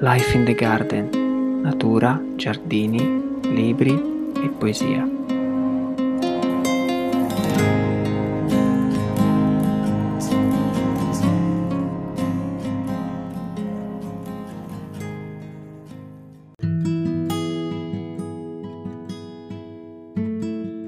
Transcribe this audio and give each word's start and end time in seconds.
Life 0.00 0.36
in 0.36 0.44
the 0.44 0.52
Garden, 0.52 1.62
natura, 1.62 2.22
giardini, 2.34 3.40
libri 3.44 3.94
e 4.34 4.48
poesia. 4.50 5.08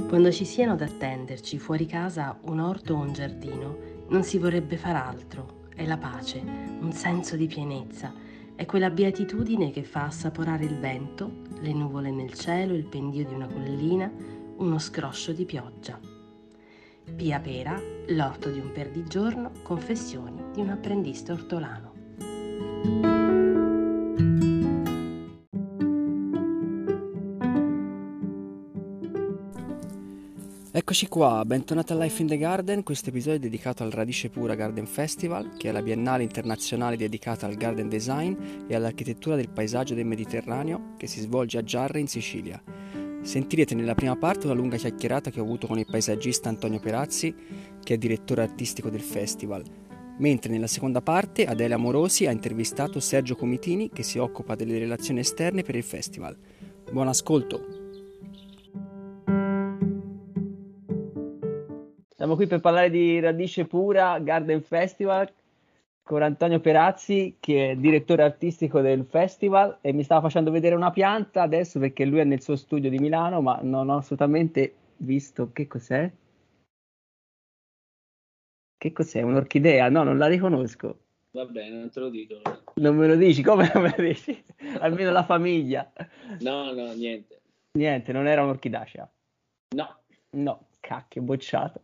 Quando 0.06 0.30
ci 0.30 0.44
siano 0.44 0.72
ad 0.74 0.82
attenderci 0.82 1.58
fuori 1.58 1.86
casa 1.86 2.38
un 2.42 2.60
orto 2.60 2.92
o 2.92 2.98
un 2.98 3.14
giardino, 3.14 3.78
non 4.10 4.22
si 4.22 4.36
vorrebbe 4.36 4.76
far 4.76 4.96
altro. 4.96 5.66
È 5.74 5.86
la 5.86 5.96
pace, 5.96 6.42
un 6.80 6.92
senso 6.92 7.36
di 7.36 7.46
pienezza, 7.46 8.12
è 8.58 8.66
quella 8.66 8.90
beatitudine 8.90 9.70
che 9.70 9.84
fa 9.84 10.06
assaporare 10.06 10.64
il 10.64 10.80
vento, 10.80 11.42
le 11.60 11.72
nuvole 11.72 12.10
nel 12.10 12.34
cielo, 12.34 12.74
il 12.74 12.86
pendio 12.86 13.24
di 13.24 13.32
una 13.32 13.46
collina, 13.46 14.10
uno 14.56 14.80
scroscio 14.80 15.30
di 15.30 15.44
pioggia. 15.44 15.96
Pia 17.14 17.38
Pera, 17.38 17.80
l'orto 18.08 18.50
di 18.50 18.58
un 18.58 18.72
perdigiorno, 18.72 19.52
confessioni 19.62 20.42
di 20.52 20.60
un 20.60 20.70
apprendista 20.70 21.34
ortolano. 21.34 23.17
Eccoci 30.88 31.08
qua, 31.08 31.44
bentornati 31.44 31.92
a 31.92 31.96
Life 31.96 32.22
in 32.22 32.28
the 32.28 32.38
Garden, 32.38 32.82
questo 32.82 33.10
episodio 33.10 33.36
è 33.36 33.40
dedicato 33.40 33.82
al 33.82 33.90
Radice 33.90 34.30
Pura 34.30 34.54
Garden 34.54 34.86
Festival, 34.86 35.54
che 35.58 35.68
è 35.68 35.72
la 35.72 35.82
biennale 35.82 36.22
internazionale 36.22 36.96
dedicata 36.96 37.44
al 37.44 37.56
garden 37.56 37.90
design 37.90 38.34
e 38.66 38.74
all'architettura 38.74 39.36
del 39.36 39.50
paesaggio 39.50 39.92
del 39.92 40.06
Mediterraneo 40.06 40.94
che 40.96 41.06
si 41.06 41.20
svolge 41.20 41.58
a 41.58 41.62
Giarre 41.62 42.00
in 42.00 42.06
Sicilia. 42.06 42.58
Sentirete 43.20 43.74
nella 43.74 43.94
prima 43.94 44.16
parte 44.16 44.46
una 44.46 44.54
lunga 44.54 44.78
chiacchierata 44.78 45.30
che 45.30 45.40
ho 45.40 45.44
avuto 45.44 45.66
con 45.66 45.78
il 45.78 45.84
paesaggista 45.84 46.48
Antonio 46.48 46.80
Perazzi, 46.80 47.34
che 47.84 47.92
è 47.92 47.98
direttore 47.98 48.40
artistico 48.40 48.88
del 48.88 49.02
festival, 49.02 49.64
mentre 50.20 50.50
nella 50.50 50.66
seconda 50.66 51.02
parte 51.02 51.44
Adele 51.44 51.74
Amorosi 51.74 52.24
ha 52.24 52.30
intervistato 52.30 52.98
Sergio 52.98 53.36
Comitini 53.36 53.90
che 53.90 54.02
si 54.02 54.16
occupa 54.16 54.54
delle 54.54 54.78
relazioni 54.78 55.20
esterne 55.20 55.62
per 55.62 55.76
il 55.76 55.84
festival. 55.84 56.34
Buon 56.90 57.08
ascolto! 57.08 57.77
Siamo 62.18 62.34
qui 62.34 62.48
per 62.48 62.58
parlare 62.58 62.90
di 62.90 63.20
Radice 63.20 63.64
Pura 63.64 64.18
Garden 64.18 64.60
Festival 64.60 65.32
con 66.02 66.20
Antonio 66.20 66.58
Perazzi 66.58 67.36
che 67.38 67.70
è 67.70 67.76
direttore 67.76 68.24
artistico 68.24 68.80
del 68.80 69.04
festival 69.04 69.78
e 69.80 69.92
mi 69.92 70.02
stava 70.02 70.22
facendo 70.22 70.50
vedere 70.50 70.74
una 70.74 70.90
pianta 70.90 71.42
adesso 71.42 71.78
perché 71.78 72.04
lui 72.04 72.18
è 72.18 72.24
nel 72.24 72.42
suo 72.42 72.56
studio 72.56 72.90
di 72.90 72.98
Milano 72.98 73.40
ma 73.40 73.60
non 73.62 73.88
ho 73.88 73.98
assolutamente 73.98 74.74
visto 74.96 75.52
che 75.52 75.68
cos'è. 75.68 76.10
Che 78.76 78.92
cos'è? 78.92 79.22
Un'orchidea? 79.22 79.88
No, 79.88 80.02
non 80.02 80.18
la 80.18 80.26
riconosco. 80.26 80.98
Va 81.30 81.46
bene, 81.46 81.76
non 81.78 81.88
te 81.88 82.00
lo 82.00 82.08
dico. 82.10 82.40
Non 82.74 82.96
me 82.96 83.06
lo 83.06 83.14
dici? 83.14 83.44
Come 83.44 83.70
non 83.72 83.84
me 83.84 83.94
lo 83.96 84.02
dici? 84.02 84.44
Almeno 84.80 85.12
la 85.12 85.22
famiglia. 85.22 85.88
No, 86.40 86.72
no, 86.72 86.92
niente. 86.94 87.40
Niente, 87.78 88.10
non 88.10 88.26
era 88.26 88.42
un'orchidacea. 88.42 89.08
No. 89.76 90.00
No, 90.30 90.67
cacchio, 90.80 91.22
bocciato. 91.22 91.82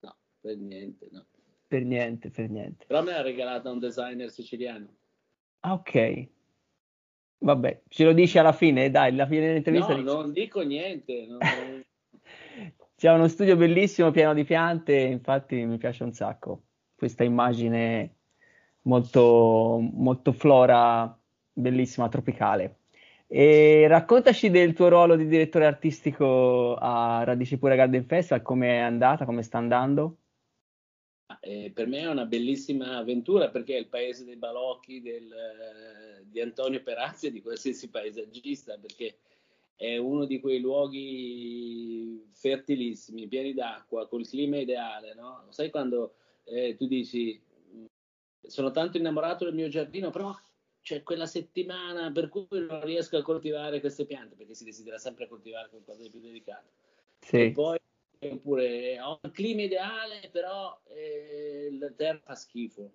No, 0.00 0.16
per 0.40 0.56
niente, 0.56 1.08
no. 1.10 1.24
Per 1.66 1.84
niente, 1.84 2.30
per 2.30 2.48
niente. 2.48 2.84
Però 2.86 3.02
me 3.02 3.12
l'ha 3.12 3.22
regalata 3.22 3.70
un 3.70 3.78
designer 3.78 4.30
siciliano. 4.30 4.86
Ah, 5.60 5.72
ok. 5.72 6.28
Vabbè, 7.38 7.82
ce 7.88 8.04
lo 8.04 8.12
dici 8.12 8.38
alla 8.38 8.52
fine, 8.52 8.90
dai, 8.90 9.10
alla 9.10 9.26
fine 9.26 9.46
dell'intervista. 9.46 9.94
No, 9.94 10.02
dici... 10.02 10.14
non 10.14 10.32
dico 10.32 10.60
niente. 10.62 11.26
Non... 11.26 11.38
C'è 12.96 13.12
uno 13.12 13.28
studio 13.28 13.56
bellissimo 13.56 14.10
pieno 14.10 14.32
di 14.32 14.44
piante, 14.44 14.96
infatti 14.96 15.64
mi 15.64 15.76
piace 15.76 16.02
un 16.02 16.12
sacco 16.12 16.62
questa 16.96 17.22
immagine 17.22 18.16
molto, 18.82 19.78
molto 19.80 20.32
flora, 20.32 21.16
bellissima, 21.52 22.08
tropicale. 22.08 22.78
E 23.28 23.88
raccontaci 23.88 24.50
del 24.50 24.72
tuo 24.72 24.88
ruolo 24.88 25.16
di 25.16 25.26
direttore 25.26 25.66
artistico 25.66 26.76
a 26.76 27.24
Radici 27.24 27.58
Pura 27.58 27.74
Garden 27.74 28.04
Festival, 28.04 28.42
come 28.42 28.68
è 28.68 28.78
andata, 28.78 29.24
come 29.24 29.42
sta 29.42 29.58
andando? 29.58 30.18
Eh, 31.40 31.72
per 31.74 31.88
me 31.88 31.98
è 32.00 32.06
una 32.08 32.24
bellissima 32.24 32.98
avventura 32.98 33.50
perché 33.50 33.74
è 33.74 33.78
il 33.80 33.88
paese 33.88 34.24
dei 34.24 34.36
balocchi 34.36 35.02
del, 35.02 35.32
eh, 35.32 36.24
di 36.24 36.40
Antonio 36.40 36.80
Perazzi 36.82 37.26
e 37.26 37.32
di 37.32 37.42
qualsiasi 37.42 37.90
paesaggista, 37.90 38.78
perché 38.78 39.18
è 39.74 39.96
uno 39.96 40.24
di 40.24 40.38
quei 40.38 40.60
luoghi 40.60 42.28
fertilissimi, 42.32 43.26
pieni 43.26 43.54
d'acqua, 43.54 44.06
col 44.06 44.26
clima 44.26 44.58
ideale, 44.58 45.14
no? 45.14 45.46
Sai 45.50 45.70
quando 45.70 46.14
eh, 46.44 46.76
tu 46.76 46.86
dici 46.86 47.42
sono 48.46 48.70
tanto 48.70 48.96
innamorato 48.96 49.44
del 49.44 49.54
mio 49.54 49.68
giardino, 49.68 50.10
però 50.10 50.32
c'è 50.86 51.02
quella 51.02 51.26
settimana 51.26 52.12
per 52.12 52.28
cui 52.28 52.46
non 52.48 52.80
riesco 52.84 53.16
a 53.16 53.22
coltivare 53.22 53.80
queste 53.80 54.06
piante 54.06 54.36
perché 54.36 54.54
si 54.54 54.62
desidera 54.62 54.98
sempre 54.98 55.26
coltivare 55.26 55.68
qualcosa 55.68 56.02
di 56.02 56.10
più 56.10 56.20
delicato. 56.20 56.68
Sì. 57.18 57.46
E 57.46 57.50
poi 57.50 57.76
oppure 58.20 59.00
ho 59.00 59.18
il 59.24 59.32
clima 59.32 59.62
ideale, 59.62 60.28
però 60.30 60.80
eh, 60.84 61.76
la 61.76 61.90
terra 61.90 62.20
fa 62.22 62.36
schifo. 62.36 62.92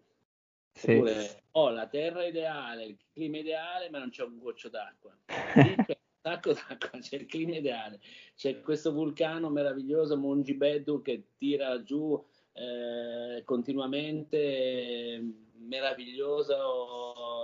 Sì. 0.72 0.94
Oppure 0.94 1.44
ho 1.52 1.70
la 1.70 1.86
terra 1.88 2.26
ideale, 2.26 2.86
il 2.86 2.98
clima 3.12 3.40
ideale, 3.40 3.90
ma 3.90 4.00
non 4.00 4.10
c'è 4.10 4.24
un 4.24 4.38
goccio 4.38 4.70
d'acqua. 4.70 5.14
C'è 5.26 5.76
un 5.76 5.86
sacco 6.24 6.54
d'acqua, 6.54 6.98
c'è 6.98 7.18
il 7.18 7.26
clima 7.26 7.58
ideale. 7.58 8.00
C'è 8.38 8.62
questo 8.62 8.94
vulcano 8.94 9.50
meraviglioso, 9.50 10.16
Mongi 10.16 10.54
Beddu, 10.54 11.02
che 11.02 11.24
tira 11.38 11.84
giù 11.84 12.26
eh, 12.54 13.44
continuamente 13.46 15.24
meravigliosa 15.54 16.58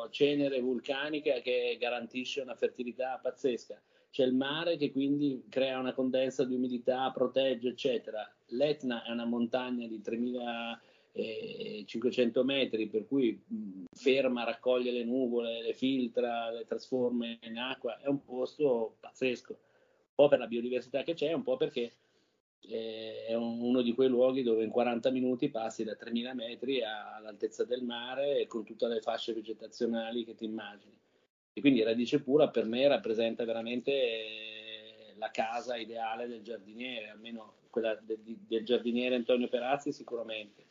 cenere 0.09 0.59
vulcanica 0.59 1.39
che 1.39 1.77
garantisce 1.79 2.41
una 2.41 2.55
fertilità 2.55 3.17
pazzesca. 3.21 3.79
C'è 4.09 4.23
il 4.23 4.33
mare 4.33 4.77
che 4.77 4.91
quindi 4.91 5.45
crea 5.49 5.77
una 5.79 5.93
condensa 5.93 6.43
di 6.43 6.55
umidità, 6.55 7.11
protegge, 7.11 7.69
eccetera. 7.69 8.27
L'Etna 8.47 9.03
è 9.03 9.11
una 9.11 9.25
montagna 9.25 9.85
di 9.85 10.01
3500 10.01 12.43
metri, 12.43 12.87
per 12.87 13.05
cui 13.05 13.39
ferma, 13.91 14.43
raccoglie 14.43 14.91
le 14.91 15.03
nuvole, 15.03 15.61
le 15.61 15.73
filtra, 15.73 16.49
le 16.49 16.65
trasforma 16.65 17.27
in 17.41 17.57
acqua. 17.57 17.99
È 17.99 18.07
un 18.07 18.23
posto 18.23 18.95
pazzesco, 18.99 19.51
un 19.51 19.59
po' 20.15 20.29
per 20.29 20.39
la 20.39 20.47
biodiversità 20.47 21.03
che 21.03 21.13
c'è, 21.13 21.31
un 21.33 21.43
po' 21.43 21.57
perché 21.57 21.91
è 22.59 23.33
uno 23.33 23.81
di 23.81 23.93
quei 23.93 24.09
luoghi 24.09 24.43
dove 24.43 24.63
in 24.63 24.69
40 24.69 25.09
minuti 25.11 25.49
passi 25.49 25.83
da 25.83 25.95
3000 25.95 26.33
metri 26.33 26.81
all'altezza 26.83 27.63
del 27.63 27.83
mare 27.83 28.39
e 28.39 28.47
con 28.47 28.63
tutte 28.63 28.87
le 28.87 29.01
fasce 29.01 29.33
vegetazionali 29.33 30.25
che 30.25 30.35
ti 30.35 30.45
immagini. 30.45 30.97
E 31.53 31.61
quindi 31.61 31.81
Radice 31.81 32.21
Pura 32.21 32.49
per 32.49 32.65
me 32.65 32.87
rappresenta 32.87 33.43
veramente 33.43 33.91
eh, 33.91 35.13
la 35.17 35.31
casa 35.31 35.75
ideale 35.75 36.27
del 36.27 36.43
giardiniere, 36.43 37.09
almeno 37.09 37.55
quella 37.69 37.95
del, 37.95 38.19
del 38.21 38.63
giardiniere 38.63 39.15
Antonio 39.15 39.47
Perazzi 39.47 39.91
sicuramente. 39.91 40.65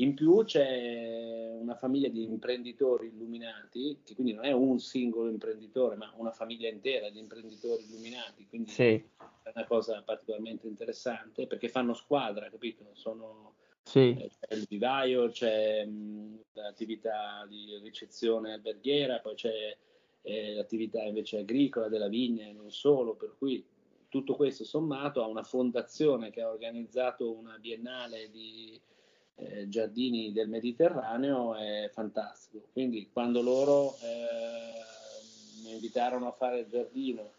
In 0.00 0.14
più 0.14 0.44
c'è 0.44 1.56
una 1.58 1.74
famiglia 1.74 2.08
di 2.08 2.22
imprenditori 2.22 3.08
illuminati, 3.08 4.00
che 4.04 4.14
quindi 4.14 4.32
non 4.32 4.44
è 4.44 4.52
un 4.52 4.78
singolo 4.78 5.28
imprenditore, 5.28 5.96
ma 5.96 6.12
una 6.16 6.30
famiglia 6.30 6.68
intera 6.68 7.10
di 7.10 7.18
imprenditori 7.18 7.82
illuminati, 7.82 8.46
quindi 8.46 8.70
sì. 8.70 8.84
è 8.84 9.50
una 9.52 9.66
cosa 9.66 10.00
particolarmente 10.02 10.68
interessante 10.68 11.48
perché 11.48 11.68
fanno 11.68 11.94
squadra, 11.94 12.48
capito? 12.48 12.90
Sono, 12.92 13.56
sì. 13.82 14.16
eh, 14.16 14.30
c'è 14.38 14.54
il 14.54 14.66
vivaio, 14.68 15.30
c'è 15.30 15.84
mh, 15.84 16.42
l'attività 16.52 17.44
di 17.48 17.80
ricezione 17.82 18.52
alberghiera, 18.52 19.18
poi 19.18 19.34
c'è 19.34 19.76
eh, 20.22 20.54
l'attività 20.54 21.02
invece 21.02 21.38
agricola 21.38 21.88
della 21.88 22.08
vigna 22.08 22.46
e 22.46 22.52
non 22.52 22.70
solo, 22.70 23.16
per 23.16 23.34
cui 23.36 23.66
tutto 24.08 24.36
questo 24.36 24.62
sommato 24.62 25.24
a 25.24 25.26
una 25.26 25.42
fondazione 25.42 26.30
che 26.30 26.40
ha 26.40 26.48
organizzato 26.48 27.32
una 27.32 27.58
biennale 27.58 28.30
di 28.30 28.80
eh, 29.38 29.68
giardini 29.68 30.32
del 30.32 30.48
Mediterraneo 30.48 31.54
è 31.54 31.88
fantastico. 31.92 32.68
Quindi 32.72 33.08
quando 33.12 33.40
loro 33.40 33.96
eh, 34.02 35.62
mi 35.62 35.72
invitarono 35.74 36.26
a 36.26 36.32
fare 36.32 36.60
il 36.60 36.66
giardino, 36.66 37.32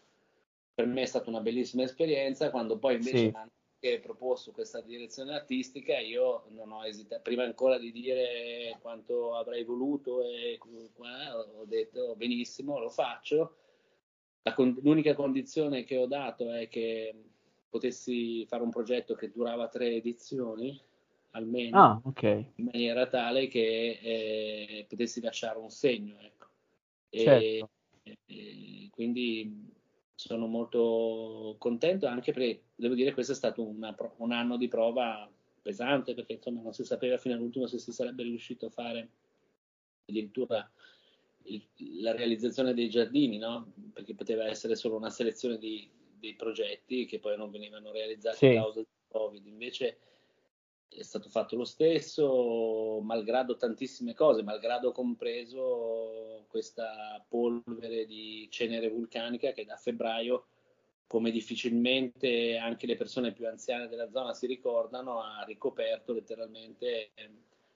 per 0.74 0.86
me 0.86 1.02
è 1.02 1.06
stata 1.06 1.28
una 1.28 1.40
bellissima 1.40 1.82
esperienza, 1.82 2.50
quando 2.50 2.78
poi 2.78 2.94
invece 2.94 3.18
sì. 3.18 3.32
hanno 3.34 3.50
proposto 4.02 4.50
questa 4.52 4.80
direzione 4.80 5.34
artistica, 5.34 5.98
io 5.98 6.44
non 6.50 6.72
ho 6.72 6.86
esitato, 6.86 7.22
prima 7.22 7.44
ancora 7.44 7.78
di 7.78 7.92
dire 7.92 8.78
quanto 8.80 9.34
avrei 9.34 9.64
voluto, 9.64 10.22
e, 10.22 10.58
ho 10.58 11.64
detto 11.66 12.14
benissimo, 12.16 12.78
lo 12.78 12.90
faccio. 12.90 13.56
La, 14.42 14.54
l'unica 14.56 15.14
condizione 15.14 15.84
che 15.84 15.98
ho 15.98 16.06
dato 16.06 16.50
è 16.50 16.68
che 16.68 17.14
potessi 17.68 18.46
fare 18.46 18.62
un 18.62 18.70
progetto 18.70 19.14
che 19.14 19.30
durava 19.30 19.68
tre 19.68 19.88
edizioni 19.88 20.80
almeno, 21.30 21.82
ah, 21.82 22.00
okay. 22.04 22.52
in 22.56 22.64
maniera 22.72 23.06
tale 23.06 23.46
che 23.46 23.98
eh, 24.02 24.86
potessi 24.88 25.20
lasciare 25.20 25.58
un 25.58 25.70
segno. 25.70 26.18
Ecco. 26.20 26.46
E, 27.08 27.22
certo. 27.22 27.70
e, 28.26 28.88
quindi 28.90 29.68
sono 30.14 30.46
molto 30.46 31.56
contento 31.58 32.06
anche 32.06 32.32
perché 32.32 32.64
devo 32.74 32.94
dire 32.94 33.08
che 33.08 33.14
questo 33.14 33.32
è 33.32 33.36
stato 33.36 33.62
una, 33.62 33.94
un 34.18 34.32
anno 34.32 34.56
di 34.58 34.68
prova 34.68 35.30
pesante 35.62 36.14
perché 36.14 36.34
insomma 36.34 36.60
non 36.60 36.72
si 36.72 36.84
sapeva 36.84 37.16
fino 37.16 37.34
all'ultimo 37.34 37.66
se 37.66 37.78
si 37.78 37.92
sarebbe 37.92 38.22
riuscito 38.22 38.66
a 38.66 38.70
fare 38.70 39.08
addirittura 40.06 40.70
il, 41.44 41.66
la 42.00 42.12
realizzazione 42.12 42.74
dei 42.74 42.88
giardini, 42.88 43.38
no? 43.38 43.72
perché 43.92 44.14
poteva 44.14 44.46
essere 44.46 44.74
solo 44.74 44.96
una 44.96 45.10
selezione 45.10 45.58
di, 45.58 45.88
dei 46.18 46.34
progetti 46.34 47.06
che 47.06 47.18
poi 47.18 47.36
non 47.36 47.50
venivano 47.50 47.90
realizzati 47.90 48.36
sì. 48.36 48.46
a 48.46 48.62
causa 48.62 48.80
del 48.80 48.86
Covid. 49.08 49.46
Invece 49.46 49.98
è 50.90 51.02
stato 51.02 51.28
fatto 51.28 51.56
lo 51.56 51.64
stesso, 51.64 53.00
malgrado 53.02 53.56
tantissime 53.56 54.12
cose, 54.12 54.42
malgrado 54.42 54.90
compreso 54.90 56.44
questa 56.48 57.24
polvere 57.28 58.06
di 58.06 58.48
cenere 58.50 58.88
vulcanica 58.88 59.52
che 59.52 59.64
da 59.64 59.76
febbraio, 59.76 60.46
come 61.06 61.30
difficilmente 61.30 62.56
anche 62.56 62.86
le 62.86 62.96
persone 62.96 63.32
più 63.32 63.46
anziane 63.46 63.88
della 63.88 64.10
zona 64.10 64.34
si 64.34 64.46
ricordano, 64.46 65.20
ha 65.20 65.44
ricoperto 65.44 66.12
letteralmente, 66.12 67.12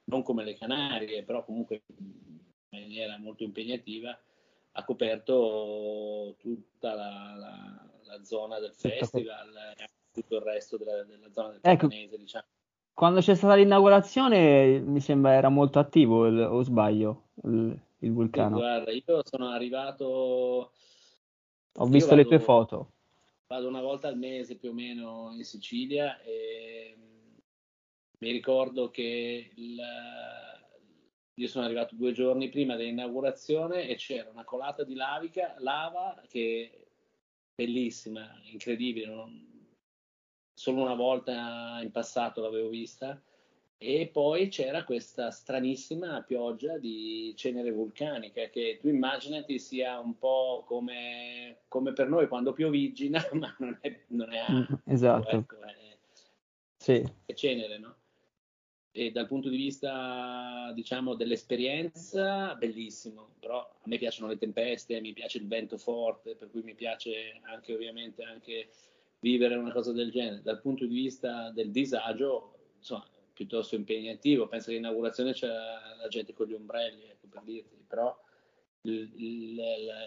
non 0.04 0.22
come 0.22 0.44
le 0.44 0.54
Canarie, 0.54 1.22
però 1.22 1.44
comunque 1.44 1.82
in 1.86 2.38
maniera 2.70 3.16
molto 3.18 3.44
impegnativa, 3.44 4.18
ha 4.76 4.84
coperto 4.84 6.34
tutta 6.38 6.94
la, 6.94 7.34
la, 7.36 7.90
la 8.02 8.24
zona 8.24 8.58
del 8.58 8.74
festival 8.74 9.74
e 9.76 9.88
tutto 10.12 10.36
il 10.36 10.42
resto 10.42 10.76
della, 10.76 11.04
della 11.04 11.30
zona 11.32 11.50
del 11.50 11.60
ecco. 11.62 11.86
diciamo. 11.86 12.46
Quando 12.94 13.18
c'è 13.18 13.34
stata 13.34 13.56
l'inaugurazione 13.56 14.78
mi 14.78 15.00
sembra 15.00 15.32
era 15.32 15.48
molto 15.48 15.80
attivo, 15.80 16.26
il, 16.26 16.38
o 16.38 16.62
sbaglio, 16.62 17.30
il, 17.42 17.76
il 17.98 18.12
vulcano. 18.12 18.56
guarda, 18.56 18.92
io 18.92 19.20
sono 19.24 19.48
arrivato... 19.48 20.72
Ho 21.76 21.86
visto 21.86 22.10
vado, 22.10 22.22
le 22.22 22.28
tue 22.28 22.38
foto. 22.38 22.90
Vado 23.48 23.66
una 23.66 23.80
volta 23.80 24.06
al 24.06 24.16
mese 24.16 24.56
più 24.56 24.70
o 24.70 24.72
meno 24.72 25.32
in 25.36 25.42
Sicilia 25.44 26.20
e 26.20 26.96
mi 28.18 28.30
ricordo 28.30 28.90
che 28.90 29.50
il, 29.52 29.76
io 31.34 31.48
sono 31.48 31.64
arrivato 31.64 31.96
due 31.96 32.12
giorni 32.12 32.48
prima 32.48 32.76
dell'inaugurazione 32.76 33.88
e 33.88 33.96
c'era 33.96 34.30
una 34.30 34.44
colata 34.44 34.84
di 34.84 34.94
lavica, 34.94 35.56
lava 35.58 36.22
che 36.28 36.86
bellissima, 37.56 38.40
incredibile. 38.44 39.06
Non, 39.06 39.53
solo 40.54 40.82
una 40.82 40.94
volta 40.94 41.80
in 41.82 41.90
passato 41.90 42.40
l'avevo 42.40 42.68
vista. 42.68 43.20
E 43.76 44.08
poi 44.10 44.48
c'era 44.48 44.84
questa 44.84 45.30
stranissima 45.30 46.22
pioggia 46.22 46.78
di 46.78 47.34
cenere 47.36 47.70
vulcanica 47.70 48.48
che 48.48 48.78
tu 48.80 48.88
immaginati 48.88 49.58
sia 49.58 49.98
un 49.98 50.16
po' 50.16 50.64
come, 50.66 51.64
come 51.68 51.92
per 51.92 52.08
noi 52.08 52.28
quando 52.28 52.54
piovigina, 52.54 53.22
ma 53.34 53.54
non 53.58 53.76
è, 53.82 54.04
non 54.08 54.32
è 54.32 54.38
acqua. 54.38 54.54
Mm, 54.54 54.92
esatto. 54.92 55.28
Ecco, 55.28 55.56
è, 55.60 55.98
sì. 56.76 57.04
è 57.26 57.34
cenere, 57.34 57.78
no? 57.78 57.96
E 58.90 59.10
dal 59.10 59.26
punto 59.26 59.48
di 59.48 59.56
vista, 59.56 60.70
diciamo, 60.72 61.14
dell'esperienza, 61.14 62.54
bellissimo, 62.54 63.34
però 63.40 63.58
a 63.58 63.86
me 63.86 63.98
piacciono 63.98 64.28
le 64.28 64.38
tempeste, 64.38 65.00
mi 65.00 65.12
piace 65.12 65.38
il 65.38 65.48
vento 65.48 65.76
forte, 65.76 66.36
per 66.36 66.48
cui 66.48 66.62
mi 66.62 66.74
piace 66.74 67.40
anche 67.42 67.74
ovviamente 67.74 68.22
anche 68.22 68.68
vivere 69.24 69.56
una 69.56 69.72
cosa 69.72 69.92
del 69.92 70.10
genere. 70.10 70.42
Dal 70.42 70.60
punto 70.60 70.84
di 70.84 70.94
vista 70.94 71.50
del 71.50 71.70
disagio, 71.70 72.72
insomma, 72.76 73.08
piuttosto 73.32 73.74
impegnativo. 73.74 74.46
Penso 74.46 74.66
che 74.66 74.76
all'inaugurazione 74.76 75.32
c'era 75.32 75.96
la 75.96 76.08
gente 76.08 76.34
con 76.34 76.46
gli 76.46 76.52
ombrelli, 76.52 77.04
ecco, 77.08 77.26
per 77.28 77.42
dirti, 77.42 77.82
però 77.86 78.14
il, 78.82 79.10
il, 79.16 79.62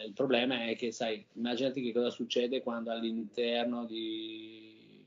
il, 0.06 0.14
problema 0.14 0.68
è 0.68 0.76
che, 0.76 0.92
sai, 0.92 1.26
immaginati 1.34 1.82
che 1.82 1.92
cosa 1.92 2.12
succede 2.12 2.62
quando 2.62 2.92
all'interno 2.92 3.86
di 3.86 5.04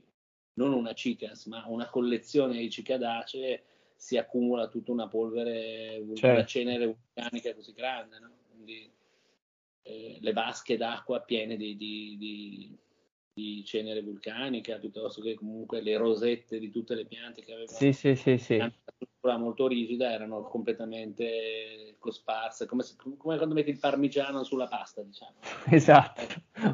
non 0.55 0.73
una 0.73 0.93
CICAS, 0.93 1.47
ma 1.47 1.65
una 1.69 1.89
collezione 1.89 2.59
di 2.59 2.69
cicadacee 2.69 3.63
si 3.95 4.17
accumula 4.17 4.67
tutta 4.67 4.91
una 4.91 5.07
polvere, 5.07 6.03
certo. 6.15 6.27
una 6.27 6.45
cenere 6.45 6.87
vulcanica 6.87 7.55
così 7.55 7.73
grande, 7.73 8.19
no? 8.19 8.33
Quindi 8.51 8.91
eh, 9.83 10.19
le 10.21 10.33
vasche 10.33 10.77
d'acqua 10.77 11.21
piene 11.21 11.57
di, 11.57 11.77
di, 11.77 12.17
di 12.19 12.79
di 13.41 13.65
cenere 13.65 14.03
vulcanica, 14.03 14.79
piuttosto 14.79 15.23
che 15.23 15.35
comunque 15.35 15.81
le 15.81 15.97
rosette 15.97 16.59
di 16.59 16.71
tutte 16.71 16.95
le 16.95 17.07
piante 17.07 17.41
che 17.43 17.53
avevano 17.53 17.77
sì, 17.77 17.93
sì, 17.93 18.15
sì, 18.15 18.37
sì. 18.37 18.55
una 18.57 18.73
struttura 18.85 19.39
molto 19.39 19.67
rigida 19.67 20.13
erano 20.13 20.43
completamente 20.43 21.97
cosparse, 21.99 22.67
come, 22.67 22.83
se, 22.83 22.95
come, 22.97 23.17
quando 23.37 23.55
metti 23.55 23.71
il 23.71 23.79
parmigiano 23.79 24.45
sulla 24.45 24.69
pasta, 24.69 25.03
diciamo. 25.03 25.35
Esatto, 25.71 26.23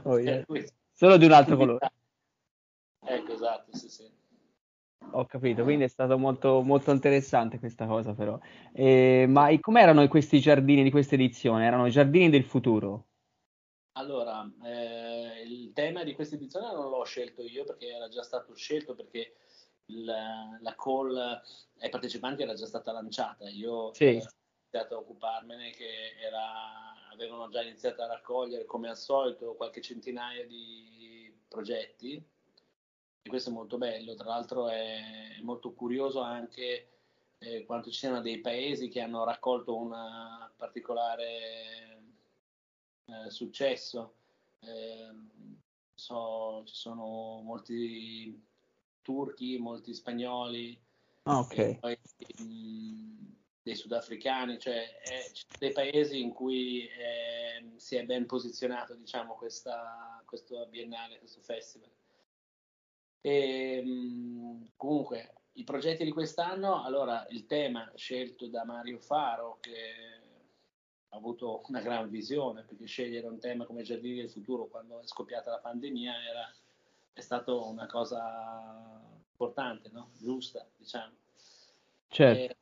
oh, 0.05 0.19
yeah. 0.19 0.45
solo 0.93 1.17
di 1.17 1.25
un 1.25 1.33
altro 1.33 1.57
colore. 1.57 1.91
Ecco, 3.09 3.33
esatto, 3.33 3.77
sì, 3.77 3.89
sì. 3.89 4.05
Ho 5.13 5.25
capito, 5.27 5.63
quindi 5.63 5.85
è 5.85 5.89
stato 5.89 6.19
molto, 6.19 6.63
molto 6.63 6.91
interessante 6.91 7.61
questa 7.61 7.87
cosa 7.87 8.13
però. 8.13 8.39
Eh, 8.73 9.27
ma 9.29 9.57
com'erano 9.61 10.07
questi 10.09 10.41
giardini 10.41 10.83
di 10.83 10.91
questa 10.91 11.15
edizione? 11.15 11.65
Erano 11.65 11.87
i 11.87 11.91
giardini 11.91 12.29
del 12.29 12.45
futuro? 12.45 13.07
Allora, 13.97 14.47
eh, 14.63 15.43
il 15.47 15.73
tema 15.73 16.05
di 16.05 16.15
questa 16.15 16.35
edizione 16.35 16.71
non 16.71 16.91
l'ho 16.91 17.05
scelto 17.05 17.43
io 17.43 17.65
perché 17.65 17.89
era 17.89 18.09
già 18.09 18.23
stato 18.23 18.55
scelto 18.55 18.95
perché 18.95 19.37
la, 19.87 20.59
la 20.61 20.75
call 20.75 21.17
ai 21.17 21.89
partecipanti 21.89 22.43
era 22.43 22.53
già 22.53 22.67
stata 22.67 22.93
lanciata. 22.93 23.49
Io 23.49 23.95
sì. 23.95 24.05
ho 24.05 24.09
iniziato 24.09 24.95
a 24.95 24.99
occuparmene 24.99 25.71
che 25.71 26.15
era, 26.21 27.09
avevano 27.11 27.49
già 27.49 27.63
iniziato 27.63 28.03
a 28.03 28.07
raccogliere 28.07 28.67
come 28.67 28.91
al 28.91 28.99
solito 28.99 29.55
qualche 29.55 29.81
centinaia 29.81 30.45
di 30.47 31.35
progetti 31.49 32.23
e 33.23 33.29
questo 33.29 33.49
è 33.49 33.53
molto 33.53 33.79
bello. 33.79 34.15
Tra 34.15 34.29
l'altro 34.29 34.69
è 34.69 35.39
molto 35.41 35.73
curioso 35.73 36.21
anche 36.21 36.89
eh, 37.39 37.65
quanto 37.65 37.91
ci 37.91 37.99
siano 37.99 38.21
dei 38.21 38.41
paesi 38.41 38.89
che 38.89 39.01
hanno 39.01 39.25
raccolto 39.25 39.75
una 39.75 40.53
particolare 40.55 41.96
eh, 43.07 43.31
successo. 43.31 44.15
Eh, 44.61 45.13
so, 45.95 46.63
ci 46.67 46.75
sono 46.75 47.41
molti 47.43 48.45
turchi, 49.03 49.59
molti 49.59 49.95
spagnoli, 49.95 50.79
ah, 51.25 51.39
okay. 51.39 51.79
poi, 51.79 51.99
mh, 52.39 52.43
mm, 52.43 53.27
dei 53.63 53.75
sudafricani, 53.75 54.59
cioè 54.59 55.01
eh, 55.05 55.33
dei 55.59 55.73
paesi 55.73 56.21
in 56.21 56.33
cui 56.33 56.87
eh, 56.87 57.73
si 57.77 57.97
è 57.97 58.05
ben 58.05 58.27
posizionato 58.27 58.95
diciamo, 58.95 59.35
questa, 59.35 60.23
questo 60.25 60.67
biennale, 60.67 61.19
questo 61.19 61.41
festival. 61.41 61.91
E, 63.21 63.83
mh, 63.83 63.89
mm, 63.89 64.65
comunque, 64.77 65.33
i 65.53 65.65
progetti 65.65 66.05
di 66.05 66.13
quest'anno, 66.13 66.85
allora 66.85 67.27
il 67.31 67.47
tema 67.47 67.91
scelto 67.95 68.49
da 68.49 68.65
Mario 68.65 68.99
Faro, 68.99 69.59
che 69.61 70.16
ha 71.11 71.17
avuto 71.17 71.63
una 71.69 71.81
gran 71.81 72.09
visione 72.09 72.63
perché 72.63 72.87
scegliere 72.87 73.27
un 73.27 73.39
tema 73.39 73.65
come 73.65 73.83
Giardini 73.83 74.17
del 74.17 74.31
Futuro 74.31 74.67
quando 74.67 75.01
è 75.01 75.07
scoppiata 75.07 75.51
la 75.51 75.59
pandemia 75.59 76.13
era, 76.29 76.53
è 77.13 77.21
stata 77.21 77.55
una 77.55 77.87
cosa 77.87 79.01
importante, 79.31 79.91
no? 79.93 80.11
giusta, 80.19 80.67
diciamo. 80.77 81.13
Certo. 82.09 82.57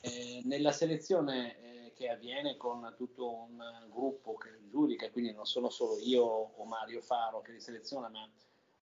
E, 0.00 0.08
e 0.10 0.42
nella 0.44 0.72
selezione 0.72 1.58
eh, 1.58 1.92
che 1.94 2.08
avviene 2.08 2.56
con 2.56 2.94
tutto 2.96 3.32
un 3.32 3.58
gruppo 3.88 4.36
che 4.36 4.50
giudica, 4.68 5.10
quindi 5.10 5.32
non 5.32 5.46
sono 5.46 5.70
solo 5.70 5.98
io 5.98 6.24
o 6.24 6.64
Mario 6.64 7.00
Faro 7.00 7.40
che 7.40 7.52
li 7.52 7.60
seleziona, 7.60 8.08
ma 8.08 8.28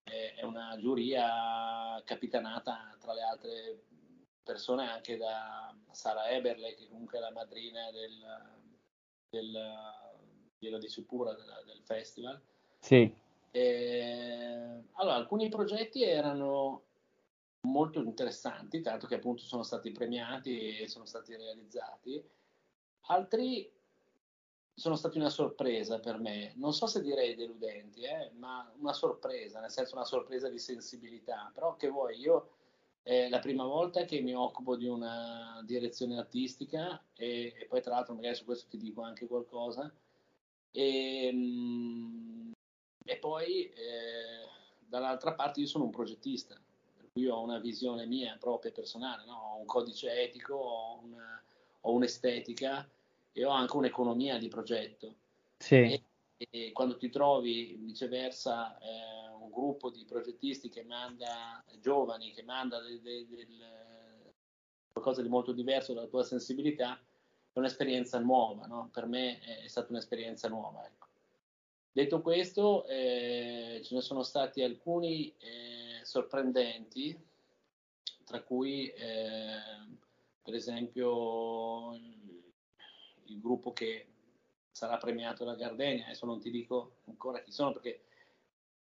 è 0.07 0.45
una 0.45 0.77
giuria 0.79 2.01
capitanata 2.05 2.97
tra 3.01 3.13
le 3.13 3.23
altre 3.23 3.83
persone 4.45 4.89
anche 4.89 5.17
da 5.17 5.75
Sara 5.91 6.29
Eberle, 6.29 6.75
che 6.75 6.87
comunque 6.89 7.19
è 7.19 7.21
la 7.21 7.33
madrina 7.33 7.91
del, 7.91 8.56
del 9.37 9.59
Piero 10.59 10.79
di 10.79 10.89
Supura 10.89 11.33
del, 11.35 11.63
del 11.67 11.83
festival. 11.83 12.41
Sì. 12.79 13.13
E, 13.51 14.83
allora, 14.93 15.15
alcuni 15.15 15.49
progetti 15.49 16.03
erano 16.03 16.83
molto 17.63 18.01
interessanti, 18.01 18.81
tanto 18.81 19.07
che 19.07 19.17
appunto 19.17 19.43
sono 19.43 19.63
stati 19.63 19.91
premiati 19.91 20.79
e 20.79 20.89
sono 20.89 21.05
stati 21.05 21.37
realizzati. 21.37 22.23
Altri 23.09 23.71
sono 24.75 24.95
stati 24.95 25.17
una 25.17 25.31
sorpresa 25.31 25.99
per 26.01 26.19
me, 26.19 26.53
non 26.57 26.75
so 26.75 26.87
se 26.87 27.01
direi 27.01 27.35
deludenti, 27.35 28.03
eh, 28.03 28.31
ma 28.35 28.71
una 28.79 28.93
sorpresa, 28.93 29.59
nel 29.61 29.71
senso 29.71 29.95
una 29.95 30.05
sorpresa 30.05 30.51
di 30.51 30.59
sensibilità, 30.59 31.51
però 31.55 31.77
che 31.77 31.89
vuoi, 31.89 32.19
io 32.21 32.51
è 33.07 33.29
la 33.29 33.39
prima 33.39 33.63
volta 33.63 34.05
che 34.05 34.21
mi 34.21 34.35
occupo 34.35 34.75
di 34.75 34.89
una 34.89 35.63
direzione 35.65 36.19
artistica 36.19 37.01
e, 37.15 37.55
e 37.57 37.67
poi 37.67 37.81
tra 37.81 37.95
l'altro 37.95 38.15
magari 38.15 38.35
su 38.35 38.45
questo 38.45 38.67
ti 38.69 38.79
dico 38.79 39.03
anche 39.03 39.29
qualcosa. 39.29 39.95
E, 40.73 41.31
mm, 41.33 42.51
e 43.05 43.17
poi 43.19 43.69
eh, 43.69 44.49
dall'altra 44.89 45.35
parte 45.35 45.61
io 45.61 45.69
sono 45.69 45.85
un 45.85 45.91
progettista, 45.91 46.61
per 46.97 47.11
io 47.13 47.37
ho 47.37 47.45
una 47.45 47.61
visione 47.61 48.07
mia 48.07 48.37
propria 48.41 48.73
personale, 48.73 49.25
no? 49.25 49.53
ho 49.53 49.59
un 49.59 49.67
codice 49.67 50.11
etico, 50.11 50.57
ho, 50.57 51.01
una, 51.05 51.41
ho, 51.83 51.93
un'estetica 51.93 52.91
e 53.31 53.45
ho 53.45 53.51
anche 53.51 53.77
un'economia 53.77 54.37
di 54.37 54.49
progetto. 54.49 55.15
Sì. 55.59 55.77
E, 55.77 56.03
e 56.37 56.73
quando 56.73 56.97
ti 56.97 57.09
trovi 57.09 57.77
viceversa 57.81 58.79
eh, 58.79 59.33
un 59.41 59.51
gruppo 59.51 59.91
di 59.91 60.05
progettisti 60.05 60.69
che 60.69 60.85
manda 60.85 61.65
giovani, 61.81 62.33
che 62.33 62.43
manda 62.43 62.81
del, 62.81 63.01
del, 63.01 63.27
del, 63.27 64.33
qualcosa 64.93 65.23
di 65.23 65.29
molto 65.29 65.53
diverso 65.53 65.95
dalla 65.95 66.07
tua 66.07 66.23
sensibilità, 66.23 66.99
è 67.53 67.59
un'esperienza 67.59 68.19
nuova, 68.19 68.67
no? 68.67 68.91
per 68.93 69.07
me 69.07 69.41
è 69.41 69.69
stata 69.69 69.91
un'esperienza 69.91 70.49
nuova. 70.49 70.85
Ecco. 70.87 71.07
Detto 71.91 72.21
questo, 72.21 72.85
eh, 72.87 73.81
ce 73.83 73.95
ne 73.95 74.03
sono 74.03 74.23
stati 74.23 74.63
alcuni 74.63 75.35
eh, 75.39 76.05
sorprendenti, 76.05 77.19
tra 78.25 78.43
cui 78.43 78.89
eh, 78.89 79.59
per 80.43 80.55
esempio 80.55 81.95
il, 81.95 82.53
il, 83.27 83.41
gruppo 83.41 83.73
che 83.73 84.09
sarà 84.77 84.99
premiato 84.99 85.43
da 85.43 85.55
Gardenia, 85.55 86.05
adesso 86.05 86.27
non 86.27 86.39
ti 86.39 86.51
dico 86.51 86.97
ancora 87.07 87.41
chi 87.41 87.51
sono 87.51 87.73
perché 87.73 88.03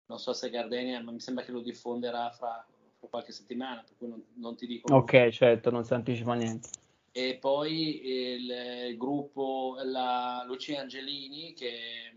non 0.09 0.19
so 0.19 0.35
se 0.35 0.51
Gardenia, 0.51 1.03
ma 1.03 1.11
mi 1.11 1.21
sembra 1.21 1.43
che 1.43 1.53
lo 1.53 1.63
diffonderà 1.63 2.31
fra, 2.31 2.65
fra 2.99 3.09
qualche 3.09 3.33
settimana, 3.33 3.83
per 3.83 3.97
cui 3.97 4.09
non, 4.09 4.23
non 4.35 4.57
ti 4.57 4.67
dico. 4.67 4.95
Ok, 4.95 5.31
certo, 5.31 5.71
non 5.71 5.85
si 5.85 5.95
anticipa 5.95 6.35
niente 6.35 6.69
e 7.17 7.39
poi 7.41 8.07
il, 8.07 8.51
il 8.91 8.97
gruppo, 8.99 9.79
la 9.85 10.45
Lucia 10.47 10.81
Angelini, 10.81 11.55
che 11.55 12.13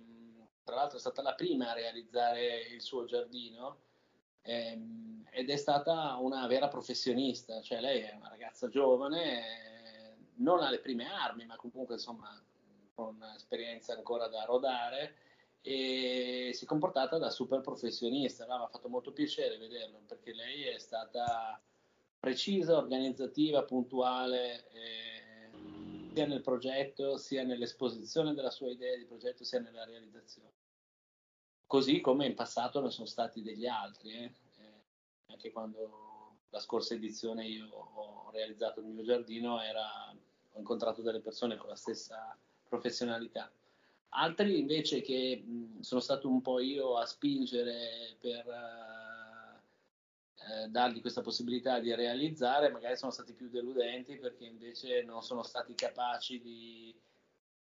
tra 0.65 0.75
l'altro 0.75 0.97
è 0.97 0.99
stata 0.99 1.21
la 1.21 1.35
prima 1.35 1.69
a 1.69 1.73
realizzare 1.73 2.67
il 2.73 2.81
suo 2.81 3.05
giardino 3.05 3.77
ehm, 4.41 5.25
ed 5.31 5.49
è 5.49 5.55
stata 5.55 6.17
una 6.17 6.45
vera 6.47 6.67
professionista, 6.67 7.61
cioè 7.61 7.79
lei 7.79 8.01
è 8.01 8.13
una 8.13 8.27
ragazza 8.27 8.67
giovane, 8.67 9.37
eh, 9.37 10.15
non 10.39 10.61
alle 10.61 10.79
prime 10.79 11.05
armi, 11.05 11.45
ma 11.45 11.55
comunque 11.55 11.93
insomma 11.93 12.37
con 12.99 13.23
esperienza 13.33 13.93
ancora 13.93 14.27
da 14.27 14.43
rodare 14.43 15.15
e 15.61 16.51
si 16.53 16.65
è 16.65 16.67
comportata 16.67 17.17
da 17.17 17.29
super 17.29 17.61
professionista, 17.61 18.45
no? 18.45 18.57
mi 18.57 18.63
ha 18.63 18.67
fatto 18.67 18.89
molto 18.89 19.13
piacere 19.13 19.57
vederlo 19.57 20.01
perché 20.05 20.33
lei 20.33 20.63
è 20.63 20.77
stata 20.77 21.61
precisa, 22.19 22.75
organizzativa, 22.75 23.63
puntuale, 23.63 24.69
eh, 24.71 25.49
sia 26.13 26.25
nel 26.25 26.41
progetto, 26.41 27.15
sia 27.17 27.43
nell'esposizione 27.43 28.33
della 28.33 28.49
sua 28.49 28.69
idea 28.69 28.97
di 28.97 29.05
progetto, 29.05 29.45
sia 29.45 29.59
nella 29.59 29.85
realizzazione. 29.85 30.51
Così 31.65 32.01
come 32.01 32.25
in 32.25 32.35
passato 32.35 32.81
ne 32.81 32.89
sono 32.89 33.07
stati 33.07 33.41
degli 33.41 33.65
altri, 33.65 34.11
eh. 34.11 34.33
Eh, 34.57 34.83
anche 35.27 35.51
quando 35.51 36.39
la 36.49 36.59
scorsa 36.59 36.95
edizione 36.95 37.45
io 37.45 37.69
ho 37.69 38.29
realizzato 38.31 38.81
il 38.81 38.87
mio 38.87 39.03
giardino, 39.03 39.61
era, 39.61 39.87
ho 40.09 40.57
incontrato 40.57 41.01
delle 41.01 41.21
persone 41.21 41.55
con 41.55 41.69
la 41.69 41.75
stessa 41.75 42.37
professionalità. 42.69 43.51
Altri 44.11 44.59
invece 44.59 45.01
che 45.01 45.43
mh, 45.45 45.81
sono 45.81 45.99
stato 45.99 46.29
un 46.29 46.41
po' 46.41 46.59
io 46.59 46.97
a 46.97 47.05
spingere 47.05 48.15
per 48.19 48.45
eh, 50.35 50.67
dargli 50.69 51.01
questa 51.01 51.21
possibilità 51.21 51.79
di 51.79 51.93
realizzare, 51.93 52.71
magari 52.71 52.95
sono 52.95 53.11
stati 53.11 53.33
più 53.33 53.49
deludenti 53.49 54.17
perché 54.17 54.45
invece 54.45 55.03
non 55.03 55.21
sono 55.21 55.43
stati 55.43 55.75
capaci 55.75 56.39
di 56.41 56.95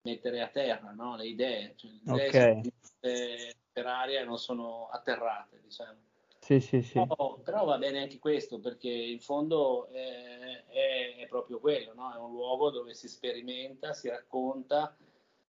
mettere 0.02 0.40
a 0.40 0.48
terra 0.48 0.92
no? 0.92 1.16
le 1.16 1.26
idee, 1.26 1.74
cioè, 1.76 1.90
le 1.90 2.26
idee 2.26 2.28
okay. 2.28 3.54
per 3.72 3.86
aria 3.86 4.24
non 4.24 4.38
sono 4.38 4.88
atterrate, 4.88 5.60
diciamo. 5.62 6.06
Sì, 6.48 6.60
sì, 6.60 6.80
sì. 6.80 6.94
Però, 6.94 7.38
però, 7.44 7.66
va 7.66 7.76
bene 7.76 8.00
anche 8.00 8.18
questo 8.18 8.58
perché 8.58 8.88
in 8.88 9.20
fondo 9.20 9.86
è, 9.88 10.64
è, 10.64 11.16
è 11.18 11.26
proprio 11.26 11.60
quello, 11.60 11.92
no? 11.92 12.10
è 12.10 12.16
un 12.16 12.30
luogo 12.30 12.70
dove 12.70 12.94
si 12.94 13.06
sperimenta, 13.06 13.92
si 13.92 14.08
racconta. 14.08 14.96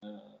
un 0.00 0.40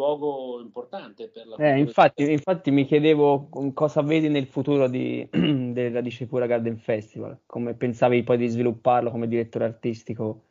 luogo 0.00 0.60
importante 0.60 1.28
per 1.28 1.46
la 1.46 1.56
eh, 1.56 1.78
infatti, 1.78 2.30
infatti 2.30 2.70
mi 2.70 2.86
chiedevo 2.86 3.48
cosa 3.74 4.00
vedi 4.00 4.28
nel 4.28 4.46
futuro 4.46 4.88
di, 4.88 5.28
del 5.30 5.92
Radice 5.92 6.26
Pura 6.26 6.46
Garden 6.46 6.78
Festival, 6.78 7.40
come 7.44 7.74
pensavi 7.74 8.22
poi 8.22 8.38
di 8.38 8.48
svilupparlo 8.48 9.10
come 9.10 9.28
direttore 9.28 9.64
artistico? 9.64 10.44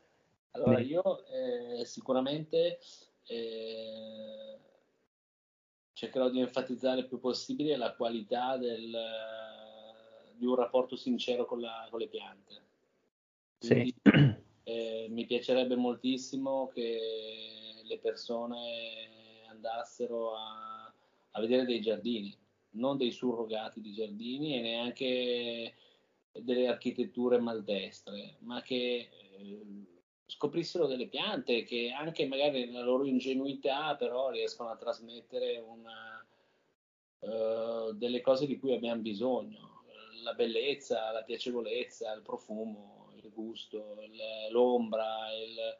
Allora 0.52 0.80
io 0.80 1.24
eh, 1.28 1.86
sicuramente 1.86 2.80
eh, 3.28 4.58
cercherò 5.94 6.30
di 6.30 6.40
enfatizzare 6.40 7.02
il 7.02 7.08
più 7.08 7.20
possibile 7.20 7.76
la 7.76 7.94
qualità 7.96 8.58
del 8.58 8.96
di 10.40 10.46
un 10.46 10.56
rapporto 10.56 10.96
sincero 10.96 11.46
con, 11.46 11.60
la, 11.60 11.86
con 11.90 12.00
le 12.00 12.08
piante. 12.08 12.62
Quindi, 13.60 13.94
sì. 14.02 14.10
eh, 14.64 15.08
mi 15.10 15.26
piacerebbe 15.26 15.76
moltissimo 15.76 16.72
che 16.74 17.82
le 17.84 18.00
persone 18.00 19.19
andassero 19.60 20.36
a, 20.36 20.94
a, 21.32 21.40
vedere 21.40 21.66
dei 21.66 21.82
giardini, 21.82 22.36
non 22.72 22.98
dei 22.98 23.12
surrogati 23.12 23.82
di 23.82 23.92
giardini 23.92 24.58
e 24.58 24.62
neanche 24.62 25.74
delle 26.32 26.68
architetture 26.68 27.40
maldestre, 27.40 28.38
ma 28.40 28.62
che 28.62 29.10
eh, 29.38 29.62
scoprissero 30.26 30.88
delle 30.88 31.08
piante 31.08 31.64
che 31.64 31.92
anche 31.92 32.28
magari 32.28 32.66
nella 32.66 32.84
loro 32.84 33.06
ingenuità 33.06 33.96
però 33.96 34.30
riescono 34.30 34.70
a 34.70 34.78
trasmettere 34.78 35.58
una, 35.58 36.26
uh, 37.20 37.92
delle 37.94 38.22
cose 38.22 38.46
di 38.46 38.58
cui 38.58 38.74
abbiamo 38.74 39.02
bisogno. 39.02 39.84
La 40.24 40.34
bellezza, 40.34 41.12
la 41.12 41.24
piacevolezza, 41.24 42.14
il 42.14 42.22
profumo, 42.22 43.12
il 43.16 43.30
gusto, 43.32 43.96
l'ombra, 44.52 45.34
il... 45.34 45.78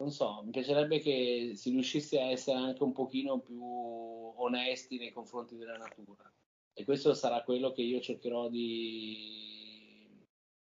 non 0.00 0.10
so, 0.10 0.40
mi 0.42 0.50
piacerebbe 0.50 0.98
che 0.98 1.52
si 1.54 1.70
riuscisse 1.70 2.18
a 2.18 2.30
essere 2.30 2.56
anche 2.56 2.82
un 2.82 2.92
pochino 2.92 3.38
più 3.40 3.62
onesti 3.62 4.96
nei 4.96 5.12
confronti 5.12 5.56
della 5.56 5.76
natura. 5.76 6.32
E 6.72 6.84
questo 6.84 7.12
sarà 7.12 7.42
quello 7.42 7.72
che 7.72 7.82
io 7.82 8.00
cercherò 8.00 8.48
di 8.48 10.08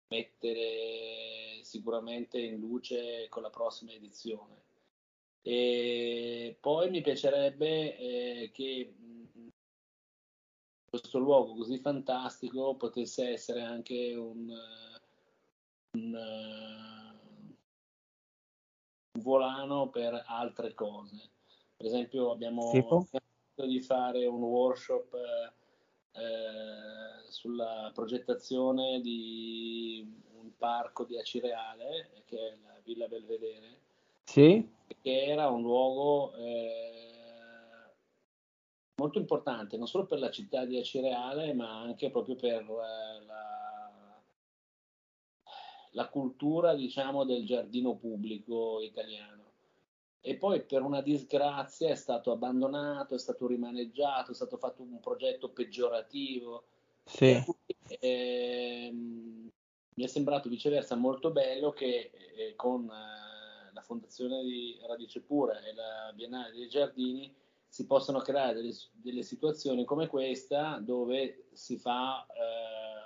mettere 0.08 1.60
sicuramente 1.64 2.40
in 2.40 2.60
luce 2.60 3.28
con 3.28 3.42
la 3.42 3.50
prossima 3.50 3.92
edizione. 3.92 4.64
E 5.42 6.58
poi 6.62 6.90
mi 6.90 7.02
piacerebbe 7.02 7.98
eh, 7.98 8.52
che 8.54 8.96
questo 10.86 11.20
luogo 11.20 11.56
così 11.56 11.78
fantastico 11.80 12.76
potesse 12.76 13.28
essere 13.32 13.62
anche 13.62 14.16
un, 14.16 14.50
un 15.92 16.85
volano 19.26 19.90
per 19.90 20.24
altre 20.28 20.76
cose. 20.76 21.32
Per 21.76 21.88
esempio 21.88 22.32
abbiamo 22.32 22.70
pensato 22.70 23.66
di 23.66 23.82
fare 23.82 24.26
un 24.28 24.42
workshop 24.44 25.14
eh, 26.12 27.30
sulla 27.30 27.92
progettazione 27.94 29.02
di 29.02 30.22
un 30.38 30.56
parco 30.56 31.04
di 31.04 31.18
Acireale, 31.18 32.24
che 32.26 32.38
è 32.38 32.58
la 32.64 32.80
Villa 32.84 33.08
Belvedere, 33.08 33.80
sì. 34.24 34.70
che 35.02 35.26
era 35.26 35.50
un 35.50 35.64
luogo 35.64 36.34
eh, 36.36 37.06
molto 38.98 39.18
importante 39.20 39.76
non 39.76 39.88
solo 39.88 40.06
per 40.06 40.20
la 40.20 40.32
città 40.32 40.64
di 40.64 40.78
Acireale 40.78 41.54
ma 41.54 41.82
anche 41.82 42.10
proprio 42.10 42.36
per 42.36 42.62
eh, 42.62 43.26
la, 43.26 43.65
la, 45.96 46.08
cultura 46.08 46.76
diciamo 46.76 47.24
del 47.24 47.46
giardino 47.46 47.96
pubblico 47.96 48.82
italiano 48.82 49.44
e 50.22 50.36
poi 50.36 50.64
per 50.64 50.82
una 50.82 51.02
disgrazia 51.02 51.90
è 51.90 51.96
stato 51.96 52.32
abbandonato, 52.32 53.16
è 53.16 53.20
stato 53.20 53.46
rimaneggiato, 53.48 54.32
è 54.32 54.36
stato 54.36 54.58
fatto 54.58 54.82
un 54.82 55.00
progetto 55.00 55.50
peggiorativo 55.50 56.66
sì. 57.04 57.44
ehm, 58.00 59.52
mi 59.96 60.04
è 60.04 60.08
sembrato 60.08 60.50
viceversa 60.50 60.96
molto 60.96 61.32
bello 61.32 61.72
che 61.72 62.12
eh, 62.36 62.56
con 62.56 62.86
eh, 62.86 63.74
la 63.74 63.82
fondazione 63.82 64.44
di 64.44 64.78
Radice 64.86 65.22
Pura 65.22 65.62
e 65.62 65.74
la 65.74 66.12
Biennale 66.14 66.52
dei 66.54 66.68
Giardini 66.68 67.34
si 67.68 67.86
possano 67.86 68.20
creare 68.20 68.54
delle, 68.54 68.74
delle 68.94 69.24
situazioni 69.24 69.86
come 69.86 70.08
questa 70.08 70.80
dove 70.80 71.48
si 71.54 71.78
fa 71.78 72.26
eh, 72.28 73.05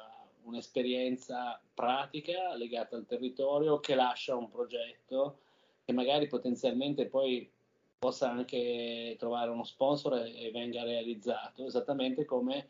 un'esperienza 0.49 1.61
pratica 1.73 2.55
legata 2.55 2.95
al 2.95 3.05
territorio 3.05 3.79
che 3.79 3.95
lascia 3.95 4.35
un 4.35 4.49
progetto 4.49 5.39
che 5.85 5.93
magari 5.93 6.27
potenzialmente 6.27 7.07
poi 7.07 7.49
possa 7.97 8.29
anche 8.29 9.15
trovare 9.17 9.49
uno 9.49 9.63
sponsor 9.63 10.15
e, 10.15 10.47
e 10.47 10.51
venga 10.51 10.83
realizzato, 10.83 11.65
esattamente 11.65 12.25
come 12.25 12.69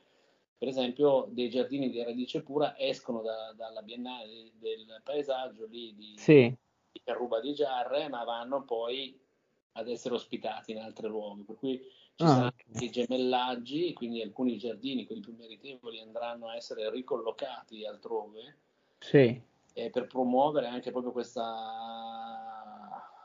per 0.57 0.67
esempio 0.67 1.27
dei 1.29 1.49
giardini 1.49 1.89
di 1.89 2.03
radice 2.03 2.41
pura 2.41 2.77
escono 2.77 3.21
da, 3.21 3.53
dalla 3.55 3.81
Biennale 3.81 4.51
del 4.59 5.01
paesaggio 5.03 5.65
lì 5.67 5.95
di, 5.95 6.13
sì. 6.17 6.53
di 6.91 7.01
Carruba 7.01 7.39
di 7.39 7.53
Giarre, 7.53 8.09
ma 8.09 8.23
vanno 8.25 8.63
poi 8.63 9.17
ad 9.73 9.87
essere 9.87 10.15
ospitati 10.15 10.71
in 10.71 10.79
altri 10.79 11.07
luoghi, 11.07 11.43
per 11.43 11.55
cui 11.55 11.81
ci 12.19 12.25
ah, 12.25 12.27
saranno 12.27 12.47
okay. 12.47 12.65
dei 12.67 12.89
gemellaggi, 12.89 13.93
quindi 13.93 14.21
alcuni 14.21 14.57
giardini, 14.57 15.05
quelli 15.05 15.21
più 15.21 15.33
meritevoli, 15.37 16.01
andranno 16.01 16.49
a 16.49 16.57
essere 16.57 16.91
ricollocati 16.91 17.85
altrove 17.85 18.57
sì. 18.97 19.41
eh, 19.71 19.89
per 19.89 20.07
promuovere 20.07 20.67
anche 20.67 20.91
proprio 20.91 21.13
questa 21.13 21.45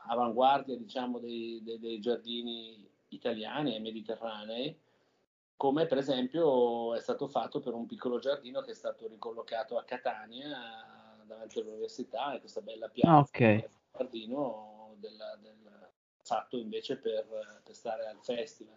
avanguardia 0.07 0.77
diciamo, 0.77 1.19
dei, 1.19 1.61
dei, 1.61 1.77
dei 1.77 1.99
giardini 1.99 2.89
italiani 3.09 3.75
e 3.75 3.79
mediterranei, 3.81 4.79
come 5.57 5.87
per 5.87 5.97
esempio 5.97 6.95
è 6.95 7.01
stato 7.01 7.27
fatto 7.27 7.59
per 7.59 7.73
un 7.73 7.85
piccolo 7.85 8.17
giardino 8.19 8.61
che 8.61 8.71
è 8.71 8.75
stato 8.75 9.09
ricollocato 9.09 9.77
a 9.77 9.83
Catania 9.83 11.21
davanti 11.25 11.59
all'università, 11.59 12.33
e 12.33 12.39
questa 12.39 12.61
bella 12.61 12.87
piazza, 12.87 13.11
ah, 13.11 13.19
okay. 13.19 13.67
giardino 13.91 14.95
della, 14.99 15.37
del, 15.41 15.64
fatto 16.25 16.57
invece 16.57 16.97
per, 16.97 17.61
per, 17.63 17.75
stare 17.75 18.07
al 18.07 18.17
festival. 18.21 18.75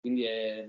Quindi 0.00 0.24
è, 0.24 0.68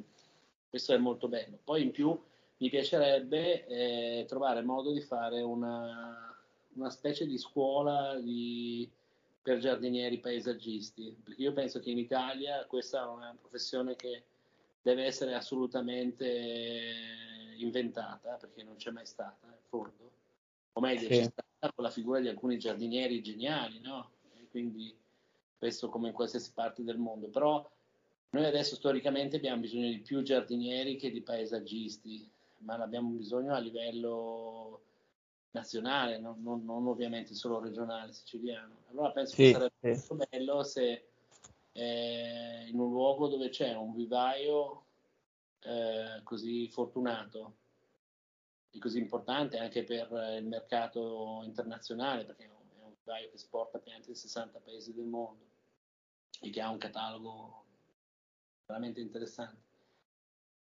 questo 0.69 0.93
è 0.93 0.97
molto 0.97 1.27
bello. 1.27 1.59
Poi 1.63 1.81
in 1.81 1.91
più 1.91 2.17
mi 2.57 2.69
piacerebbe 2.69 3.65
eh, 3.65 4.25
trovare 4.27 4.61
modo 4.61 4.93
di 4.93 5.01
fare 5.01 5.41
una, 5.41 6.39
una 6.75 6.89
specie 6.91 7.25
di 7.25 7.37
scuola 7.39 8.19
di, 8.19 8.89
per 9.41 9.57
giardinieri 9.57 10.19
paesaggisti, 10.19 11.17
perché 11.23 11.41
io 11.41 11.53
penso 11.53 11.79
che 11.79 11.89
in 11.89 11.97
Italia 11.97 12.65
questa 12.67 13.03
è 13.03 13.07
una 13.07 13.35
professione 13.39 13.95
che 13.95 14.23
deve 14.81 15.05
essere 15.05 15.33
assolutamente 15.33 16.25
inventata, 17.57 18.35
perché 18.35 18.63
non 18.63 18.75
c'è 18.75 18.91
mai 18.91 19.05
stata, 19.05 19.47
in 19.47 19.67
fondo. 19.67 20.11
O 20.73 20.81
meglio, 20.81 21.01
sì. 21.01 21.07
c'è 21.07 21.23
stata 21.23 21.73
con 21.73 21.83
la 21.83 21.89
figura 21.89 22.19
di 22.19 22.27
alcuni 22.27 22.59
giardinieri 22.59 23.21
geniali, 23.21 23.79
no? 23.79 24.11
E 24.35 24.47
quindi 24.49 24.95
questo 25.61 25.89
come 25.89 26.07
in 26.07 26.15
qualsiasi 26.15 26.53
parte 26.55 26.81
del 26.81 26.97
mondo, 26.97 27.27
però 27.27 27.69
noi 28.31 28.45
adesso 28.45 28.73
storicamente 28.73 29.35
abbiamo 29.35 29.61
bisogno 29.61 29.89
di 29.89 29.99
più 29.99 30.23
giardinieri 30.23 30.95
che 30.95 31.11
di 31.11 31.21
paesaggisti, 31.21 32.27
ma 32.61 32.77
l'abbiamo 32.77 33.11
bisogno 33.11 33.53
a 33.53 33.59
livello 33.59 34.81
nazionale, 35.51 36.17
non, 36.17 36.41
non, 36.41 36.65
non 36.65 36.87
ovviamente 36.87 37.35
solo 37.35 37.59
regionale 37.59 38.11
siciliano. 38.11 38.77
Allora 38.89 39.11
penso 39.11 39.35
sì, 39.35 39.43
che 39.43 39.51
sarebbe 39.51 39.95
sì. 39.95 40.07
molto 40.09 40.27
bello 40.27 40.63
se 40.63 41.09
eh, 41.73 42.65
in 42.67 42.79
un 42.79 42.89
luogo 42.89 43.27
dove 43.27 43.49
c'è 43.49 43.75
un 43.75 43.93
vivaio 43.93 44.85
eh, 45.59 46.21
così 46.23 46.67
fortunato 46.69 47.57
e 48.71 48.79
così 48.79 48.97
importante 48.97 49.59
anche 49.59 49.83
per 49.83 50.09
il 50.39 50.47
mercato 50.47 51.41
internazionale, 51.43 52.25
perché 52.25 52.45
è 52.45 52.49
un 52.49 52.93
vivaio 53.03 53.29
che 53.29 53.35
esporta 53.35 53.77
piante 53.77 54.09
in 54.09 54.15
60 54.15 54.57
paesi 54.57 54.91
del 54.91 55.05
mondo 55.05 55.49
e 56.39 56.49
che 56.49 56.61
ha 56.61 56.69
un 56.69 56.77
catalogo 56.77 57.65
veramente 58.65 59.01
interessante 59.01 59.69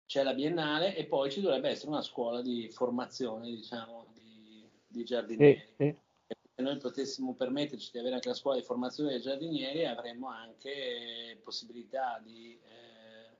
c'è 0.09 0.23
la 0.23 0.33
biennale 0.33 0.95
e 0.95 1.05
poi 1.05 1.29
ci 1.29 1.39
dovrebbe 1.39 1.69
essere 1.69 1.91
una 1.91 2.01
scuola 2.01 2.41
di 2.41 2.67
formazione, 2.71 3.47
diciamo, 3.51 4.07
di, 4.11 4.67
di 4.87 5.03
giardinieri. 5.03 5.59
Sì, 5.59 5.73
sì. 5.77 5.95
Se 6.55 6.63
noi 6.63 6.77
potessimo 6.77 7.35
permetterci 7.35 7.91
di 7.91 7.99
avere 7.99 8.15
anche 8.15 8.29
la 8.29 8.33
scuola 8.33 8.57
di 8.57 8.65
formazione 8.65 9.11
dei 9.11 9.21
giardinieri, 9.21 9.85
avremmo 9.85 10.29
anche 10.29 11.39
possibilità 11.43 12.19
di 12.25 12.59
eh, 12.59 13.37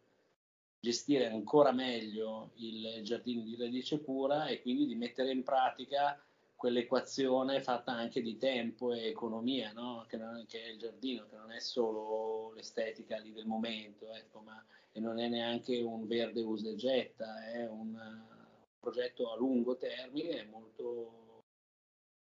gestire 0.80 1.26
ancora 1.26 1.72
meglio 1.72 2.52
il 2.58 3.02
giardino 3.02 3.42
di 3.42 3.58
radice 3.58 3.98
pura 3.98 4.46
e 4.46 4.62
quindi 4.62 4.86
di 4.86 4.94
mettere 4.94 5.32
in 5.32 5.42
pratica 5.42 6.24
quell'equazione 6.60 7.62
fatta 7.62 7.94
anche 7.94 8.22
di 8.22 8.36
tempo 8.36 8.92
e 8.92 9.08
economia, 9.08 9.72
no? 9.72 10.04
che, 10.10 10.18
non, 10.18 10.44
che, 10.46 10.62
è 10.62 10.68
il 10.72 10.78
giardino, 10.78 11.26
che 11.30 11.38
non 11.38 11.54
è 11.54 11.60
solo 11.62 12.52
l'estetica 12.54 13.18
lì 13.18 13.32
del 13.32 13.46
momento, 13.46 14.12
ecco, 14.12 14.42
ma 14.42 14.62
e 14.92 15.00
non 15.00 15.20
è 15.20 15.30
neanche 15.30 15.80
un 15.80 16.06
verde 16.06 16.42
usa 16.42 16.68
e 16.68 16.76
getta, 16.76 17.50
è 17.50 17.66
un, 17.66 17.96
un 17.96 18.78
progetto 18.78 19.32
a 19.32 19.38
lungo 19.38 19.78
termine 19.78 20.46
molto, 20.52 21.44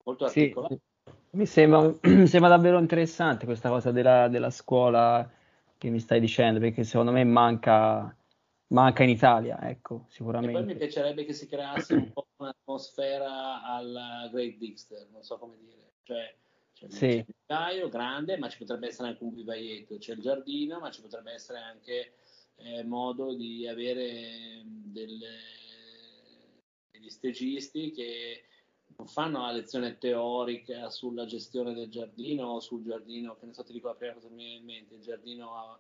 molto 0.03 0.25
articolato. 0.25 0.79
Sì, 1.03 1.11
mi, 1.37 1.45
sembra, 1.45 1.81
mi 2.01 2.25
sembra, 2.25 2.49
davvero 2.49 2.79
interessante 2.79 3.45
questa 3.45 3.69
cosa 3.69 3.91
della, 3.91 4.27
della 4.27 4.49
scuola 4.49 5.29
che 5.77 5.89
mi 5.91 5.99
stai 5.99 6.19
dicendo, 6.19 6.59
perché 6.59 6.83
secondo 6.83 7.11
me 7.11 7.23
manca 7.23 8.11
manca 8.67 9.03
in 9.03 9.09
Italia, 9.09 9.59
ecco, 9.61 10.05
sicuramente. 10.09 10.57
E 10.57 10.63
poi 10.63 10.73
mi 10.73 10.77
piacerebbe 10.77 11.25
che 11.25 11.33
si 11.33 11.47
creasse 11.47 11.93
un 11.93 12.11
po' 12.11 12.27
un'atmosfera 12.37 13.63
alla 13.63 14.27
Great 14.31 14.57
Dixter, 14.57 15.07
non 15.11 15.23
so 15.23 15.37
come 15.37 15.57
dire, 15.57 15.93
cioè 16.03 16.35
c'è, 16.73 16.89
sì. 16.89 17.05
il 17.05 17.25
vivaio 17.47 17.87
grande, 17.87 18.37
ma 18.37 18.49
ci 18.49 18.57
potrebbe 18.57 18.87
essere 18.87 19.07
anche 19.07 19.23
un 19.23 19.33
vivaietto, 19.33 19.97
c'è 19.97 20.13
il 20.13 20.21
giardino, 20.21 20.79
ma 20.79 20.91
ci 20.91 21.01
potrebbe 21.01 21.31
essere 21.31 21.59
anche 21.59 22.13
eh, 22.57 22.83
modo 22.83 23.33
di 23.33 23.65
avere 23.67 24.61
delle, 24.65 25.37
degli 26.91 27.09
stagisti 27.09 27.91
che 27.91 28.43
non 28.97 29.07
fanno 29.07 29.41
la 29.41 29.51
lezione 29.51 29.97
teorica 29.97 30.89
sulla 30.89 31.25
gestione 31.25 31.73
del 31.73 31.89
giardino 31.89 32.47
o 32.47 32.59
sul 32.59 32.83
giardino, 32.83 33.35
che 33.37 33.45
ne 33.45 33.53
so, 33.53 33.63
ti 33.63 33.73
dico 33.73 33.87
la 33.87 33.95
prima 33.95 34.13
cosa 34.13 34.27
che 34.27 34.33
mi 34.33 34.43
viene 34.43 34.59
in 34.59 34.65
mente, 34.65 34.95
il 34.95 35.01
giardino 35.01 35.75
eh, 35.75 35.79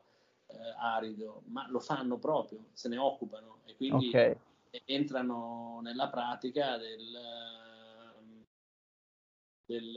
arido, 0.77 1.43
ma 1.47 1.67
lo 1.69 1.79
fanno 1.79 2.17
proprio, 2.17 2.65
se 2.73 2.89
ne 2.89 2.97
occupano 2.97 3.59
e 3.65 3.75
quindi 3.75 4.09
okay. 4.09 4.35
entrano 4.85 5.79
nella 5.81 6.09
pratica 6.09 6.77
del, 6.77 7.19
del, 9.65 9.93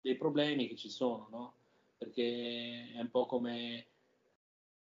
dei 0.00 0.16
problemi 0.16 0.68
che 0.68 0.76
ci 0.76 0.88
sono, 0.88 1.28
no? 1.30 1.54
Perché 1.98 2.92
è 2.94 3.00
un 3.00 3.10
po' 3.10 3.26
come 3.26 3.86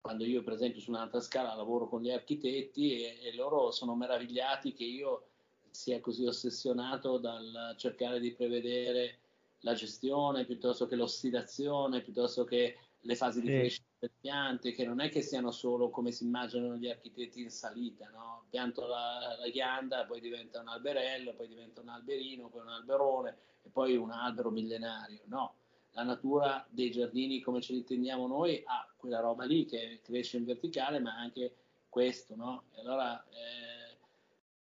quando 0.00 0.24
io 0.24 0.42
per 0.42 0.54
esempio 0.54 0.80
su 0.80 0.90
un'altra 0.90 1.20
scala 1.20 1.54
lavoro 1.54 1.86
con 1.86 2.00
gli 2.00 2.10
architetti 2.10 3.02
e, 3.02 3.18
e, 3.22 3.34
loro 3.34 3.70
sono 3.70 3.94
meravigliati 3.94 4.72
che 4.72 4.84
io 4.84 5.26
sia 5.68 6.00
così 6.00 6.24
ossessionato 6.24 7.18
dal 7.18 7.74
cercare 7.76 8.18
di 8.18 8.32
prevedere 8.32 9.18
la 9.60 9.74
gestione 9.74 10.46
piuttosto 10.46 10.86
che 10.86 10.96
l'ossidazione, 10.96 12.00
piuttosto 12.00 12.44
che 12.44 12.78
le 12.98 13.14
fasi 13.14 13.42
di 13.42 13.46
sì. 13.46 13.52
crescita 13.52 13.89
delle 14.00 14.12
piante, 14.18 14.72
che 14.72 14.86
non 14.86 15.00
è 15.00 15.10
che 15.10 15.20
siano 15.20 15.50
solo 15.50 15.90
come 15.90 16.10
si 16.10 16.24
immaginano 16.24 16.76
gli 16.76 16.88
architetti 16.88 17.42
in 17.42 17.50
salita, 17.50 18.08
no? 18.08 18.46
pianto 18.48 18.86
la, 18.86 19.36
la 19.38 19.48
ghianda, 19.48 20.06
poi 20.06 20.20
diventa 20.20 20.60
un 20.60 20.68
alberello, 20.68 21.34
poi 21.34 21.48
diventa 21.48 21.82
un 21.82 21.90
alberino, 21.90 22.48
poi 22.48 22.62
un 22.62 22.68
alberone 22.68 23.36
e 23.62 23.68
poi 23.68 23.96
un 23.96 24.10
albero 24.10 24.50
millenario, 24.50 25.20
no, 25.26 25.54
la 25.92 26.02
natura 26.02 26.66
dei 26.70 26.90
giardini 26.90 27.40
come 27.40 27.60
ce 27.60 27.72
li 27.72 27.80
intendiamo 27.80 28.26
noi 28.26 28.62
ha 28.64 28.88
quella 28.96 29.20
roba 29.20 29.44
lì 29.44 29.66
che 29.66 30.00
cresce 30.02 30.38
in 30.38 30.46
verticale, 30.46 30.98
ma 30.98 31.16
anche 31.16 31.54
questo, 31.88 32.36
no? 32.36 32.64
E 32.72 32.80
allora 32.80 33.22
eh, 33.28 33.96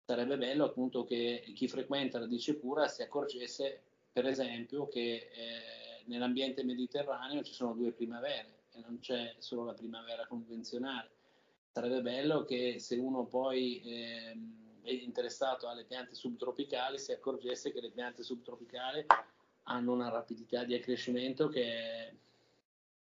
sarebbe 0.06 0.38
bello 0.38 0.66
appunto 0.66 1.06
che 1.06 1.44
chi 1.56 1.68
frequenta 1.68 2.20
la 2.20 2.28
dice 2.28 2.56
pura 2.56 2.88
si 2.88 3.02
accorgesse, 3.02 3.82
per 4.12 4.28
esempio, 4.28 4.88
che 4.88 5.30
eh, 5.32 6.04
nell'ambiente 6.06 6.64
mediterraneo 6.64 7.42
ci 7.42 7.54
sono 7.54 7.74
due 7.74 7.94
primavere 7.94 8.63
e 8.74 8.80
non 8.82 9.00
c'è 9.00 9.36
solo 9.40 9.64
la 9.64 9.74
primavera 9.74 10.26
convenzionale. 10.28 11.10
Sarebbe 11.72 12.02
bello 12.02 12.44
che 12.44 12.80
se 12.80 12.96
uno 12.98 13.26
poi 13.26 13.82
eh, 13.82 14.38
è 14.84 14.92
interessato 14.92 15.68
alle 15.68 15.86
piante 15.86 16.14
subtropicali 16.14 17.00
si 17.00 17.12
accorgesse 17.12 17.72
che 17.72 17.82
le 17.82 17.90
piante 17.90 18.24
subtropicali 18.24 19.06
hanno 19.64 19.94
una 19.94 20.10
rapidità 20.10 20.64
di 20.64 20.74
accrescimento 20.74 21.48
che 21.48 21.64
è 21.64 22.14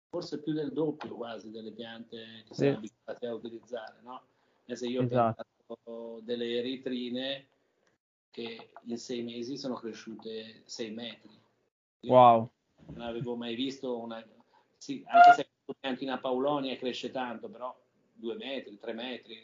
forse 0.09 0.41
più 0.41 0.53
del 0.53 0.71
doppio 0.71 1.15
quasi 1.15 1.51
delle 1.51 1.71
piante 1.71 2.43
che 2.45 2.53
siamo 2.53 2.77
abituati 2.77 3.25
a 3.25 3.33
utilizzare, 3.33 4.01
no? 4.01 4.21
E 4.65 4.75
se 4.75 4.87
io 4.87 5.01
esatto. 5.01 5.45
ho 5.83 6.19
delle 6.21 6.57
eritrine 6.57 7.47
che 8.29 8.71
in 8.83 8.97
sei 8.97 9.23
mesi 9.23 9.57
sono 9.57 9.75
cresciute 9.75 10.61
sei 10.65 10.91
metri. 10.91 11.39
Io 12.01 12.13
wow. 12.13 12.49
Non 12.87 13.01
avevo 13.01 13.35
mai 13.35 13.55
visto 13.55 13.97
una... 13.99 14.25
Sì, 14.77 15.03
anche 15.07 15.33
se 15.35 15.49
la 15.71 15.77
piantina 15.79 16.19
paulonia 16.19 16.75
cresce 16.77 17.11
tanto, 17.11 17.49
però 17.49 17.75
due 18.13 18.35
metri, 18.35 18.77
tre 18.77 18.93
metri, 18.93 19.35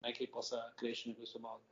non 0.00 0.10
è 0.10 0.14
che 0.14 0.28
possa 0.28 0.72
crescere 0.76 1.10
in 1.10 1.16
questo 1.16 1.38
modo. 1.38 1.62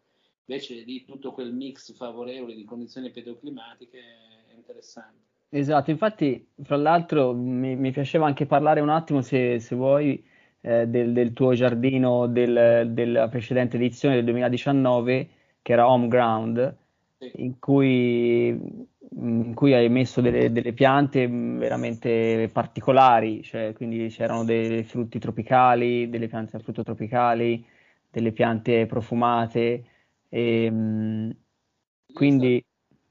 Invece 0.47 0.75
lì 0.83 1.05
tutto 1.05 1.33
quel 1.33 1.53
mix 1.53 1.93
favorevole 1.95 2.55
di 2.55 2.65
condizioni 2.65 3.11
pedoclimatiche 3.11 3.99
è 3.99 4.55
interessante. 4.55 5.25
Esatto, 5.49 5.91
infatti, 5.91 6.47
fra 6.63 6.77
l'altro 6.77 7.33
mi, 7.33 7.77
mi 7.77 7.91
piaceva 7.93 8.27
anche 8.27 8.47
parlare 8.47 8.81
un 8.81 8.91
attimo, 8.91 9.23
se, 9.23 9.59
se 9.61 9.75
vuoi, 9.75 10.23
eh, 10.61 10.87
del, 10.87 11.13
del 11.13 11.33
tuo 11.33 11.55
giardino 11.55 12.27
del- 12.27 12.91
della 12.93 13.29
precedente 13.29 13.77
edizione 13.77 14.17
del 14.17 14.25
2019, 14.25 15.29
che 15.63 15.73
era 15.73 15.89
Home 15.89 16.09
Ground, 16.09 16.77
Sì, 17.21 17.37
in 17.37 17.59
cui, 17.59 18.87
in 19.11 19.55
cui 19.55 19.73
hai 19.75 19.89
messo 19.89 20.21
delle, 20.21 20.51
delle 20.51 20.73
piante 20.73 21.27
mh, 21.27 21.59
veramente 21.59 22.49
particolari, 22.53 23.43
cioè 23.43 23.73
quindi 23.75 24.09
c'erano 24.09 24.45
dei 24.45 24.83
frutti 24.85 25.19
tropicali, 25.19 26.09
delle 26.09 26.29
piante 26.29 26.57
a 26.57 26.61
frutto 26.61 26.83
tropicali, 26.83 27.65
delle 28.11 28.33
piante 28.33 28.87
profumate, 28.87 29.85
e, 30.29 30.67
stata 30.67 32.13
quindi 32.13 32.65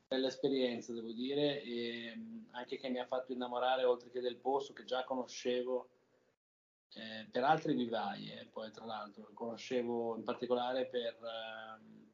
bella 0.07 0.27
esperienza, 0.27 0.93
devo 0.93 1.11
dire, 1.11 1.61
e 1.63 2.17
anche 2.51 2.77
che 2.77 2.89
mi 2.89 2.99
ha 2.99 3.05
fatto 3.05 3.33
innamorare, 3.33 3.83
oltre 3.83 4.09
che 4.09 4.21
del 4.21 4.37
posto 4.37 4.73
che 4.73 4.85
già 4.85 5.03
conoscevo 5.03 5.89
eh, 6.93 7.27
per 7.29 7.43
altri 7.43 7.73
vivai, 7.73 8.31
eh, 8.31 8.47
poi 8.51 8.71
tra 8.71 8.85
l'altro, 8.85 9.29
conoscevo 9.33 10.15
in 10.15 10.23
particolare 10.23 10.85
per, 10.85 11.17
ehm, 11.21 12.04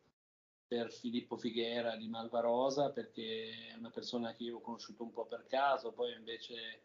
per 0.71 0.89
Filippo 0.89 1.35
Figuera 1.35 1.97
di 1.97 2.07
Malvarosa, 2.07 2.91
perché 2.91 3.71
è 3.71 3.75
una 3.77 3.89
persona 3.89 4.31
che 4.31 4.43
io 4.43 4.55
ho 4.55 4.61
conosciuto 4.61 5.03
un 5.03 5.11
po' 5.11 5.25
per 5.25 5.45
caso, 5.45 5.91
poi 5.91 6.13
invece 6.13 6.81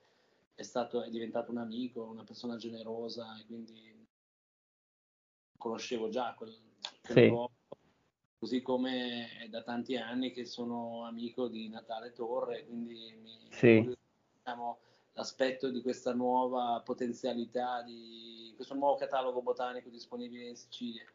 è 0.56 0.62
stato, 0.62 1.04
è 1.04 1.08
diventato 1.08 1.52
un 1.52 1.58
amico, 1.58 2.02
una 2.02 2.24
persona 2.24 2.56
generosa, 2.56 3.38
e 3.38 3.46
quindi 3.46 4.04
conoscevo 5.56 6.08
già 6.08 6.34
quel, 6.34 6.52
quel 7.00 7.16
sì, 7.16 7.28
luogo, 7.28 7.52
così 8.40 8.60
come 8.60 9.38
è 9.38 9.48
da 9.48 9.62
tanti 9.62 9.96
anni 9.96 10.32
che 10.32 10.46
sono 10.46 11.04
amico 11.04 11.46
di 11.46 11.68
Natale 11.68 12.12
Torre, 12.12 12.66
quindi 12.66 13.16
mi 13.22 13.46
sì, 13.50 13.88
diciamo, 14.34 14.80
l'aspetto 15.12 15.70
di 15.70 15.80
questa 15.80 16.12
nuova 16.12 16.82
potenzialità, 16.84 17.82
di 17.82 18.52
questo 18.56 18.74
nuovo 18.74 18.96
catalogo 18.96 19.42
botanico 19.42 19.90
disponibile 19.90 20.48
in 20.48 20.56
Sicilia. 20.56 21.06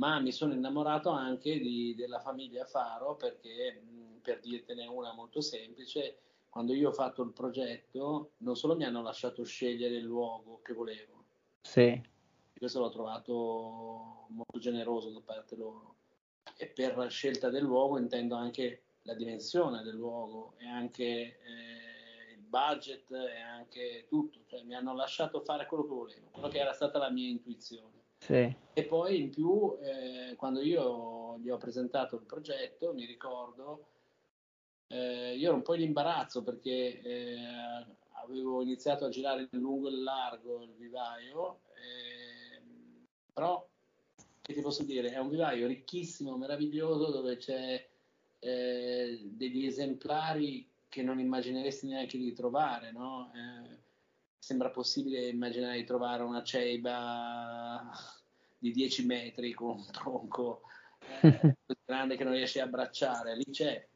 Ma 0.00 0.18
mi 0.18 0.32
sono 0.32 0.54
innamorato 0.54 1.10
anche 1.10 1.58
di- 1.58 1.94
della 1.94 2.20
famiglia 2.20 2.64
Faro 2.64 3.16
perché, 3.16 3.82
per 4.22 4.40
dirtene 4.40 4.86
una 4.86 5.12
molto 5.12 5.42
semplice, 5.42 6.20
quando 6.48 6.72
io 6.72 6.88
ho 6.88 6.92
fatto 6.92 7.22
il 7.22 7.32
progetto, 7.32 8.32
non 8.38 8.56
solo 8.56 8.74
mi 8.74 8.84
hanno 8.84 9.02
lasciato 9.02 9.44
scegliere 9.44 9.96
il 9.96 10.04
luogo 10.04 10.62
che 10.62 10.72
volevo, 10.72 11.24
sì, 11.60 12.00
questo 12.56 12.80
l'ho 12.80 12.88
trovato 12.88 14.24
molto 14.28 14.58
generoso 14.58 15.10
da 15.10 15.20
parte 15.20 15.54
loro. 15.54 15.96
E 16.56 16.66
per 16.66 16.96
la 16.96 17.08
scelta 17.08 17.50
del 17.50 17.62
luogo 17.64 17.98
intendo 17.98 18.36
anche 18.36 18.84
la 19.02 19.14
dimensione 19.14 19.82
del 19.82 19.96
luogo 19.96 20.54
e 20.56 20.66
anche 20.66 21.04
eh, 21.04 22.32
il 22.32 22.40
budget 22.40 23.10
e 23.10 23.38
anche 23.38 24.06
tutto. 24.08 24.40
Cioè, 24.46 24.62
mi 24.62 24.74
hanno 24.74 24.94
lasciato 24.94 25.40
fare 25.40 25.66
quello 25.66 25.82
che 25.84 25.94
volevo, 25.94 26.28
quello 26.30 26.48
che 26.48 26.58
era 26.58 26.72
stata 26.72 26.98
la 26.98 27.10
mia 27.10 27.28
intuizione. 27.28 27.99
Sì, 28.20 28.54
E 28.72 28.84
poi 28.86 29.20
in 29.20 29.30
più, 29.30 29.76
eh, 29.80 30.34
quando 30.36 30.60
io 30.62 31.38
gli 31.38 31.50
ho 31.50 31.56
presentato 31.58 32.16
il 32.16 32.24
progetto, 32.24 32.92
mi 32.94 33.04
ricordo, 33.04 33.88
eh, 34.88 35.36
io 35.36 35.46
ero 35.48 35.56
un 35.56 35.62
po' 35.62 35.74
in 35.74 35.82
imbarazzo 35.82 36.42
perché 36.42 37.00
eh, 37.00 37.38
avevo 38.22 38.62
iniziato 38.62 39.04
a 39.04 39.08
girare 39.08 39.48
in 39.50 39.60
lungo 39.60 39.88
e 39.88 39.92
in 39.92 40.02
largo 40.02 40.62
il 40.62 40.74
vivaio, 40.76 41.62
ehm, 41.74 43.06
però 43.32 43.68
che 44.42 44.52
ti 44.54 44.60
posso 44.62 44.84
dire, 44.84 45.10
è 45.12 45.18
un 45.18 45.28
vivaio 45.28 45.66
ricchissimo, 45.66 46.36
meraviglioso, 46.36 47.10
dove 47.10 47.36
c'è 47.36 47.88
eh, 48.38 49.20
degli 49.24 49.66
esemplari 49.66 50.68
che 50.88 51.02
non 51.02 51.20
immagineresti 51.20 51.86
neanche 51.86 52.18
di 52.18 52.32
trovare, 52.32 52.90
no? 52.92 53.32
Eh, 53.34 53.79
sembra 54.40 54.70
possibile 54.70 55.28
immaginare 55.28 55.76
di 55.76 55.84
trovare 55.84 56.22
una 56.22 56.42
ceiba 56.42 57.90
di 58.58 58.72
10 58.72 59.06
metri 59.06 59.52
con 59.52 59.76
un 59.78 59.86
tronco 59.90 60.62
eh, 60.98 61.54
grande 61.84 62.16
che 62.16 62.24
non 62.24 62.32
riesci 62.32 62.58
a 62.58 62.64
abbracciare, 62.64 63.36
lì 63.36 63.44
c'è. 63.50 63.86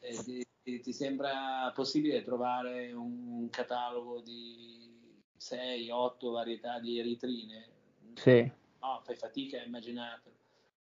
Eh, 0.00 0.22
ti, 0.22 0.46
ti- 0.62 0.80
ti 0.80 0.92
sembra 0.92 1.72
possibile 1.74 2.22
trovare 2.22 2.92
un 2.92 3.48
catalogo 3.50 4.20
di 4.20 5.20
6-8 5.36 6.30
varietà 6.30 6.78
di 6.78 6.98
eritrine? 6.98 7.72
sì, 8.14 8.50
No, 8.80 9.00
fai 9.02 9.16
fatica 9.16 9.58
a 9.60 9.64
immaginartelo. 9.64 10.36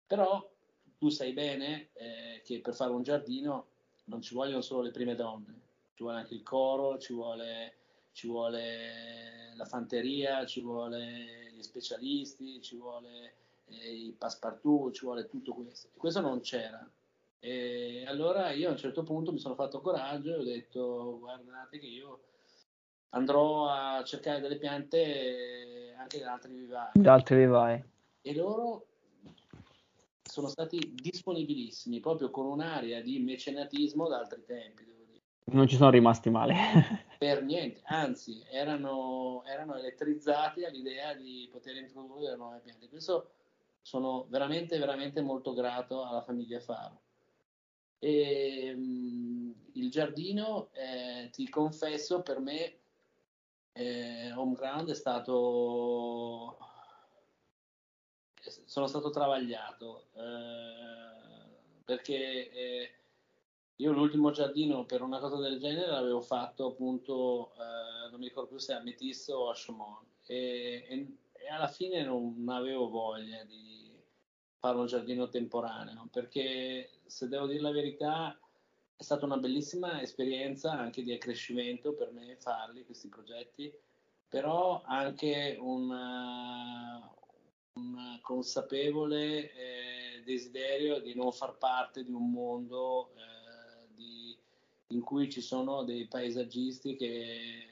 Però 0.07 0.51
tu 0.97 1.09
sai 1.09 1.33
bene 1.33 1.91
eh, 1.93 2.41
che 2.43 2.59
per 2.61 2.73
fare 2.73 2.91
un 2.91 3.03
giardino 3.03 3.67
non 4.05 4.21
ci 4.21 4.33
vogliono 4.33 4.61
solo 4.61 4.81
le 4.81 4.91
prime 4.91 5.15
donne, 5.15 5.61
ci 5.93 6.03
vuole 6.03 6.19
anche 6.19 6.33
il 6.33 6.43
coro, 6.43 6.97
ci 6.97 7.13
vuole, 7.13 7.82
ci 8.13 8.27
vuole 8.27 9.53
la 9.55 9.65
fanteria, 9.65 10.45
ci 10.45 10.61
vuole 10.61 11.51
gli 11.53 11.61
specialisti, 11.61 12.61
ci 12.61 12.77
vuole 12.77 13.33
eh, 13.65 13.91
i 13.91 14.15
passepartout, 14.17 14.93
ci 14.93 15.05
vuole 15.05 15.27
tutto 15.27 15.53
questo. 15.53 15.89
Questo 15.97 16.21
non 16.21 16.39
c'era. 16.39 16.89
E 17.39 18.05
allora 18.07 18.51
io 18.51 18.69
a 18.69 18.71
un 18.71 18.77
certo 18.77 19.03
punto 19.03 19.33
mi 19.33 19.39
sono 19.39 19.55
fatto 19.55 19.81
coraggio 19.81 20.33
e 20.33 20.37
ho 20.37 20.43
detto 20.43 21.17
guardate 21.19 21.77
che 21.77 21.87
io 21.87 22.21
andrò 23.09 23.67
a 23.67 24.03
cercare 24.03 24.39
delle 24.39 24.57
piante 24.57 25.93
anche 25.97 26.19
da 26.19 26.33
altri 26.33 26.53
vivai 26.53 26.91
da 26.93 27.13
altri 27.13 27.35
vivai. 27.35 27.83
e 28.21 28.33
loro 28.33 28.87
sono 30.23 30.47
stati 30.47 30.93
disponibilissimi 30.95 31.99
proprio 31.99 32.31
con 32.31 32.45
un'area 32.45 33.01
di 33.01 33.19
mecenatismo 33.19 34.07
da 34.07 34.19
altri 34.19 34.43
tempi, 34.45 34.85
devo. 34.85 35.02
Non 35.45 35.67
ci 35.67 35.75
sono 35.75 35.89
rimasti 35.89 36.29
male. 36.29 36.55
Per 37.17 37.43
niente, 37.43 37.81
anzi, 37.85 38.43
erano, 38.49 39.43
erano 39.45 39.75
elettrizzati 39.75 40.65
all'idea 40.65 41.13
di 41.13 41.47
poter 41.51 41.75
introdurre 41.75 42.35
nuove 42.35 42.59
piante. 42.59 42.89
Questo 42.89 43.31
sono 43.81 44.25
veramente, 44.29 44.77
veramente 44.77 45.21
molto 45.21 45.53
grato 45.53 46.05
alla 46.05 46.21
famiglia 46.21 46.59
Faro. 46.59 47.01
E, 47.99 48.73
mh, 48.75 49.53
il 49.73 49.89
giardino, 49.89 50.69
eh, 50.73 51.29
ti 51.31 51.47
confesso, 51.49 52.21
per 52.21 52.39
me 52.39 52.77
eh, 53.73 54.31
Home 54.33 54.55
Ground 54.55 54.89
è 54.89 54.95
stato 54.95 56.57
sono 58.65 58.87
stato 58.87 59.09
travagliato 59.09 60.07
eh, 60.15 61.81
perché 61.85 62.51
eh, 62.51 62.93
io 63.77 63.91
l'ultimo 63.91 64.31
giardino 64.31 64.85
per 64.85 65.01
una 65.01 65.19
cosa 65.19 65.37
del 65.37 65.59
genere 65.59 65.91
l'avevo 65.91 66.21
fatto 66.21 66.67
appunto 66.67 67.53
eh, 67.53 68.09
non 68.09 68.19
mi 68.19 68.27
ricordo 68.27 68.49
più 68.49 68.59
se 68.59 68.73
a 68.73 68.81
Metisso 68.81 69.35
o 69.35 69.49
a 69.49 69.53
Chaumont. 69.55 70.05
E, 70.25 70.85
e- 70.87 71.17
e 71.43 71.49
alla 71.49 71.67
fine 71.67 72.03
non 72.03 72.45
avevo 72.47 72.87
voglia 72.89 73.43
di 73.43 73.91
fare 74.55 74.77
un 74.77 74.85
giardino 74.85 75.27
temporaneo 75.27 76.07
perché 76.09 77.01
se 77.05 77.27
devo 77.27 77.47
dire 77.47 77.59
la 77.59 77.71
verità 77.71 78.39
è 78.95 79.03
stata 79.03 79.25
una 79.25 79.37
bellissima 79.37 80.01
esperienza 80.01 80.71
anche 80.71 81.03
di 81.03 81.11
accrescimento 81.11 81.93
per 81.93 82.13
me 82.13 82.37
farli 82.37 82.85
questi 82.85 83.09
progetti 83.09 83.73
però 84.29 84.81
anche 84.85 85.57
un, 85.59 85.91
eh, 85.91 87.11
un 87.73 88.19
consapevole 88.21 89.51
eh, 89.51 90.23
desiderio 90.23 91.01
di 91.01 91.13
non 91.13 91.33
far 91.33 91.57
parte 91.57 92.05
di 92.05 92.11
un 92.11 92.31
mondo 92.31 93.11
eh, 93.15 93.32
in 94.93 95.01
cui 95.01 95.29
ci 95.29 95.41
sono 95.41 95.83
dei 95.83 96.07
paesaggisti 96.07 96.95
che- 96.95 97.67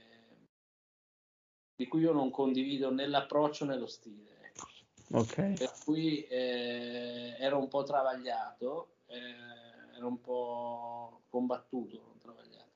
di 1.76 1.88
cui 1.88 2.02
io 2.02 2.14
non 2.14 2.30
condivido 2.30 2.92
né 2.92 3.08
l'approccio 3.08 3.66
né 3.66 3.78
lo 3.78 3.88
stile. 3.88 4.40
ecco. 4.44 4.68
Ok, 5.14 5.54
Per 5.58 5.72
cui 5.84 6.24
eh, 6.26 7.36
ero 7.40 7.58
un 7.58 7.68
po' 7.68 7.84
travagliato, 7.84 8.96
eh, 9.08 9.96
ero 9.98 10.08
un 10.08 10.22
po' 10.22 11.22
combattuto, 11.30 12.02
non 12.06 12.18
travagliato. 12.18 12.70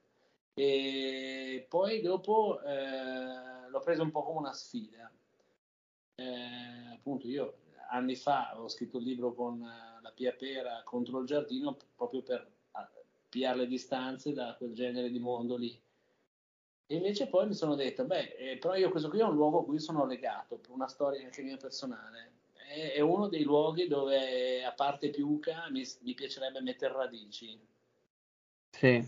E 0.53 1.65
poi 1.69 2.01
dopo 2.01 2.62
eh, 2.62 3.69
l'ho 3.69 3.79
preso 3.79 4.03
un 4.03 4.12
po' 4.12 4.23
come 4.23 4.39
una 4.39 4.53
sfida. 4.53 5.10
Eh, 6.15 6.93
appunto, 6.93 7.27
io 7.27 7.58
anni 7.89 8.15
fa 8.15 8.49
avevo 8.49 8.67
scritto 8.67 8.97
il 8.97 9.03
libro 9.03 9.34
con 9.34 9.60
la 9.60 10.12
Pia 10.12 10.34
Pera 10.34 10.81
contro 10.84 11.19
il 11.19 11.27
giardino 11.27 11.77
proprio 11.95 12.21
per 12.21 12.55
eh, 13.41 13.56
piare 13.56 13.58
le 13.60 13.67
distanze 13.67 14.34
da 14.34 14.56
quel 14.56 14.74
genere 14.74 15.10
di 15.10 15.19
mondo 15.19 15.56
lì. 15.58 15.80
E 16.88 16.95
invece 16.95 17.28
poi 17.28 17.48
mi 17.48 17.54
sono 17.54 17.76
detto, 17.76 18.06
beh, 18.06 18.36
eh, 18.38 18.58
però 18.58 18.76
io 18.76 18.89
questo 18.89 19.10
qui 19.10 19.19
è 19.19 19.24
un 19.24 19.36
luogo 19.36 19.60
a 19.62 19.63
cui 19.65 19.80
sono 19.80 20.06
legato, 20.06 20.58
per 20.58 20.71
una 20.71 20.88
storia 20.88 21.24
anche 21.24 21.41
mia 21.41 21.58
personale. 21.58 22.34
È, 22.54 22.93
è 22.93 23.00
uno 23.02 23.28
dei 23.28 23.43
luoghi 23.43 23.88
dove, 23.88 24.63
a 24.63 24.74
parte 24.74 25.10
Piuca, 25.10 25.69
mi, 25.69 25.84
mi 26.02 26.13
piacerebbe 26.13 26.62
mettere 26.62 26.93
radici. 26.93 27.60
sì, 28.71 29.04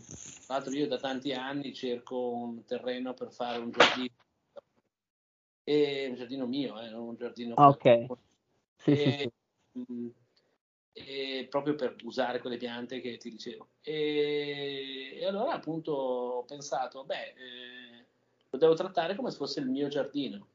Tra 0.45 0.55
l'altro 0.55 0.73
io 0.73 0.87
da 0.87 0.97
tanti 0.97 1.33
anni 1.33 1.73
cerco 1.73 2.29
un 2.31 2.65
terreno 2.65 3.13
per 3.13 3.31
fare 3.31 3.59
un 3.59 3.71
giardino, 3.71 4.15
e 5.63 6.07
un 6.09 6.15
giardino 6.15 6.47
mio, 6.47 6.79
eh, 6.79 6.89
non 6.89 7.07
un 7.09 7.15
giardino 7.15 7.53
ah, 7.55 7.69
ok, 7.69 8.05
sì, 8.77 8.95
sì, 8.95 9.11
E, 9.11 9.17
sì, 9.19 9.31
mh, 9.73 10.07
e 10.07 10.26
proprio 11.49 11.75
per 11.75 11.95
usare 12.03 12.39
quelle 12.39 12.57
piante 12.57 12.99
che 13.01 13.17
ti 13.17 13.29
dicevo. 13.29 13.67
E, 13.81 15.17
e 15.19 15.25
allora 15.25 15.53
appunto 15.53 15.91
ho 15.91 16.43
pensato, 16.43 17.03
beh, 17.03 17.33
eh, 17.35 18.05
lo 18.49 18.57
devo 18.57 18.73
trattare 18.73 19.15
come 19.15 19.31
se 19.31 19.37
fosse 19.37 19.59
il 19.59 19.67
mio 19.67 19.87
giardino, 19.87 20.47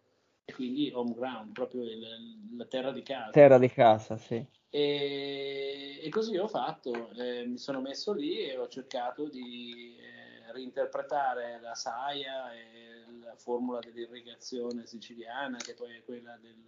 e 0.45 0.53
quindi 0.53 0.91
home 0.93 1.15
ground, 1.15 1.53
proprio 1.53 1.83
il, 1.83 2.57
la 2.57 2.65
terra 2.67 2.91
di 2.91 3.03
casa. 3.03 3.31
Terra 3.31 3.59
di 3.59 3.69
casa, 3.69 4.17
sì. 4.17 4.45
E, 4.71 6.01
e 6.03 6.09
così 6.09 6.37
ho 6.37 6.49
fatto, 6.49 7.11
eh, 7.13 7.47
mi 7.47 7.59
sono 7.59 7.81
messo 7.81 8.13
lì 8.13 8.39
e 8.39 8.57
ho 8.57 8.69
cercato 8.69 9.29
di 9.29 9.97
eh, 9.99 10.53
reinterpretare 10.53 11.61
la 11.61 11.75
saia 11.75 12.53
e 12.55 13.05
la 13.23 13.37
formula 13.37 13.81
dell'irrigazione 13.81 14.87
siciliana, 14.87 15.59
che 15.59 15.75
poi 15.75 15.97
è 15.97 16.03
quella 16.03 16.37
del, 16.41 16.65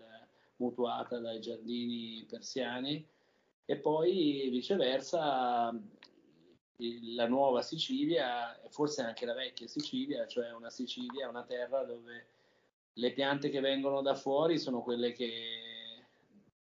mutuata 0.57 1.19
dai 1.19 1.41
giardini 1.41 2.25
persiani, 2.29 3.05
e 3.67 3.77
poi 3.77 4.49
viceversa 4.51 5.73
la 6.77 7.29
nuova 7.29 7.63
Sicilia, 7.63 8.61
e 8.63 8.69
forse 8.69 9.03
anche 9.03 9.25
la 9.25 9.35
vecchia 9.35 9.67
Sicilia, 9.67 10.27
cioè 10.27 10.53
una 10.53 10.71
Sicilia, 10.71 11.29
una 11.29 11.45
terra 11.45 11.85
dove 11.85 12.27
le 12.95 13.13
piante 13.13 13.49
che 13.49 13.61
vengono 13.61 14.03
da 14.03 14.15
fuori 14.15 14.59
sono 14.59 14.83
quelle 14.83 15.13
che 15.13 16.07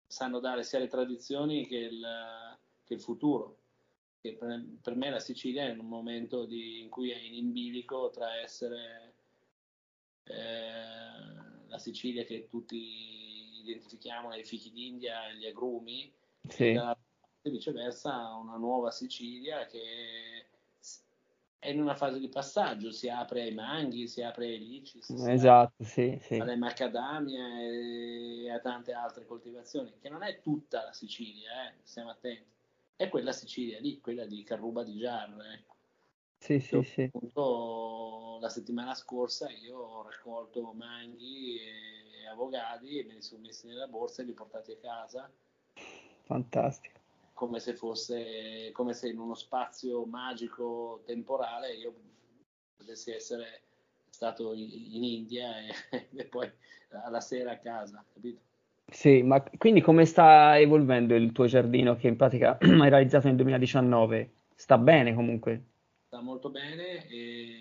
sanno 0.06 0.40
dare 0.40 0.64
sia 0.64 0.78
le 0.78 0.88
tradizioni 0.88 1.66
che 1.66 1.76
il, 1.76 2.06
che 2.84 2.94
il 2.94 3.00
futuro. 3.00 3.58
Che 4.20 4.34
per, 4.34 4.64
per, 4.82 4.96
me 4.96 5.10
la 5.10 5.20
Sicilia 5.20 5.64
è 5.64 5.70
un 5.70 5.86
momento 5.86 6.44
di, 6.44 6.80
in 6.80 6.90
cui 6.90 7.10
è 7.10 7.16
in 7.16 7.34
imbilico 7.34 8.10
tra 8.10 8.36
essere 8.38 9.14
eh, 10.24 11.68
la 11.68 11.78
Sicilia 11.78 12.24
che 12.24 12.46
tutti 12.46 13.60
identifichiamo 13.62 14.28
nei 14.28 14.44
fichi 14.44 14.72
d'India 14.72 15.28
e 15.28 15.36
gli 15.36 15.46
agrumi, 15.46 16.12
sì. 16.48 16.72
e 17.42 17.50
viceversa 17.50 18.34
una 18.34 18.56
nuova 18.56 18.90
Sicilia 18.90 19.66
che 19.66 20.48
è 21.58 21.68
in 21.68 21.80
una 21.80 21.94
fase 21.94 22.18
di 22.18 22.28
passaggio, 22.28 22.90
si 22.90 23.10
apre 23.10 23.42
ai 23.42 23.52
manghi, 23.52 24.08
si 24.08 24.22
apre 24.22 24.46
ai 24.46 24.58
lici, 24.58 24.98
esatto, 25.26 25.84
sì, 25.84 26.18
sì. 26.22 26.36
alle 26.36 26.56
macadamia 26.56 27.60
e 27.60 28.50
a 28.50 28.58
tante 28.60 28.92
altre 28.92 29.26
coltivazioni, 29.26 29.98
che 30.00 30.08
non 30.08 30.22
è 30.22 30.40
tutta 30.40 30.84
la 30.84 30.92
Sicilia, 30.92 31.68
eh, 31.68 31.74
stiamo 31.82 32.08
attenti, 32.08 32.48
è 32.96 33.10
quella 33.10 33.32
Sicilia 33.32 33.78
lì, 33.78 34.00
quella 34.00 34.24
di 34.24 34.42
Carruba 34.42 34.82
di 34.82 34.96
Giarre. 34.96 35.52
Ecco. 35.52 35.76
Sì, 36.38 36.58
sì, 36.60 36.82
sì. 36.82 37.02
Appunto, 37.02 38.38
la 38.40 38.48
settimana 38.48 38.94
scorsa 38.94 39.50
io 39.50 39.78
ho 39.78 40.02
raccolto 40.02 40.72
manghi 40.72 41.58
e 41.58 42.26
avogadi 42.26 42.98
e 42.98 43.04
me 43.04 43.14
li 43.14 43.22
sono 43.22 43.42
messi 43.42 43.66
nella 43.66 43.86
borsa 43.86 44.22
e 44.22 44.24
li 44.24 44.30
ho 44.30 44.34
portati 44.34 44.72
a 44.72 44.78
casa. 44.78 45.30
Fantastico 46.30 46.98
come 47.40 47.58
se 47.58 47.72
fosse 47.72 48.70
come 48.72 48.92
se 48.92 49.08
in 49.08 49.18
uno 49.18 49.34
spazio 49.34 50.04
magico 50.04 51.00
temporale 51.06 51.72
io 51.72 51.94
potessi 52.76 53.10
essere 53.12 53.62
stato 54.10 54.52
in, 54.52 55.02
India 55.02 55.48
e, 55.58 56.08
e, 56.14 56.24
poi 56.26 56.50
alla 57.04 57.20
sera 57.20 57.52
a 57.52 57.58
casa, 57.58 58.04
capito? 58.12 58.40
Sì, 58.90 59.22
ma 59.22 59.42
quindi 59.56 59.80
come 59.80 60.04
sta 60.04 60.58
evolvendo 60.58 61.14
il 61.14 61.32
tuo 61.32 61.46
giardino 61.46 61.96
che 61.96 62.08
in 62.08 62.16
pratica 62.16 62.58
hai 62.60 62.90
realizzato 62.90 63.28
nel 63.28 63.36
2019? 63.36 64.32
Sta 64.54 64.76
bene 64.76 65.14
comunque? 65.14 65.64
Sta 66.08 66.20
molto 66.20 66.50
bene 66.50 67.08
e, 67.08 67.56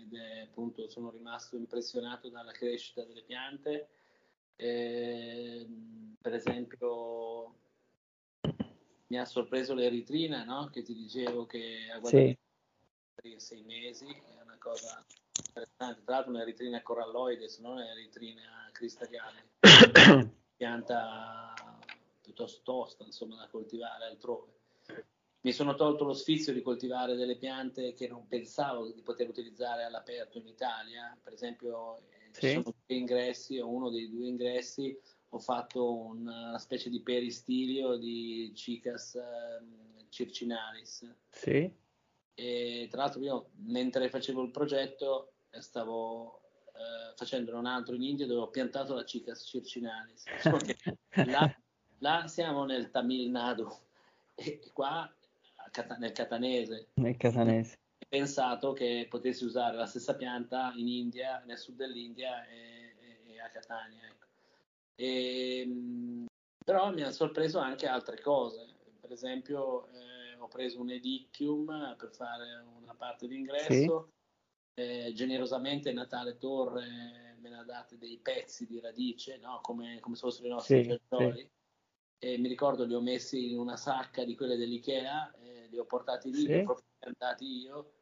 ed 0.00 0.14
è 0.14 0.40
appunto 0.40 0.88
sono 0.88 1.10
rimasto 1.10 1.56
impressionato 1.56 2.28
dalla 2.28 2.50
crescita 2.50 3.04
delle 3.04 3.22
piante. 3.22 3.88
E, 4.56 5.64
per 6.20 6.34
esempio 6.34 7.60
mi 9.12 9.18
ha 9.18 9.26
sorpreso 9.26 9.74
l'eritrina, 9.74 10.42
no? 10.42 10.70
Che 10.70 10.80
ti 10.80 10.94
dicevo 10.94 11.44
che 11.44 11.90
ha 11.92 11.98
guardato 11.98 12.38
sì. 13.20 13.34
sei 13.36 13.62
mesi, 13.62 14.06
è 14.06 14.40
una 14.42 14.56
cosa 14.58 15.04
interessante. 15.36 16.02
Tra 16.02 16.14
l'altro 16.14 16.32
un'eritrina 16.32 16.80
coralloide, 16.80 17.46
se 17.46 17.60
non 17.60 17.72
un'eritrina 17.72 18.70
cristallina. 18.72 19.30
pianta 20.56 21.52
piuttosto 22.22 22.62
tosta, 22.62 23.04
insomma, 23.04 23.36
da 23.36 23.48
coltivare 23.48 24.06
altrove. 24.06 24.60
Mi 25.42 25.52
sono 25.52 25.74
tolto 25.74 26.04
lo 26.04 26.14
sfizio 26.14 26.54
di 26.54 26.62
coltivare 26.62 27.14
delle 27.14 27.36
piante 27.36 27.92
che 27.92 28.08
non 28.08 28.26
pensavo 28.26 28.90
di 28.90 29.02
poter 29.02 29.28
utilizzare 29.28 29.84
all'aperto 29.84 30.38
in 30.38 30.46
Italia. 30.46 31.14
Per 31.22 31.34
esempio, 31.34 31.98
eh, 31.98 32.30
sì. 32.30 32.40
ci 32.40 32.48
sono 32.52 32.74
due 32.86 32.96
ingressi, 32.96 33.58
o 33.58 33.68
uno 33.68 33.90
dei 33.90 34.08
due 34.08 34.26
ingressi 34.26 34.98
ho 35.34 35.38
fatto 35.38 35.94
una 35.94 36.58
specie 36.58 36.90
di 36.90 37.00
peristilio 37.00 37.96
di 37.96 38.52
Cicas 38.54 39.14
eh, 39.14 40.06
circinalis. 40.10 41.10
Sì. 41.30 41.70
E 42.34 42.88
tra 42.90 43.02
l'altro 43.02 43.20
io 43.22 43.50
mentre 43.64 44.10
facevo 44.10 44.42
il 44.42 44.50
progetto 44.50 45.32
stavo 45.58 46.42
eh, 46.66 47.14
facendo 47.16 47.56
un 47.56 47.64
altro 47.64 47.94
in 47.94 48.02
India 48.02 48.26
dove 48.26 48.40
ho 48.42 48.50
piantato 48.50 48.94
la 48.94 49.04
Cicas 49.04 49.46
circinalis. 49.46 50.24
là, 51.26 51.56
là, 51.98 52.26
siamo 52.26 52.64
nel 52.64 52.90
Tamil 52.90 53.30
Nadu 53.30 53.68
e 54.34 54.60
qua 54.74 55.10
nel 55.98 56.12
catanese. 56.12 56.88
Nel 56.94 57.16
catanese. 57.16 57.78
Ho 58.00 58.06
pensato 58.06 58.74
che 58.74 59.06
potessi 59.08 59.44
usare 59.44 59.76
la 59.76 59.86
stessa 59.86 60.14
pianta 60.14 60.74
in 60.76 60.88
India, 60.88 61.42
nel 61.46 61.56
sud 61.56 61.76
dell'India 61.76 62.46
e, 62.46 62.96
e, 63.00 63.32
e 63.32 63.40
a 63.40 63.48
Catania. 63.48 64.04
Ecco. 64.06 64.26
E, 64.94 65.60
ehm, 65.60 66.26
però 66.64 66.92
mi 66.92 67.02
ha 67.02 67.10
sorpreso 67.10 67.58
anche 67.58 67.86
altre 67.86 68.20
cose. 68.20 68.76
Per 69.00 69.10
esempio, 69.10 69.88
eh, 69.88 70.36
ho 70.38 70.48
preso 70.48 70.80
un 70.80 70.90
edicchium 70.90 71.94
per 71.96 72.10
fare 72.10 72.64
una 72.80 72.94
parte 72.94 73.26
d'ingresso. 73.26 74.04
Sì. 74.04 74.20
Eh, 74.74 75.12
generosamente 75.14 75.92
Natale 75.92 76.38
Torre 76.38 77.36
me 77.40 77.50
ne 77.50 77.58
ha 77.58 77.64
date 77.64 77.98
dei 77.98 78.18
pezzi 78.18 78.66
di 78.66 78.80
radice, 78.80 79.36
no? 79.36 79.58
come, 79.60 79.98
come, 80.00 80.14
se 80.14 80.22
fossero 80.22 80.46
i 80.46 80.50
nostri 80.50 80.84
sì, 80.84 81.00
Sì. 81.08 81.50
E 82.24 82.38
mi 82.38 82.46
ricordo 82.46 82.84
li 82.84 82.94
ho 82.94 83.00
messi 83.00 83.50
in 83.50 83.58
una 83.58 83.76
sacca 83.76 84.24
di 84.24 84.36
quelle 84.36 84.56
dell'Ikea, 84.56 85.34
eh, 85.40 85.66
li 85.68 85.78
ho 85.78 85.84
portati 85.84 86.30
lì, 86.30 86.42
sì. 86.42 86.46
li 86.46 86.64
ho 86.64 86.78
piantati 86.96 87.44
io. 87.44 87.94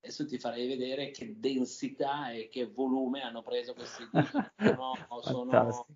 Adesso 0.00 0.26
ti 0.26 0.38
farei 0.38 0.68
vedere 0.68 1.10
che 1.10 1.40
densità 1.40 2.30
e 2.30 2.48
che 2.48 2.66
volume 2.66 3.22
hanno 3.22 3.42
preso 3.42 3.74
questi 3.74 4.08
no, 4.78 4.94
sono, 5.22 5.86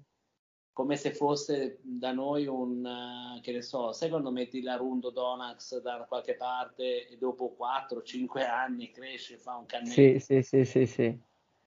come 0.73 0.97
se 0.97 1.13
fosse 1.13 1.79
da 1.83 2.13
noi 2.13 2.47
un, 2.47 2.85
uh, 2.85 3.41
che 3.41 3.53
ne 3.53 3.63
so, 3.63 3.93
sai 3.93 4.09
quando 4.09 4.31
metti 4.31 4.63
la 4.63 4.77
Rundo 4.77 5.11
Donax 5.11 5.81
da 5.81 6.05
qualche 6.09 6.35
parte 6.35 7.09
e 7.09 7.19
dopo 7.19 7.55
4-5 7.57 8.47
anni 8.47 8.91
cresce, 8.91 9.37
fa 9.37 9.57
un 9.57 9.67
cannetto. 9.67 9.93
Sì, 9.93 10.19
sì, 10.19 10.43
sì, 10.43 10.65
sì, 10.65 10.87
sì. 10.87 11.21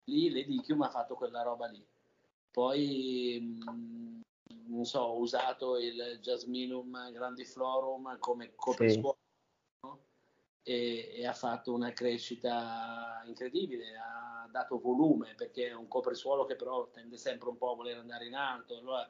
Lì 0.06 0.30
l'Edichium 0.32 0.82
ha 0.82 0.90
fatto 0.90 1.16
quella 1.16 1.44
roba 1.44 1.68
lì. 1.68 1.86
Poi, 2.52 3.40
mh, 3.42 3.72
mm, 3.72 4.22
non 4.68 4.86
so, 4.86 5.02
ho 5.02 5.20
usato 5.20 5.78
il 5.78 6.20
Jasminum 6.22 7.12
Grandiflorum 7.12 8.18
come 8.18 8.54
no? 8.56 9.18
E, 10.68 11.12
e, 11.16 11.28
ha 11.28 11.34
fatto 11.34 11.72
una 11.74 11.94
crescita 11.94 13.22
incredibile, 13.28 13.96
ha 13.98 14.48
dato 14.50 14.80
volume 14.80 15.36
perché 15.36 15.68
è 15.68 15.76
un 15.76 15.88
copresuolo 15.88 16.46
che 16.46 16.56
però 16.56 16.90
tende 16.90 17.18
sempre 17.18 17.50
un 17.50 17.58
po' 17.58 17.72
a 17.72 17.76
voler 17.76 17.98
andare 17.98 18.26
in 18.26 18.34
alto, 18.34 18.76
allora 18.76 19.08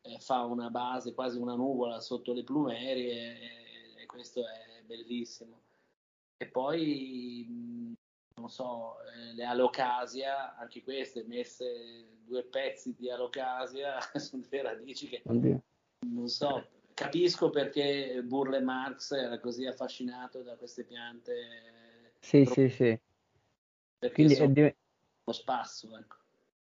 eh, 0.00 0.18
fa 0.18 0.44
una 0.44 0.70
base, 0.70 1.12
quasi 1.12 1.36
una 1.38 1.56
nuvola 1.56 2.00
sotto 2.00 2.32
le 2.32 2.42
plumerie 2.42 3.38
e, 3.38 4.02
e 4.02 4.06
questo 4.06 4.48
è 4.48 4.82
bellissimo. 4.86 5.60
E 6.38 6.46
poi, 6.46 7.94
non 8.36 8.48
so, 8.48 8.96
eh, 9.02 9.34
le 9.34 9.44
alocasia, 9.44 10.56
anche 10.56 10.82
queste 10.82 11.24
messe 11.24 12.22
due 12.24 12.44
pezzi 12.44 12.94
di 12.94 13.10
alocasia, 13.10 13.98
sono 14.16 14.42
delle 14.48 14.62
radici 14.62 15.06
che 15.08 15.22
non 15.26 16.28
so, 16.28 16.66
capisco 16.94 17.50
perché 17.50 18.22
Burle 18.24 18.60
Marx 18.60 19.12
era 19.12 19.38
così 19.38 19.66
affascinato 19.66 20.42
da 20.42 20.56
queste 20.56 20.84
piante. 20.84 22.12
Sì, 22.20 22.44
sì, 22.44 22.68
sì. 22.68 22.98
Perché 23.98 24.14
Quindi 24.14 24.34
sono 24.34 24.48
è 24.48 24.52
div- 24.52 24.76
uno 25.24 25.36
spasso, 25.36 25.96
ecco. 25.96 26.16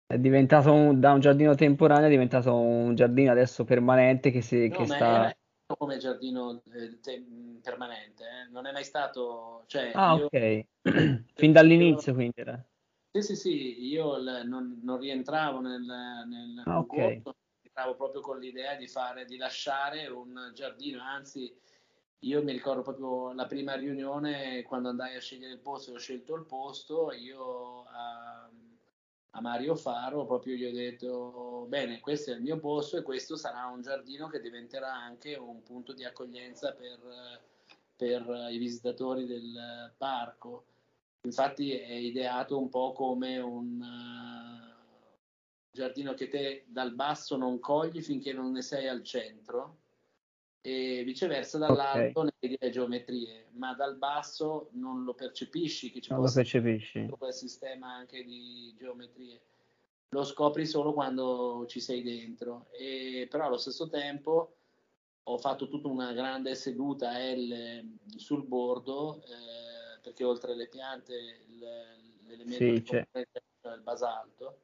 È 0.07 0.19
diventato 0.19 0.73
un, 0.73 1.01
da 1.01 1.13
un 1.13 1.21
giardino 1.21 1.55
temporaneo, 1.55 2.07
è 2.07 2.11
diventato 2.11 2.55
un 2.55 2.95
giardino 2.95 3.31
adesso 3.31 3.65
permanente 3.65 4.31
che, 4.31 4.43
si, 4.43 4.69
no, 4.69 4.77
che 4.77 4.87
sta... 4.87 5.35
Come 5.79 5.97
giardino 5.97 6.63
eh, 6.75 7.01
te- 7.01 7.25
permanente, 7.63 8.25
eh. 8.25 8.51
non 8.51 8.67
è 8.67 8.73
mai 8.73 8.85
stato... 8.85 9.65
Cioè, 9.67 9.93
ah, 9.95 10.15
io, 10.15 10.27
ok. 10.27 10.65
fin 11.35 11.53
dall'inizio 11.53 12.13
quindi 12.13 12.35
era. 12.41 12.63
Sì, 13.15 13.23
sì, 13.23 13.37
sì, 13.37 13.87
io 13.87 14.19
l- 14.19 14.43
non, 14.47 14.81
non, 14.83 14.99
rientravo 14.99 15.61
nel, 15.61 15.81
nel 15.83 16.63
ah, 16.67 16.79
okay. 16.81 17.23
Stavo 17.73 17.95
proprio 17.95 18.21
con 18.21 18.39
l'idea 18.39 18.75
di 18.75 18.87
fare, 18.87 19.25
di 19.25 19.39
lasciare 19.39 20.07
un 20.07 20.53
giardino, 20.55 21.03
anzi 21.03 21.51
io 22.21 22.43
mi 22.43 22.53
ricordo 22.53 22.83
proprio 22.83 23.33
la 23.33 23.47
prima 23.47 23.75
riunione 23.75 24.63
quando 24.63 24.91
andai 24.91 25.17
a 25.17 25.21
scegliere 25.21 25.55
il 25.55 25.59
posto 25.59 25.93
ho 25.93 25.99
scelto 25.99 26.35
il 26.35 26.45
posto, 26.45 27.13
io 27.13 27.81
uh, 27.81 27.87
a 29.31 29.41
Mario 29.41 29.75
Faro, 29.75 30.27
proprio 30.27 30.55
gli 30.55 30.67
ho 30.67 30.71
detto, 30.71 31.65
bene, 31.67 32.01
questo 32.01 32.33
è 32.33 32.35
il 32.35 32.43
mio 32.43 32.59
posto 32.59 32.99
e 32.99 33.03
questo 33.03 33.37
sarà 33.37 33.65
un 33.65 33.81
giardino 33.81 34.29
che 34.29 34.41
diventerà 34.41 34.93
anche 34.93 35.35
un 35.35 35.63
punto 35.63 35.95
di 35.95 36.05
accoglienza 36.05 36.75
per, 36.75 37.41
per 37.97 38.49
i 38.51 38.59
visitatori 38.59 39.25
del 39.25 39.95
parco. 39.97 40.67
Infatti 41.23 41.73
è 41.73 41.95
ideato 41.95 42.59
un 42.59 42.69
po' 42.69 42.93
come 42.93 43.39
un 43.39 43.81
giardino 45.73 46.15
che 46.15 46.29
te 46.29 46.65
dal 46.69 46.95
basso 46.95 47.37
non 47.37 47.59
cogli 47.59 48.03
finché 48.03 48.33
non 48.33 48.53
ne 48.53 48.63
sei 48.63 48.87
al 48.89 49.03
centro 49.03 49.79
e 50.61 51.03
viceversa 51.05 51.59
dall'alto 51.59 52.21
okay. 52.21 52.25
ne 52.25 52.33
vedi 52.39 52.57
le 52.61 52.71
geometrie, 52.71 53.49
ma 53.55 53.75
dal 53.75 53.97
basso 53.97 54.69
non 54.73 55.03
lo 55.03 55.15
percepisci 55.15 55.91
che 55.91 56.01
ci 56.01 56.13
non 56.13 56.21
possa 56.21 56.41
essere 56.43 56.79
quel 57.19 57.35
sistema 57.35 57.95
anche 57.95 58.23
di 58.23 58.73
geometrie. 58.77 59.41
Lo 60.11 60.25
scopri 60.25 60.67
solo 60.67 60.93
quando 60.93 61.65
ci 61.67 61.81
sei 61.81 62.03
dentro, 62.03 62.67
e, 62.71 63.27
però 63.29 63.47
allo 63.47 63.57
stesso 63.57 63.89
tempo 63.89 64.57
ho 65.25 65.39
fatto 65.39 65.69
tutta 65.69 65.89
una 65.89 66.13
grande 66.13 66.55
seduta 66.55 67.19
L 67.19 67.97
sul 68.17 68.45
bordo, 68.45 69.23
eh, 69.25 69.99
perché 70.01 70.23
oltre 70.23 70.53
alle 70.53 70.69
piante 70.69 71.45
l'elemento 72.27 72.93
sì, 72.93 72.97
è 73.11 73.19
il 73.75 73.81
basalto, 73.83 74.59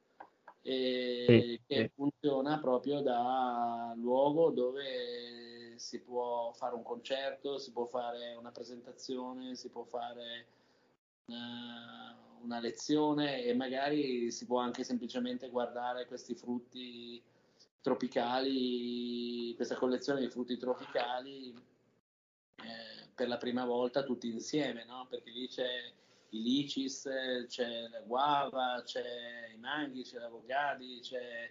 e 0.62 1.24
sì, 1.26 1.60
che 1.66 1.82
sì. 1.82 1.90
funziona 1.94 2.58
proprio 2.58 3.00
da 3.00 3.92
luogo 3.96 4.50
dove 4.50 5.74
si 5.76 6.00
può 6.00 6.52
fare 6.52 6.74
un 6.74 6.82
concerto, 6.82 7.58
si 7.58 7.70
può 7.70 7.86
fare 7.86 8.34
una 8.34 8.50
presentazione, 8.50 9.54
si 9.54 9.68
può 9.68 9.84
fare 9.84 10.46
una, 11.26 12.10
eh, 12.10 12.42
una 12.42 12.60
lezione 12.60 13.44
e 13.44 13.54
magari 13.54 14.30
si 14.30 14.46
può 14.46 14.58
anche 14.58 14.84
semplicemente 14.84 15.48
guardare 15.48 16.06
questi 16.06 16.34
frutti 16.34 17.22
tropicali, 17.80 19.54
questa 19.54 19.76
collezione 19.76 20.20
di 20.20 20.28
frutti 20.28 20.56
tropicali 20.56 21.50
eh, 21.50 23.08
per 23.14 23.28
la 23.28 23.38
prima 23.38 23.64
volta 23.64 24.02
tutti 24.02 24.28
insieme, 24.28 24.84
no? 24.84 25.06
perché 25.08 25.30
lì 25.30 25.48
c'è 25.48 25.92
i 26.30 26.42
licis, 26.42 27.08
c'è 27.46 27.88
la 27.88 28.00
guava, 28.00 28.82
c'è 28.84 29.50
i 29.54 29.58
manghi, 29.58 30.02
c'è 30.02 30.18
l'avocado, 30.18 30.84
c'è 31.00 31.50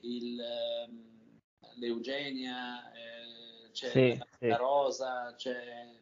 il, 0.00 0.40
um, 0.86 1.40
l'eugenia, 1.76 2.92
eh, 2.92 3.70
c'è 3.72 3.88
sì, 3.90 4.16
la, 4.18 4.26
sì. 4.38 4.46
la 4.46 4.56
rosa, 4.56 5.34
c'è 5.36 5.94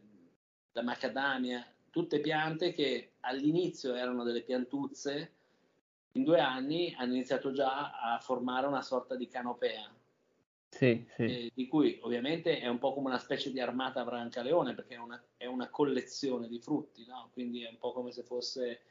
la 0.73 0.83
macadamia, 0.83 1.65
tutte 1.91 2.21
piante 2.21 2.73
che 2.73 3.13
all'inizio 3.21 3.95
erano 3.95 4.25
delle 4.25 4.43
piantuzze, 4.43 5.33
in 6.13 6.25
due 6.25 6.41
anni 6.41 6.95
hanno 6.97 7.15
iniziato 7.15 7.53
già 7.53 7.93
a 7.99 8.19
formare 8.19 8.67
una 8.67 8.83
sorta 8.83 9.15
di 9.17 9.29
canopea. 9.29 9.95
Sì, 10.69 11.07
sì. 11.17 11.23
Eh, 11.23 11.51
di 11.55 11.67
cui 11.67 11.99
ovviamente 12.03 12.59
è 12.61 12.69
un 12.69 12.79
po' 12.79 12.93
come 12.93 13.09
una 13.09 13.19
specie 13.19 13.51
di 13.51 13.61
armata 13.61 14.05
Brancaleone 14.05 14.75
perché 14.75 14.95
è 14.95 14.99
una, 14.99 15.23
è 15.37 15.47
una 15.47 15.71
collezione 15.71 16.49
di 16.49 16.61
frutti, 16.61 17.05
no? 17.07 17.31
quindi 17.33 17.63
è 17.63 17.69
un 17.69 17.79
po' 17.79 17.93
come 17.93 18.13
se 18.13 18.23
fosse 18.23 18.83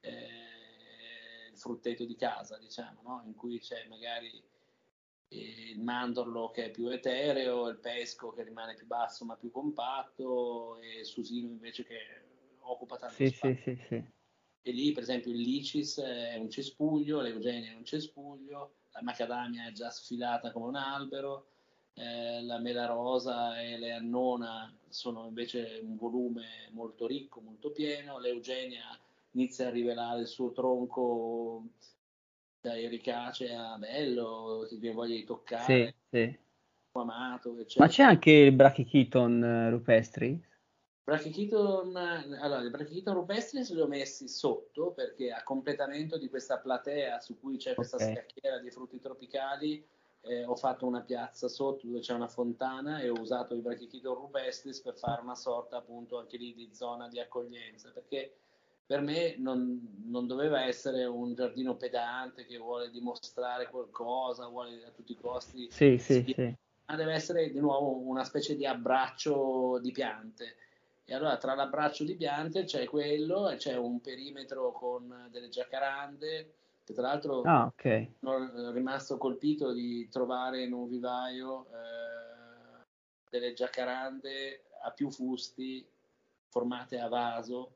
eh, 0.00 1.50
il 1.50 1.56
frutteto 1.56 2.04
di 2.04 2.16
casa, 2.16 2.58
diciamo, 2.58 3.02
no? 3.02 3.22
in 3.26 3.34
cui 3.34 3.58
c'è 3.60 3.86
magari 3.88 4.42
il 5.28 5.80
mandorlo 5.80 6.50
che 6.50 6.66
è 6.66 6.70
più 6.70 6.88
etereo, 6.88 7.68
il 7.68 7.78
pesco 7.78 8.32
che 8.32 8.44
rimane 8.44 8.74
più 8.74 8.86
basso 8.86 9.24
ma 9.24 9.36
più 9.36 9.50
compatto 9.50 10.78
e 10.78 11.00
il 11.00 11.06
susino 11.06 11.48
invece 11.48 11.84
che 11.84 11.98
occupa 12.60 12.96
tanto 12.96 13.16
sì, 13.16 13.26
spazio. 13.26 13.54
Sì, 13.56 13.76
sì, 13.76 13.84
sì. 13.88 14.12
E 14.66 14.72
lì 14.72 14.92
per 14.92 15.02
esempio 15.02 15.30
il 15.30 15.38
licis 15.40 16.00
è 16.00 16.36
un 16.36 16.50
cespuglio, 16.50 17.20
l'eugenia 17.20 17.72
è 17.72 17.74
un 17.74 17.84
cespuglio, 17.84 18.76
la 18.94 19.02
macadamia 19.02 19.66
è 19.66 19.72
già 19.72 19.90
sfilata 19.90 20.52
come 20.52 20.66
un 20.66 20.76
albero, 20.76 21.46
eh, 21.94 22.42
la 22.42 22.58
mela 22.58 22.86
rosa 22.86 23.60
e 23.60 23.78
l'annona 23.78 24.72
sono 24.88 25.26
invece 25.26 25.80
un 25.82 25.96
volume 25.96 26.68
molto 26.70 27.06
ricco, 27.06 27.40
molto 27.40 27.70
pieno, 27.70 28.18
l'eugenia 28.18 28.98
inizia 29.32 29.66
a 29.66 29.70
rivelare 29.70 30.20
il 30.20 30.26
suo 30.28 30.52
tronco 30.52 31.64
da 32.60 32.78
Ericace 32.78 33.52
a 33.52 33.76
Bello, 33.76 34.64
ti 34.68 34.76
viene 34.76 34.94
voglia 34.94 35.16
di 35.16 35.24
toccare, 35.24 35.64
sì, 35.64 35.94
sì. 36.08 36.38
amato, 36.92 37.58
eccetera. 37.58 37.84
Ma 37.84 37.90
c'è 37.90 38.02
anche 38.04 38.30
il 38.30 38.52
Brachycheton 38.52 39.44
eh, 39.44 39.70
rupestri? 39.70 40.52
Brachycheton, 41.04 41.94
allora, 42.40 42.62
i 42.62 42.70
Brachycheton 42.70 43.14
rupestri 43.14 43.62
se 43.62 43.74
li 43.74 43.80
ho 43.82 43.86
messi 43.86 44.26
sotto 44.26 44.92
perché 44.92 45.30
a 45.30 45.42
completamento 45.42 46.16
di 46.16 46.30
questa 46.30 46.58
platea 46.58 47.20
su 47.20 47.38
cui 47.38 47.58
c'è 47.58 47.74
questa 47.74 47.96
okay. 47.96 48.14
scacchiera 48.14 48.58
di 48.58 48.70
frutti 48.70 48.98
tropicali 48.98 49.86
eh, 50.22 50.44
ho 50.44 50.56
fatto 50.56 50.86
una 50.86 51.02
piazza 51.02 51.48
sotto 51.48 51.86
dove 51.86 52.00
c'è 52.00 52.14
una 52.14 52.28
fontana 52.28 53.00
e 53.00 53.10
ho 53.10 53.20
usato 53.20 53.54
i 53.54 53.60
Brachycheton 53.60 54.14
rupestris 54.14 54.80
per 54.80 54.96
fare 54.96 55.20
una 55.20 55.34
sorta 55.34 55.76
appunto 55.76 56.18
anche 56.18 56.38
lì 56.38 56.54
di 56.54 56.70
zona 56.72 57.08
di 57.08 57.20
accoglienza 57.20 57.90
perché 57.90 58.36
per 58.86 59.00
me 59.00 59.36
non, 59.38 60.02
non, 60.06 60.26
doveva 60.26 60.64
essere 60.64 61.04
un 61.04 61.34
giardino 61.34 61.76
pedante 61.76 62.44
che 62.44 62.58
vuole 62.58 62.90
dimostrare 62.90 63.68
qualcosa, 63.68 64.46
vuole 64.46 64.84
a 64.84 64.90
tutti 64.90 65.12
i 65.12 65.18
costi. 65.18 65.68
Sì, 65.70 65.96
sì, 65.96 66.22
sì. 66.22 66.54
Ma 66.86 66.96
deve 66.96 67.14
essere 67.14 67.50
di 67.50 67.60
nuovo 67.60 67.96
una 68.06 68.24
specie 68.24 68.54
di 68.54 68.66
abbraccio 68.66 69.78
di 69.80 69.90
piante. 69.90 70.56
E 71.06 71.14
allora 71.14 71.36
tra 71.36 71.54
l'abbraccio 71.54 72.04
di 72.04 72.16
piante 72.16 72.64
c'è 72.64 72.86
quello 72.86 73.50
e 73.50 73.56
c'è 73.56 73.76
un 73.76 74.00
perimetro 74.00 74.72
con 74.72 75.28
delle 75.30 75.50
giacarande, 75.50 76.54
che 76.82 76.92
tra 76.94 77.02
l'altro 77.02 77.42
ah, 77.42 77.66
okay. 77.66 78.14
sono 78.20 78.70
rimasto 78.70 79.18
colpito 79.18 79.72
di 79.72 80.08
trovare 80.08 80.62
in 80.62 80.72
un 80.72 80.88
vivaio 80.88 81.66
eh, 81.66 82.84
delle 83.28 83.52
giacarande 83.52 84.64
a 84.82 84.90
più 84.90 85.10
fusti 85.10 85.86
formate 86.48 86.98
a 86.98 87.08
vaso 87.08 87.72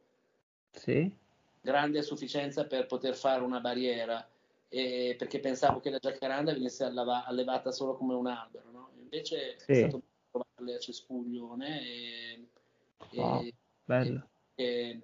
sì. 0.71 1.11
grande 1.61 1.99
a 1.99 2.03
sufficienza 2.03 2.67
per 2.67 2.87
poter 2.87 3.15
fare 3.15 3.43
una 3.43 3.61
barriera, 3.61 4.27
e 4.69 5.17
perché 5.19 5.41
pensavo 5.41 5.81
che 5.81 5.91
la 5.91 5.99
giacaranda 5.99 6.53
venisse 6.53 6.85
alleva- 6.85 7.25
allevata 7.25 7.73
solo 7.73 7.95
come 7.95 8.15
un 8.15 8.27
albero, 8.27 8.71
no? 8.71 8.91
invece 8.97 9.59
sì. 9.59 9.73
è 9.73 9.75
stato 9.75 10.03
trovarle 10.31 10.75
a 10.77 10.79
cespuglione 10.79 11.83
e, 11.83 12.47
wow, 13.13 13.43
e, 13.43 13.55
bello. 13.85 14.29
E, 14.55 14.65
e 14.65 15.03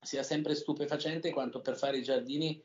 sia 0.00 0.22
sempre 0.22 0.54
stupefacente 0.54 1.30
quanto 1.30 1.60
per 1.60 1.76
fare 1.76 1.98
i 1.98 2.02
giardini 2.02 2.62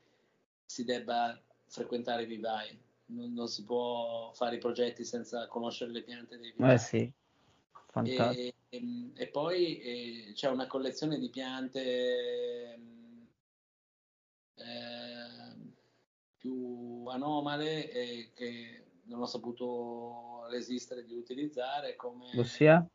si 0.65 0.83
debba 0.83 1.39
frequentare 1.67 2.23
i 2.23 2.27
vivai. 2.27 2.77
Non, 3.07 3.33
non, 3.33 3.47
si 3.47 3.63
può 3.63 4.31
fare 4.33 4.55
i 4.55 4.59
progetti 4.59 5.05
senza 5.05 5.47
conoscere 5.47 5.91
le 5.91 6.03
piante 6.03 6.37
dei 6.37 6.51
vivai. 6.51 6.73
Eh 6.73 6.77
sì. 6.77 7.13
E, 8.03 8.53
ehm, 8.69 9.11
e 9.15 9.27
poi 9.27 9.79
eh, 9.79 10.31
c'è 10.33 10.49
una 10.49 10.67
collezione 10.67 11.17
di 11.17 11.29
piante 11.29 12.79
eh, 14.55 15.55
più 16.37 17.05
anomale 17.07 17.89
e 17.91 18.31
che 18.33 18.83
non 19.03 19.21
ho 19.21 19.25
saputo 19.25 20.45
resistere 20.49 21.05
di 21.05 21.15
utilizzare 21.15 21.95
come... 21.95 22.37
Ossia? 22.37 22.85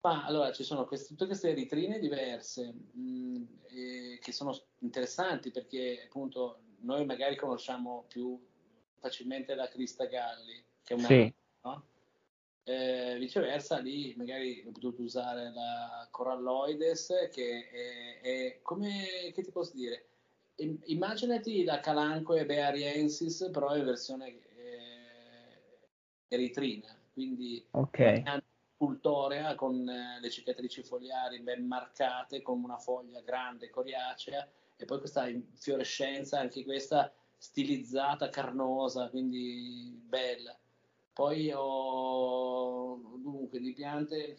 Ma 0.00 0.24
allora 0.24 0.52
ci 0.52 0.62
sono 0.62 0.86
queste, 0.86 1.08
tutte 1.08 1.26
queste 1.26 1.50
eritrine 1.50 1.98
diverse 1.98 2.72
mh, 2.92 3.00
mm, 3.00 3.44
che 4.20 4.32
sono 4.32 4.56
interessanti 4.78 5.50
perché 5.50 6.02
appunto 6.04 6.60
noi 6.80 7.04
magari 7.04 7.36
conosciamo 7.36 8.04
più 8.08 8.40
facilmente 8.98 9.54
la 9.54 9.68
Crista 9.68 10.04
Galli, 10.06 10.62
che 10.82 10.94
è 10.94 10.96
una 10.96 11.06
sì. 11.06 11.34
no? 11.62 11.84
Eh, 12.64 13.16
viceversa, 13.18 13.78
lì 13.78 14.14
magari 14.16 14.62
ho 14.66 14.70
potuto 14.70 15.02
usare 15.02 15.50
la 15.52 16.06
Coralloides, 16.10 17.28
che 17.32 17.68
è, 17.68 18.20
è 18.20 18.58
come 18.62 19.32
che 19.32 19.42
ti 19.42 19.50
posso 19.50 19.74
dire? 19.74 20.06
Immaginati 20.84 21.64
la 21.64 21.80
Calanque 21.80 22.44
beariensis, 22.44 23.48
però 23.52 23.76
in 23.76 23.84
versione 23.84 24.26
eh, 24.28 25.78
eritrina, 26.28 26.94
quindi 27.12 27.64
okay. 27.70 28.22
Pultorea 28.78 29.56
con 29.56 29.86
eh, 29.88 30.20
le 30.20 30.30
cicatrici 30.30 30.82
foliari 30.84 31.40
ben 31.40 31.66
marcate, 31.66 32.40
con 32.40 32.62
una 32.62 32.78
foglia 32.78 33.20
grande, 33.20 33.68
coriacea, 33.68 34.48
e 34.76 34.84
poi 34.84 35.00
questa 35.00 35.28
infiorescenza, 35.28 36.38
anche 36.38 36.64
questa 36.64 37.12
stilizzata, 37.36 38.28
carnosa, 38.28 39.10
quindi 39.10 40.00
bella. 40.06 40.56
Poi 41.12 41.50
ho 41.52 42.96
dunque 43.16 43.58
di 43.58 43.72
piante 43.72 44.36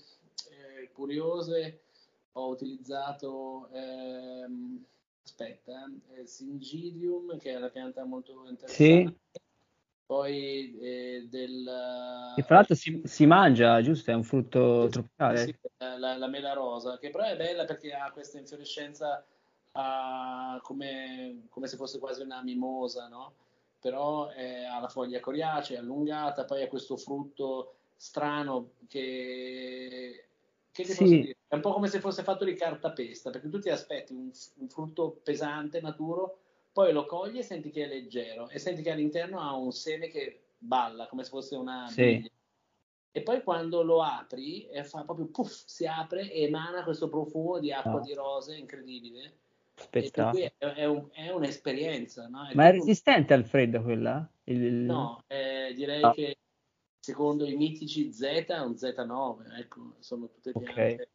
eh, 0.50 0.90
curiose, 0.94 1.82
ho 2.32 2.48
utilizzato 2.48 3.70
ehm, 3.74 4.86
aspetta, 5.22 5.92
eh, 6.16 6.26
Singidium, 6.26 7.38
che 7.38 7.52
è 7.52 7.56
una 7.56 7.70
pianta 7.70 8.06
molto 8.06 8.46
interessante. 8.48 8.74
Sì. 8.74 9.40
Poi 10.10 10.76
eh, 10.80 11.28
del... 11.30 12.34
Che 12.34 12.42
fra 12.42 12.56
l'altro 12.56 12.74
si, 12.74 13.00
si, 13.06 13.28
mangia, 13.28 13.80
giusto? 13.84 14.10
È 14.10 14.16
un 14.16 14.24
frutto 14.24 14.88
tropicale. 14.90 15.38
Sì, 15.38 15.56
la, 15.78 16.18
la, 16.18 16.28
mela 16.28 16.54
rosa, 16.54 16.98
che 16.98 17.12
però 17.12 17.26
è 17.26 17.38
bella 17.38 17.66
perché 17.66 17.94
ha 17.94 18.10
questa 18.10 18.40
infiorescenza 18.40 19.24
ha 19.74 20.60
come, 20.64 21.44
come, 21.50 21.68
se 21.68 21.78
fosse 21.78 22.00
quasi 22.00 22.24
una 22.24 22.42
mimosa, 22.42 23.08
no? 23.08 23.34
Però 23.80 24.30
è, 24.30 24.64
ha 24.64 24.80
la 24.80 24.88
foglia 24.88 25.20
coriacea, 25.20 25.80
allungata, 25.80 26.44
poi 26.44 26.64
ha 26.64 26.68
questo 26.68 26.98
frutto 26.98 27.76
strano 27.96 28.72
che, 28.88 30.26
che 30.72 30.86
sì. 30.86 31.36
È 31.48 31.54
un 31.54 31.62
po' 31.62 31.74
come 31.74 31.88
se 31.88 32.00
fosse 32.00 32.24
fatto 32.24 32.46
di 32.46 32.56
cartapesta, 32.56 33.30
perché 33.30 33.48
tu 33.48 33.60
ti 33.60 33.70
aspetti 33.70 34.14
un, 34.14 34.32
un 34.56 34.70
frutto 34.70 35.20
pesante, 35.22 35.82
maturo, 35.82 36.40
poi 36.72 36.94
lo 36.94 37.06
cogli 37.06 37.38
e 37.38 37.44
senti 37.44 37.72
che 37.72 37.86
è 37.86 37.88
leggero 37.88 38.50
e 38.50 38.60
senti 38.60 38.82
che 38.82 38.92
all'interno 38.92 39.40
ha 39.40 39.56
un 39.56 39.72
seme 39.72 40.08
che 40.08 40.50
balla 40.58 41.08
come 41.08 41.24
se 41.24 41.30
fosse 41.30 41.56
una 41.56 41.88
sì. 41.88 42.30
E 43.12 43.24
poi 43.24 43.42
quando 43.42 43.82
lo 43.82 44.04
apri, 44.04 44.68
e 44.70 44.84
fa 44.84 45.04
proprio 45.04 45.28
puff, 45.28 45.64
si 45.66 45.88
apre 45.88 46.32
e 46.32 46.44
emana 46.44 46.84
questo 46.84 47.10
profumo 47.10 47.58
di 47.58 47.72
acqua 47.72 47.96
oh. 47.96 48.02
di 48.02 48.14
rose 48.14 48.56
incredibile. 48.56 49.40
Spettacolo. 49.74 50.44
È, 50.44 50.54
è, 50.58 50.86
un, 50.86 51.08
è, 51.12 51.32
un'esperienza. 51.32 52.28
No? 52.28 52.48
È 52.48 52.54
Ma 52.54 52.68
è 52.68 52.72
resistente 52.72 53.34
un... 53.34 53.40
al 53.40 53.46
freddo 53.46 53.82
quella? 53.82 54.32
Il... 54.44 54.62
No, 54.62 55.24
eh, 55.26 55.74
direi 55.76 56.02
no. 56.02 56.12
che 56.12 56.38
secondo 57.00 57.46
i 57.46 57.56
mitici 57.56 58.14
Z 58.14 58.22
è 58.22 58.60
un 58.60 58.74
Z9, 58.74 59.58
ecco, 59.58 59.96
sono 60.00 60.30
tutte 60.30 60.52
piante 60.52 60.72
okay. 60.72 61.08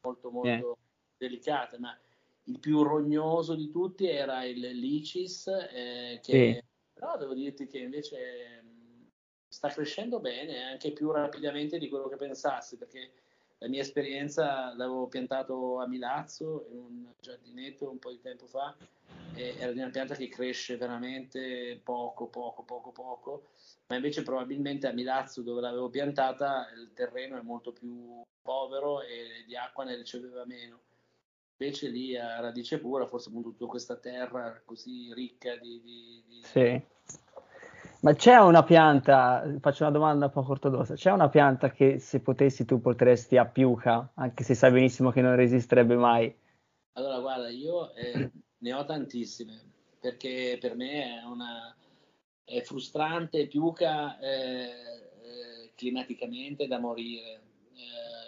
molto 0.00 0.30
molto 0.30 0.48
yeah. 0.48 0.76
delicate, 1.18 1.78
ma 1.78 1.98
il 2.44 2.58
più 2.58 2.82
rognoso 2.82 3.54
di 3.54 3.70
tutti 3.70 4.06
era 4.06 4.44
il 4.44 4.58
Licis, 4.58 5.46
eh, 5.46 6.20
che 6.22 6.54
sì. 6.54 6.64
però 6.92 7.16
devo 7.16 7.34
dirti 7.34 7.66
che 7.66 7.78
invece 7.78 8.64
sta 9.48 9.68
crescendo 9.68 10.18
bene, 10.18 10.64
anche 10.64 10.92
più 10.92 11.10
rapidamente 11.10 11.78
di 11.78 11.88
quello 11.88 12.08
che 12.08 12.16
pensassi, 12.16 12.76
perché 12.76 13.12
la 13.58 13.68
mia 13.68 13.82
esperienza 13.82 14.74
l'avevo 14.74 15.06
piantato 15.06 15.78
a 15.78 15.86
Milazzo 15.86 16.66
in 16.70 16.78
un 16.78 17.12
giardinetto 17.20 17.88
un 17.88 17.98
po' 17.98 18.10
di 18.10 18.20
tempo 18.20 18.46
fa, 18.46 18.74
e 19.34 19.54
era 19.58 19.70
una 19.70 19.90
pianta 19.90 20.14
che 20.14 20.28
cresce 20.28 20.76
veramente 20.76 21.80
poco, 21.82 22.26
poco, 22.26 22.64
poco, 22.64 22.90
poco, 22.90 23.48
ma 23.86 23.96
invece 23.96 24.22
probabilmente 24.22 24.88
a 24.88 24.92
Milazzo 24.92 25.42
dove 25.42 25.60
l'avevo 25.60 25.88
piantata 25.90 26.68
il 26.74 26.92
terreno 26.92 27.38
è 27.38 27.42
molto 27.42 27.72
più 27.72 28.20
povero 28.42 29.00
e 29.02 29.44
di 29.46 29.54
acqua 29.54 29.84
ne 29.84 29.96
riceveva 29.96 30.44
meno. 30.44 30.80
Invece 31.62 31.90
lì 31.90 32.16
a 32.16 32.40
radice 32.40 32.80
pura, 32.80 33.06
forse 33.06 33.28
appunto 33.28 33.50
tutta 33.50 33.66
questa 33.66 33.94
terra 33.94 34.60
così 34.64 35.14
ricca 35.14 35.54
di... 35.54 35.80
di, 35.80 36.24
di... 36.26 36.42
Sì. 36.42 36.82
Ma 38.00 38.14
c'è 38.14 38.36
una 38.38 38.64
pianta, 38.64 39.44
faccio 39.60 39.84
una 39.84 39.92
domanda 39.92 40.24
un 40.24 40.32
po' 40.32 40.44
ortodossa, 40.44 40.94
c'è 40.94 41.12
una 41.12 41.28
pianta 41.28 41.70
che 41.70 42.00
se 42.00 42.18
potessi 42.18 42.64
tu 42.64 42.80
potresti 42.80 43.36
a 43.36 43.46
piuca, 43.46 44.10
anche 44.14 44.42
se 44.42 44.54
sai 44.54 44.72
benissimo 44.72 45.12
che 45.12 45.20
non 45.20 45.36
resisterebbe 45.36 45.94
mai? 45.94 46.36
Allora, 46.94 47.20
guarda, 47.20 47.48
io 47.48 47.94
eh, 47.94 48.28
ne 48.58 48.72
ho 48.74 48.84
tantissime, 48.84 49.60
perché 50.00 50.58
per 50.60 50.74
me 50.74 51.20
è, 51.20 51.24
una, 51.24 51.72
è 52.42 52.60
frustrante, 52.62 53.46
piuca 53.46 54.18
eh, 54.18 54.62
eh, 54.64 55.72
climaticamente 55.76 56.66
da 56.66 56.80
morire. 56.80 57.40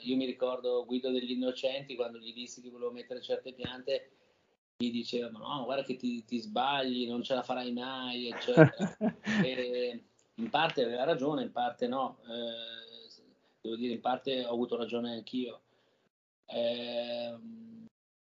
Io 0.05 0.16
mi 0.16 0.26
ricordo 0.26 0.84
Guido 0.84 1.11
degli 1.11 1.32
Innocenti, 1.32 1.94
quando 1.94 2.18
gli 2.18 2.32
dissi 2.32 2.61
che 2.61 2.70
volevo 2.70 2.90
mettere 2.90 3.20
certe 3.20 3.52
piante, 3.52 4.11
mi 4.78 4.90
diceva 4.90 5.28
no, 5.28 5.64
guarda 5.64 5.82
che 5.84 5.96
ti, 5.96 6.24
ti, 6.24 6.38
sbagli, 6.38 7.07
non 7.07 7.22
ce 7.22 7.34
la 7.34 7.42
farai 7.42 7.72
mai, 7.72 8.28
eccetera. 8.28 8.96
e 9.44 10.02
in 10.34 10.50
parte 10.50 10.82
aveva 10.82 11.05
ragione, 11.05 11.42
in 11.42 11.52
parte 11.52 11.86
no. 11.86 12.18
Eh, 12.26 13.22
devo 13.61 13.76
dire, 13.76 13.94
in 13.94 14.00
parte 14.00 14.44
ho 14.44 14.52
avuto 14.52 14.76
ragione 14.76 15.12
anch'io. 15.12 15.61
Eh, 16.46 17.38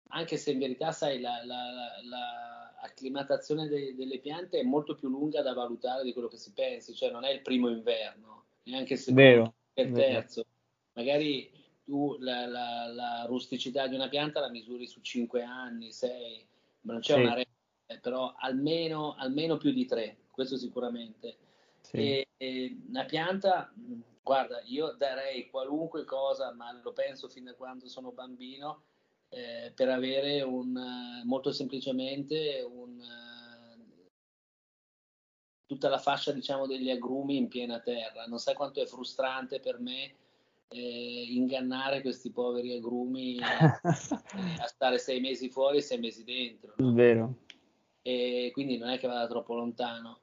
anche 0.10 0.38
se 0.38 0.52
in 0.52 0.60
verità, 0.60 0.92
sai, 0.92 1.20
la, 1.20 1.44
la, 1.46 1.64
la, 2.04 2.76
acclimatazione 2.82 3.68
de, 3.68 3.96
delle 3.96 4.20
piante 4.20 4.60
è 4.60 4.64
molto 4.64 4.96
più 4.96 5.08
lunga 5.08 5.42
da 5.42 5.54
valutare 5.54 6.04
di 6.04 6.14
quello 6.14 6.28
che 6.28 6.38
si 6.38 6.52
pensi, 6.52 6.94
cioè 6.94 7.12
non 7.12 7.24
è 7.24 7.30
il 7.30 7.42
primo 7.42 7.70
inverno, 7.70 8.46
neanche 8.64 8.94
il 8.94 9.00
secondo, 9.00 9.54
il 9.76 9.92
terzo. 9.92 10.46
Magari 10.94 11.50
tu 11.92 12.16
la, 12.20 12.48
la, 12.48 12.86
la, 12.88 13.26
rusticità 13.26 13.86
di 13.88 13.96
una 13.96 14.08
pianta 14.08 14.40
la 14.40 14.50
misuri 14.50 14.88
su 14.88 15.02
5 15.02 15.44
anni, 15.44 15.92
6, 15.92 16.48
ma 16.84 16.94
non 16.94 17.02
c'è 17.02 17.16
sì. 17.16 17.20
una 17.20 17.34
regola, 17.34 17.56
eh, 17.88 18.00
però 18.00 18.34
almeno, 18.38 19.16
almeno, 19.18 19.58
più 19.58 19.74
di 19.74 19.86
3, 19.86 20.28
questo 20.32 20.56
sicuramente. 20.56 21.36
Sì. 21.82 21.98
E, 21.98 22.28
e 22.38 22.78
una 22.88 23.04
pianta, 23.04 23.74
guarda, 24.24 24.62
io 24.68 24.96
darei 24.98 25.50
qualunque 25.50 26.06
cosa, 26.06 26.54
ma 26.54 26.72
lo 26.82 26.94
penso 26.94 27.28
fin 27.28 27.44
da 27.44 27.56
quando 27.56 27.90
sono 27.90 28.14
bambino, 28.14 28.84
eh, 29.28 29.74
per 29.76 29.90
avere 29.90 30.44
un, 30.44 31.22
molto 31.26 31.52
semplicemente 31.52 32.66
un, 32.66 33.04
tutta 35.66 35.90
la 35.90 36.00
fascia 36.00 36.32
diciamo 36.32 36.68
degli 36.68 36.90
agrumi 36.90 37.36
in 37.36 37.50
piena 37.50 37.82
terra. 37.82 38.28
Non 38.28 38.40
sai 38.40 38.56
quanto 38.56 38.82
è 38.82 38.86
frustrante 38.86 39.60
per 39.60 39.82
me 39.82 40.20
eh, 40.72 41.26
ingannare 41.30 42.02
questi 42.02 42.32
poveri 42.32 42.74
agrumi 42.74 43.40
a 43.42 44.68
stare 44.68 44.98
sei 44.98 45.20
mesi 45.20 45.50
fuori 45.50 45.78
e 45.78 45.82
sei 45.82 46.00
mesi 46.00 46.24
dentro. 46.24 46.74
No? 46.78 46.94
Vero. 46.94 47.36
E 48.02 48.50
quindi 48.54 48.78
non 48.78 48.90
è 48.90 48.98
che 48.98 49.08
vada 49.08 49.28
troppo 49.28 49.54
lontano. 49.54 50.20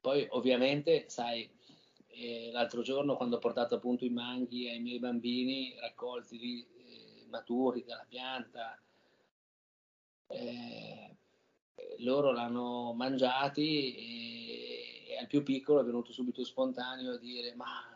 Poi 0.00 0.26
ovviamente, 0.30 1.04
sai, 1.08 1.48
eh, 2.08 2.50
l'altro 2.52 2.82
giorno 2.82 3.16
quando 3.16 3.36
ho 3.36 3.40
portato 3.40 3.74
appunto 3.74 4.04
i 4.04 4.10
manghi 4.10 4.68
ai 4.68 4.80
miei 4.80 4.98
bambini 4.98 5.74
raccolti 5.78 6.38
lì, 6.38 6.60
eh, 6.60 7.26
maturi 7.28 7.84
dalla 7.84 8.06
pianta, 8.08 8.80
eh, 10.28 11.16
loro 11.98 12.32
l'hanno 12.32 12.92
mangiati 12.94 13.94
e, 13.94 15.12
e 15.12 15.18
al 15.18 15.26
più 15.26 15.42
piccolo 15.42 15.80
è 15.80 15.84
venuto 15.84 16.12
subito 16.12 16.44
spontaneo 16.44 17.14
a 17.14 17.18
dire 17.18 17.54
ma 17.54 17.91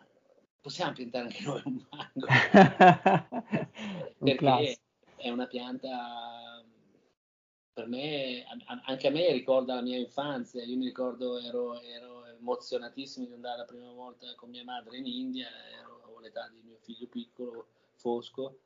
possiamo 0.67 0.93
piantare 0.95 1.27
anche 1.27 1.45
noi 1.45 1.63
un 1.65 1.87
mango. 1.91 2.27
Perché 4.19 4.79
è 5.15 5.31
una 5.31 5.47
pianta 5.47 6.65
per 7.73 7.87
me 7.87 8.45
anche 8.85 9.07
a 9.07 9.11
me 9.11 9.31
ricorda 9.31 9.77
la 9.77 9.83
mia 9.83 9.97
infanzia. 9.97 10.65
Io 10.65 10.77
mi 10.77 10.87
ricordo 10.87 11.39
ero, 11.39 11.81
ero 11.83 12.27
emozionatissimo 12.27 13.27
di 13.27 13.35
andare 13.35 13.59
la 13.59 13.65
prima 13.65 13.93
volta 13.93 14.27
con 14.35 14.51
mia 14.51 14.65
madre 14.65 14.97
in 14.97 15.07
India 15.07 15.47
ero, 15.79 16.01
avevo 16.03 16.19
l'età 16.19 16.49
di 16.49 16.61
mio 16.65 16.79
figlio 16.81 17.07
piccolo 17.07 17.69
Fosco 17.95 18.63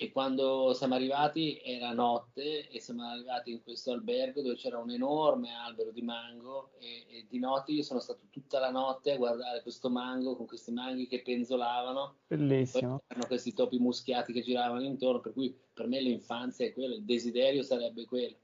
e 0.00 0.12
quando 0.12 0.74
siamo 0.74 0.94
arrivati 0.94 1.60
era 1.60 1.92
notte 1.92 2.68
e 2.68 2.78
siamo 2.78 3.02
arrivati 3.02 3.50
in 3.50 3.64
questo 3.64 3.90
albergo 3.90 4.42
dove 4.42 4.54
c'era 4.54 4.78
un 4.78 4.92
enorme 4.92 5.52
albero 5.52 5.90
di 5.90 6.02
mango 6.02 6.70
e, 6.78 7.04
e, 7.08 7.26
di 7.28 7.40
notte 7.40 7.72
io 7.72 7.82
sono 7.82 7.98
stato 7.98 8.28
tutta 8.30 8.60
la 8.60 8.70
notte 8.70 9.10
a 9.10 9.16
guardare 9.16 9.60
questo 9.60 9.90
mango 9.90 10.36
con 10.36 10.46
questi 10.46 10.70
manghi 10.70 11.08
che 11.08 11.22
penzolavano. 11.22 12.18
Bellissimo. 12.28 13.02
Poi 13.08 13.26
questi 13.26 13.52
topi 13.52 13.80
muschiati 13.80 14.32
che 14.32 14.42
giravano 14.42 14.84
intorno, 14.84 15.18
per 15.18 15.32
cui 15.32 15.52
per 15.74 15.88
me 15.88 16.00
l'infanzia 16.00 16.64
è 16.64 16.72
quello, 16.72 16.94
il 16.94 17.02
desiderio 17.02 17.64
sarebbe 17.64 18.04
quello. 18.04 18.36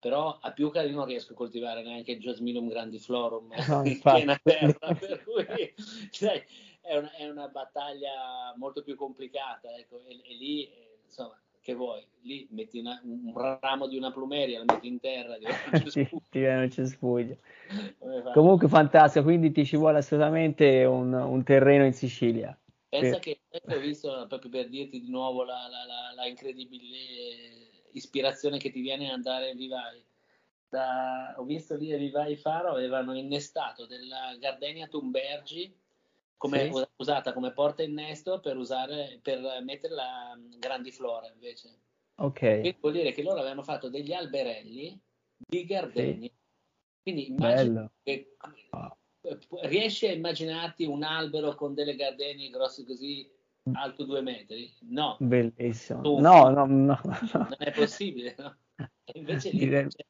Però 0.00 0.38
a 0.40 0.52
Piuca 0.52 0.80
io 0.80 0.94
non 0.94 1.04
riesco 1.04 1.34
a 1.34 1.36
coltivare 1.36 1.82
neanche 1.82 2.12
il 2.12 2.20
Jasminum 2.20 2.66
grandiflorum 2.66 3.52
no, 3.68 3.84
in 3.84 4.00
piena 4.00 4.40
terra, 4.42 4.94
per 4.94 5.22
cui 5.22 5.74
sai, 6.12 6.42
è 6.88 6.96
una, 6.96 7.12
è 7.12 7.28
una 7.28 7.48
battaglia 7.48 8.54
molto 8.56 8.82
più 8.82 8.96
complicata, 8.96 9.68
ecco, 9.76 10.00
e, 10.06 10.20
e 10.24 10.34
lì, 10.34 10.64
eh, 10.64 11.00
insomma, 11.04 11.38
che 11.60 11.74
vuoi? 11.74 12.02
Lì 12.22 12.48
metti 12.50 12.78
una, 12.78 12.98
un 13.04 13.58
ramo 13.60 13.86
di 13.86 13.98
una 13.98 14.10
plumeria, 14.10 14.58
lo 14.58 14.64
metti 14.72 14.88
in 14.88 14.98
terra, 14.98 15.36
ti 15.92 16.08
viene 16.30 16.62
un 16.62 16.70
cespuglio. 16.70 17.36
Comunque 18.32 18.68
fantastico, 18.68 19.26
quindi 19.26 19.52
ti 19.52 19.66
ci 19.66 19.76
vuole 19.76 19.98
assolutamente 19.98 20.84
un, 20.84 21.12
un 21.12 21.44
terreno 21.44 21.84
in 21.84 21.92
Sicilia. 21.92 22.58
Pensa 22.88 23.18
che 23.18 23.40
ho 23.50 23.78
visto, 23.78 24.24
proprio 24.26 24.50
per 24.50 24.70
dirti 24.70 24.98
di 24.98 25.10
nuovo 25.10 25.44
la, 25.44 25.68
la, 25.68 25.84
la, 25.84 26.14
la 26.14 26.26
incredibile 26.26 27.84
ispirazione 27.92 28.56
che 28.56 28.70
ti 28.70 28.80
viene 28.80 29.08
ad 29.08 29.12
andare 29.12 29.50
a 29.50 29.54
Vivai. 29.54 30.02
Da, 30.70 31.34
ho 31.36 31.44
visto 31.44 31.76
lì 31.76 31.92
a 31.92 31.98
Vivai 31.98 32.36
Faro 32.36 32.70
avevano 32.70 33.14
innestato 33.14 33.86
della 33.86 34.34
Gardenia 34.38 34.86
Tumbergi 34.86 35.74
come, 36.38 36.72
sì. 36.72 36.84
usata 36.96 37.32
come 37.34 37.52
porta 37.52 37.82
innesto 37.82 38.40
per, 38.40 38.56
usare, 38.56 39.18
per 39.20 39.40
mettere 39.62 39.94
la 39.94 40.38
grandiflora 40.58 41.30
invece. 41.30 41.80
Ok. 42.14 42.38
Quindi 42.38 42.76
vuol 42.80 42.92
dire 42.94 43.12
che 43.12 43.22
loro 43.22 43.40
avevano 43.40 43.62
fatto 43.62 43.90
degli 43.90 44.12
alberelli 44.12 44.98
di 45.36 45.64
gardeni. 45.64 46.26
Sì. 46.26 46.32
Quindi 47.02 47.28
immagini 47.30 47.90
che 48.02 48.36
oh. 48.70 48.96
riesci 49.62 50.06
a 50.06 50.12
immaginarti 50.12 50.84
un 50.84 51.02
albero 51.02 51.54
con 51.54 51.74
delle 51.74 51.94
gardenie 51.94 52.50
grossi 52.50 52.84
così 52.84 53.30
alto 53.72 54.04
due 54.04 54.20
metri? 54.20 54.72
No. 54.80 55.16
Bellissimo. 55.20 56.00
Tu, 56.00 56.18
no, 56.18 56.48
no, 56.48 56.66
no, 56.66 57.00
no, 57.00 57.00
Non 57.32 57.56
è 57.58 57.72
possibile, 57.72 58.34
no? 58.38 58.56
E 59.04 59.18
invece 59.18 59.50
lì, 59.50 59.68
cioè, 59.68 60.06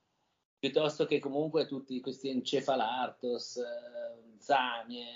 piuttosto 0.58 1.06
che 1.06 1.18
comunque 1.18 1.66
tutti 1.66 2.00
questi 2.00 2.28
encefalartos, 2.28 3.56
eh, 3.56 4.38
zamie, 4.38 5.06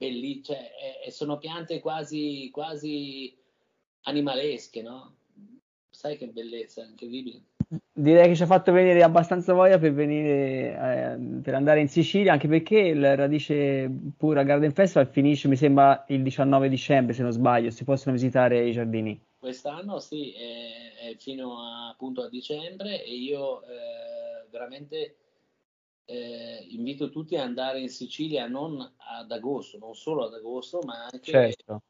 belli, 0.00 0.42
cioè, 0.42 0.70
eh, 1.04 1.10
sono 1.10 1.36
piante 1.36 1.78
quasi, 1.78 2.48
quasi 2.50 3.36
animalesche, 4.04 4.80
no? 4.80 5.16
sai 5.90 6.16
che 6.16 6.28
bellezza, 6.28 6.82
incredibile. 6.82 7.42
Direi 7.92 8.28
che 8.28 8.34
ci 8.34 8.42
ha 8.42 8.46
fatto 8.46 8.72
venire 8.72 9.02
abbastanza 9.02 9.52
voglia 9.52 9.78
per 9.78 9.92
venire 9.92 10.72
eh, 10.72 11.40
per 11.42 11.54
andare 11.54 11.80
in 11.80 11.88
Sicilia, 11.88 12.32
anche 12.32 12.48
perché 12.48 12.78
il 12.78 13.16
Radice 13.16 13.90
Pura 14.16 14.42
Garden 14.42 14.72
Festival 14.72 15.08
finisce, 15.08 15.46
mi 15.48 15.56
sembra, 15.56 16.06
il 16.08 16.22
19 16.22 16.70
dicembre, 16.70 17.12
se 17.12 17.22
non 17.22 17.32
sbaglio, 17.32 17.70
si 17.70 17.84
possono 17.84 18.14
visitare 18.14 18.66
i 18.66 18.72
giardini. 18.72 19.20
Quest'anno 19.38 19.98
sì, 20.00 20.32
è, 20.32 21.10
è 21.10 21.16
fino 21.16 21.60
a, 21.60 21.90
appunto 21.90 22.22
a 22.22 22.30
dicembre 22.30 23.04
e 23.04 23.14
io 23.14 23.62
eh, 23.62 24.46
veramente 24.50 25.16
eh, 26.10 26.66
invito 26.70 27.08
tutti 27.08 27.36
ad 27.36 27.42
andare 27.42 27.80
in 27.80 27.88
Sicilia 27.88 28.48
non 28.48 28.80
ad 28.80 29.30
agosto, 29.30 29.78
non 29.78 29.94
solo 29.94 30.24
ad 30.24 30.34
agosto, 30.34 30.80
ma 30.84 31.04
anche 31.04 31.30
certo. 31.30 31.82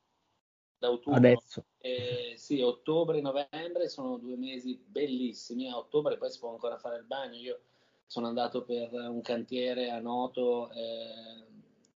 d'autunno. 0.78 1.16
Adesso. 1.16 1.64
Eh, 1.78 2.34
sì, 2.36 2.60
ottobre 2.60 3.18
e 3.18 3.22
novembre 3.22 3.88
sono 3.88 4.18
due 4.18 4.36
mesi 4.36 4.78
bellissimi. 4.86 5.70
A 5.70 5.78
ottobre 5.78 6.18
poi 6.18 6.30
si 6.30 6.38
può 6.38 6.50
ancora 6.50 6.76
fare 6.76 6.98
il 6.98 7.04
bagno. 7.04 7.38
Io 7.38 7.60
sono 8.04 8.26
andato 8.26 8.62
per 8.62 8.92
un 8.92 9.22
cantiere 9.22 9.88
a 9.88 10.00
Noto 10.00 10.70
eh, 10.72 11.46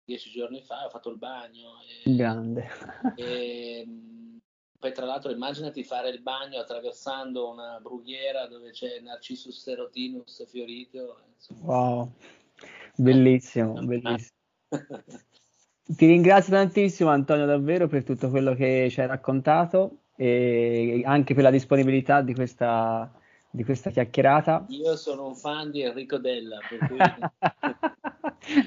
dieci 0.03 0.31
giorni 0.31 0.63
fa, 0.63 0.87
ho 0.87 0.89
fatto 0.89 1.11
il 1.11 1.19
bagno. 1.19 1.73
E, 2.05 2.15
Grande. 2.15 2.67
E, 3.17 3.87
poi 4.85 4.93
tra 4.93 5.07
l'altro 5.07 5.31
immaginati 5.31 5.83
fare 5.83 6.11
il 6.11 6.21
bagno 6.21 6.61
attraversando 6.61 7.49
una 7.49 7.79
brughiera 7.81 8.47
dove 8.47 8.69
c'è 8.71 9.01
Narcissus 9.01 9.59
serotinus 9.59 10.47
fiorito. 10.47 11.21
Insomma. 11.35 11.73
Wow, 11.73 12.13
bellissimo, 12.95 13.73
bellissimo. 13.83 14.37
Ti 15.87 16.07
ringrazio 16.07 16.53
tantissimo 16.53 17.09
Antonio 17.09 17.47
davvero 17.47 17.89
per 17.89 18.05
tutto 18.05 18.29
quello 18.29 18.55
che 18.55 18.89
ci 18.91 19.01
hai 19.01 19.07
raccontato 19.07 20.01
e 20.17 21.01
anche 21.07 21.33
per 21.33 21.45
la 21.45 21.51
disponibilità 21.51 22.21
di 22.21 22.35
questa, 22.35 23.11
di 23.49 23.65
questa 23.65 23.89
chiacchierata. 23.89 24.67
Io 24.69 24.97
sono 24.97 25.29
un 25.29 25.35
fan 25.35 25.71
di 25.71 25.81
Enrico 25.81 26.19
Della. 26.19 26.59
Cui... 26.69 26.99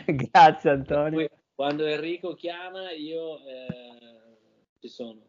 Grazie 0.31 0.69
Antonio. 0.71 1.29
Quando 1.53 1.85
Enrico 1.85 2.33
chiama 2.33 2.89
io 2.89 3.37
eh, 3.45 4.37
ci 4.79 4.89
sono. 4.89 5.26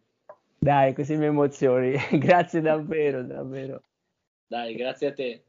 Dai, 0.61 0.92
così 0.92 1.16
mi 1.16 1.26
emozioni. 1.26 1.92
grazie 2.18 2.61
davvero, 2.61 3.22
davvero. 3.22 3.82
Dai, 4.46 4.74
grazie 4.74 5.06
a 5.06 5.12
te. 5.12 5.44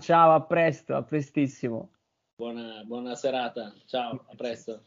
Ciao, 0.00 0.32
a 0.32 0.40
presto, 0.40 0.96
a 0.96 1.02
prestissimo. 1.02 1.90
Buona, 2.36 2.82
buona 2.84 3.14
serata. 3.14 3.74
Ciao, 3.84 4.24
a 4.30 4.34
presto. 4.34 4.80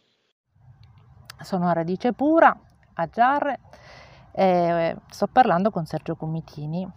Sono 1.41 1.67
a 1.67 1.73
Radice 1.73 2.13
Pura, 2.13 2.59
a 2.93 3.07
Giarre, 3.07 3.59
e 4.31 4.95
sto 5.09 5.27
parlando 5.27 5.69
con 5.69 5.85
Sergio 5.85 6.15
Comitini 6.15 6.87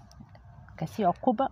che 0.75 0.87
si 0.87 1.03
occupa. 1.03 1.51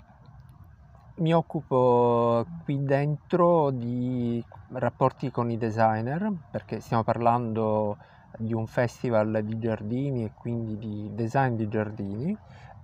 Mi 1.16 1.34
occupo 1.34 2.46
qui 2.64 2.82
dentro 2.82 3.70
di 3.70 4.42
rapporti 4.72 5.30
con 5.30 5.50
i 5.50 5.58
designer 5.58 6.32
perché 6.50 6.80
stiamo 6.80 7.02
parlando 7.04 7.98
di 8.38 8.54
un 8.54 8.66
festival 8.66 9.42
di 9.44 9.58
giardini 9.58 10.24
e 10.24 10.32
quindi 10.34 10.78
di 10.78 11.10
design 11.14 11.54
di 11.54 11.68
giardini 11.68 12.36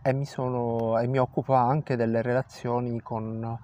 e 0.03 0.13
mi, 0.13 0.25
sono, 0.25 0.99
e 0.99 1.07
mi 1.07 1.19
occupo 1.19 1.55
anche 1.55 1.97
delle 1.97 2.23
relazioni 2.23 3.01
con 3.01 3.59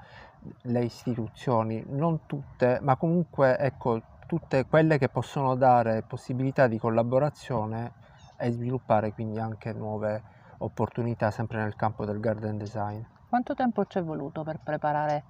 le 0.63 0.85
istituzioni, 0.85 1.85
non 1.89 2.27
tutte, 2.27 2.81
ma 2.83 2.97
comunque 2.97 3.57
ecco 3.59 4.03
tutte 4.27 4.67
quelle 4.67 4.99
che 4.99 5.09
possono 5.09 5.55
dare 5.55 6.03
possibilità 6.03 6.67
di 6.67 6.79
collaborazione 6.79 7.93
e 8.37 8.51
sviluppare 8.51 9.13
quindi 9.13 9.39
anche 9.39 9.73
nuove 9.73 10.23
opportunità 10.59 11.31
sempre 11.31 11.59
nel 11.59 11.77
campo 11.77 12.05
del 12.05 12.19
garden 12.19 12.59
design. 12.59 13.01
Quanto 13.29 13.55
tempo 13.55 13.85
ci 13.87 13.99
è 13.99 14.03
voluto 14.03 14.43
per 14.43 14.59
preparare 14.59 15.23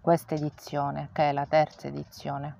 questa 0.00 0.34
edizione, 0.34 1.10
che 1.12 1.30
è 1.30 1.32
la 1.32 1.46
terza 1.46 1.88
edizione? 1.88 2.56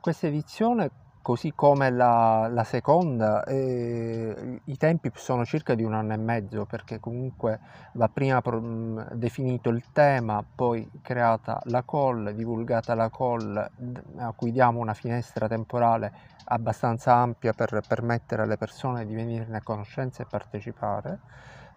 Questa 0.00 0.26
edizione 0.26 0.90
così 1.22 1.52
come 1.54 1.90
la, 1.90 2.48
la 2.48 2.64
seconda, 2.64 3.44
eh, 3.44 4.60
i 4.64 4.76
tempi 4.76 5.10
sono 5.14 5.44
circa 5.44 5.74
di 5.74 5.84
un 5.84 5.94
anno 5.94 6.12
e 6.12 6.16
mezzo 6.16 6.66
perché 6.66 6.98
comunque 6.98 7.60
va 7.92 8.08
prima 8.08 8.42
pro, 8.42 8.60
definito 9.12 9.68
il 9.70 9.84
tema, 9.92 10.44
poi 10.44 10.90
creata 11.00 11.60
la 11.66 11.84
call, 11.86 12.32
divulgata 12.32 12.94
la 12.94 13.08
call 13.08 13.70
a 14.16 14.32
cui 14.32 14.50
diamo 14.50 14.80
una 14.80 14.94
finestra 14.94 15.46
temporale 15.46 16.12
abbastanza 16.46 17.14
ampia 17.14 17.52
per 17.52 17.80
permettere 17.86 18.42
alle 18.42 18.56
persone 18.56 19.06
di 19.06 19.14
venirne 19.14 19.58
a 19.58 19.62
conoscenza 19.62 20.22
e 20.22 20.26
partecipare. 20.28 21.20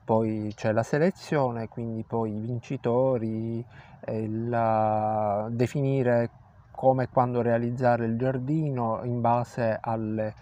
Poi 0.03 0.53
c'è 0.55 0.71
la 0.71 0.83
selezione, 0.83 1.67
quindi 1.67 2.03
poi 2.03 2.35
i 2.35 2.39
vincitori, 2.39 3.65
la, 4.27 5.47
definire 5.49 6.29
come 6.75 7.03
e 7.03 7.09
quando 7.09 7.41
realizzare 7.41 8.05
il 8.05 8.17
giardino 8.17 9.03
in 9.03 9.21
base 9.21 9.77
alle 9.79 10.33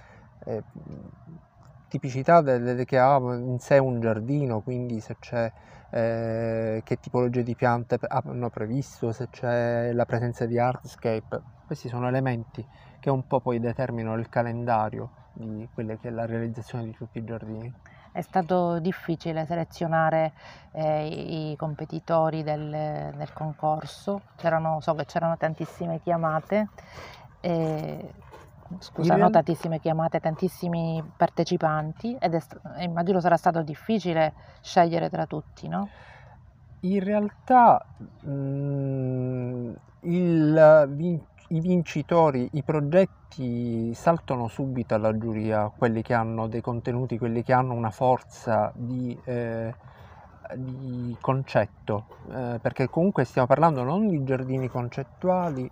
eh, 0.46 0.64
tipicità 1.88 2.42
delle, 2.42 2.86
che 2.86 2.98
ha 2.98 3.18
in 3.18 3.60
sé 3.60 3.78
un 3.78 4.00
giardino, 4.02 4.62
quindi 4.62 5.00
se 5.00 5.16
c'è 5.20 5.52
eh, 5.92 6.82
che 6.84 7.00
tipologie 7.00 7.44
di 7.44 7.56
piante 7.56 8.00
hanno 8.08 8.50
previsto, 8.50 9.12
se 9.12 9.30
c'è 9.30 9.94
la 9.94 10.06
presenza 10.06 10.46
di 10.46 10.58
hardscape, 10.58 11.42
questi 11.68 11.88
sono 11.88 12.08
elementi 12.08 12.66
che 13.00 13.10
un 13.10 13.26
po' 13.28 13.42
poi 13.42 13.60
determinano 13.60 14.18
il 14.18 14.28
calendario 14.28 15.12
di 15.34 15.68
quella 15.74 15.96
che 15.98 16.08
è 16.08 16.12
la 16.12 16.26
realizzazione 16.26 16.86
di 16.86 16.92
tutti 16.92 17.20
i 17.20 17.24
giardini. 17.24 17.72
È 18.14 18.22
stato 18.22 18.80
difficile 18.80 19.46
selezionare 19.46 20.32
eh, 20.72 21.52
i 21.52 21.56
competitori 21.58 22.44
del, 22.44 22.70
del 23.16 23.34
concorso, 23.34 24.22
c'erano, 24.38 24.80
so 24.82 24.94
che 24.94 25.06
c'erano 25.06 25.36
tantissime 25.36 26.00
chiamate, 26.00 26.70
e, 27.42 28.14
scusa, 28.78 29.16
no, 29.16 29.30
tantissime 29.30 29.80
chiamate, 29.80 30.20
tantissimi 30.20 31.04
partecipanti 31.18 32.16
ed 32.20 32.36
è, 32.36 32.42
immagino 32.84 33.20
sarà 33.20 33.36
stato 33.36 33.64
difficile 33.64 34.34
scegliere 34.62 35.10
tra 35.10 35.26
tutti, 35.26 35.68
no? 35.68 35.90
In 36.82 37.04
realtà 37.04 37.84
mh, 37.98 38.30
mm, 38.30 39.74
il 40.02 40.86
i 41.54 41.60
vincitori, 41.60 42.50
i 42.54 42.64
progetti 42.64 43.94
saltano 43.94 44.48
subito 44.48 44.96
alla 44.96 45.16
giuria, 45.16 45.72
quelli 45.76 46.02
che 46.02 46.14
hanno 46.14 46.48
dei 46.48 46.62
contenuti, 46.62 47.20
quelli 47.20 47.44
che 47.44 47.54
hanno 47.54 47.74
una 47.74 47.92
forza 47.92 48.72
di, 48.76 49.18
eh, 49.26 49.74
di 50.56 51.16
concetto, 51.22 52.06
eh, 52.32 52.60
perché 52.60 52.90
comunque 52.90 53.24
stiamo 53.24 53.48
parlando 53.48 53.84
non 53.84 54.08
di 54.08 54.24
giardini 54.24 54.68
concettuali 54.68 55.70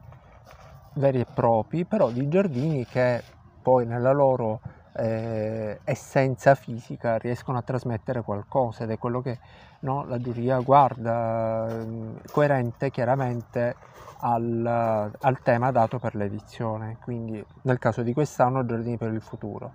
veri 0.93 1.21
e 1.21 1.25
propri, 1.25 1.86
però 1.86 2.11
di 2.11 2.27
giardini 2.27 2.86
che 2.86 3.23
poi 3.61 3.88
nella 3.88 4.11
loro 4.11 4.59
eh, 4.93 5.79
essenza 5.84 6.53
fisica 6.53 7.17
riescono 7.17 7.57
a 7.57 7.61
trasmettere 7.63 8.21
qualcosa 8.21 8.84
ed 8.84 8.91
è 8.91 8.97
quello 8.99 9.21
che 9.21 9.39
no, 9.82 10.05
la 10.05 10.19
giuria 10.19 10.59
guarda, 10.59 11.67
mm, 11.69 12.15
coerente 12.32 12.89
chiaramente 12.91 13.75
al, 14.19 15.11
al, 15.19 15.41
tema 15.41 15.71
dato 15.71 15.99
per 15.99 16.15
l'edizione, 16.15 16.97
quindi 17.01 17.43
nel 17.63 17.79
caso 17.79 18.01
di 18.01 18.13
quest'anno 18.13 18.65
Giardini 18.65 18.97
per 18.97 19.11
il 19.11 19.21
futuro. 19.21 19.73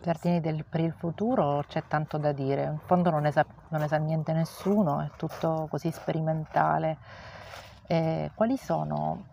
Giardini 0.00 0.40
del, 0.40 0.64
per 0.64 0.80
il 0.80 0.92
futuro 0.92 1.64
c'è 1.66 1.82
tanto 1.88 2.18
da 2.18 2.32
dire, 2.32 2.64
in 2.64 2.78
fondo 2.84 3.10
non 3.10 3.22
ne 3.22 3.32
sa, 3.32 3.44
non 3.68 3.80
ne 3.80 3.88
sa 3.88 3.96
niente 3.96 4.32
nessuno, 4.32 5.00
è 5.00 5.10
tutto 5.16 5.66
così 5.68 5.90
sperimentale. 5.90 6.98
Eh, 7.88 8.30
quali 8.34 8.56
sono 8.56 9.24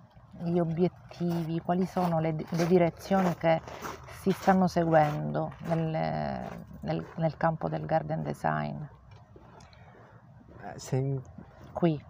gli 0.43 0.57
obiettivi, 0.57 1.61
quali 1.61 1.85
sono 1.85 2.19
le, 2.19 2.35
le 2.47 2.67
direzioni 2.67 3.35
che 3.35 3.61
si 4.21 4.31
stanno 4.31 4.67
seguendo 4.67 5.53
nel, 5.65 6.41
nel, 6.79 7.05
nel 7.17 7.37
campo 7.37 7.69
del 7.69 7.85
garden 7.85 8.23
design? 8.23 8.77
Eh, 10.63 10.79
se... 10.79 11.21
Qui. 11.73 12.01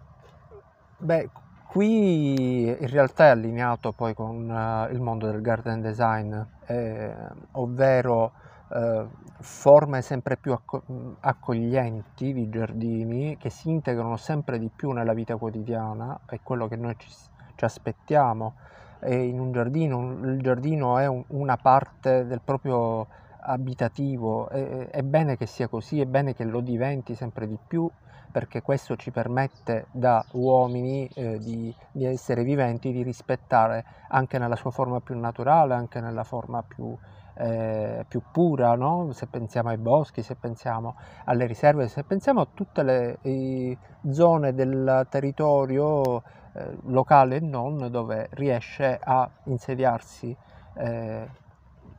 Beh, 0.98 1.28
Qui 1.74 2.68
in 2.68 2.88
realtà 2.88 3.24
è 3.24 3.28
allineato 3.30 3.90
poi 3.90 4.14
con 4.14 4.48
uh, 4.48 4.92
il 4.92 5.00
mondo 5.00 5.26
del 5.28 5.40
garden 5.40 5.80
design, 5.80 6.32
eh, 6.66 7.12
ovvero 7.50 8.30
eh, 8.72 9.06
forme 9.40 10.00
sempre 10.02 10.36
più 10.36 10.52
acco- 10.52 10.84
accoglienti 11.18 12.32
di 12.32 12.48
giardini 12.48 13.36
che 13.38 13.50
si 13.50 13.70
integrano 13.70 14.16
sempre 14.16 14.60
di 14.60 14.70
più 14.72 14.92
nella 14.92 15.14
vita 15.14 15.34
quotidiana, 15.36 16.20
è 16.26 16.38
quello 16.44 16.68
che 16.68 16.76
noi 16.76 16.94
ci, 16.96 17.10
ci 17.56 17.64
aspettiamo. 17.64 18.54
E 19.00 19.24
in 19.24 19.40
un 19.40 19.50
giardino, 19.50 20.12
il 20.26 20.40
giardino 20.40 20.98
è 20.98 21.06
un, 21.06 21.24
una 21.30 21.56
parte 21.56 22.24
del 22.24 22.40
proprio 22.40 23.08
abitativo, 23.40 24.48
è, 24.48 24.90
è 24.90 25.02
bene 25.02 25.36
che 25.36 25.46
sia 25.46 25.66
così, 25.66 26.00
è 26.00 26.06
bene 26.06 26.34
che 26.34 26.44
lo 26.44 26.60
diventi 26.60 27.16
sempre 27.16 27.48
di 27.48 27.58
più 27.66 27.90
perché 28.34 28.62
questo 28.62 28.96
ci 28.96 29.12
permette 29.12 29.86
da 29.92 30.24
uomini 30.32 31.08
eh, 31.14 31.38
di, 31.38 31.72
di, 31.92 32.04
essere 32.04 32.42
viventi, 32.42 32.90
di 32.90 33.04
rispettare 33.04 33.84
anche 34.08 34.38
nella 34.38 34.56
sua 34.56 34.72
forma 34.72 34.98
più 34.98 35.16
naturale, 35.16 35.74
anche 35.74 36.00
nella 36.00 36.24
forma 36.24 36.60
più 36.64 36.98
eh, 37.36 38.04
più 38.08 38.22
pura, 38.32 38.74
no? 38.74 39.12
se 39.12 39.28
pensiamo 39.28 39.68
ai 39.68 39.76
boschi, 39.76 40.22
se 40.22 40.34
pensiamo 40.34 40.96
alle 41.26 41.46
riserve, 41.46 41.86
se 41.86 42.02
pensiamo 42.02 42.40
a 42.40 42.48
tutte 42.52 42.82
le 42.82 43.18
eh, 43.22 43.78
zone 44.10 44.52
del 44.52 45.06
territorio 45.08 46.22
eh, 46.54 46.76
locale 46.86 47.36
e 47.36 47.40
non 47.40 47.88
dove 47.88 48.28
riesce 48.32 48.98
a 49.00 49.30
insediarsi 49.44 50.36
eh, 50.74 51.28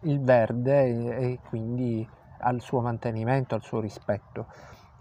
il 0.01 0.21
verde 0.21 0.83
e, 0.83 1.31
e, 1.31 1.39
quindi 1.47 2.05
al 2.39 2.59
suo 2.59 2.81
mantenimento, 2.81 3.55
al 3.55 3.61
suo 3.61 3.79
rispetto. 3.79 4.47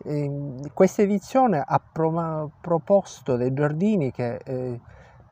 E 0.04 0.70
questa 0.72 1.02
edizione 1.02 1.62
ha 1.66 1.80
pro- 1.80 2.50
proposto 2.60 3.36
dei 3.36 3.52
giardini 3.52 4.12
che 4.12 4.36
eh, 4.36 4.80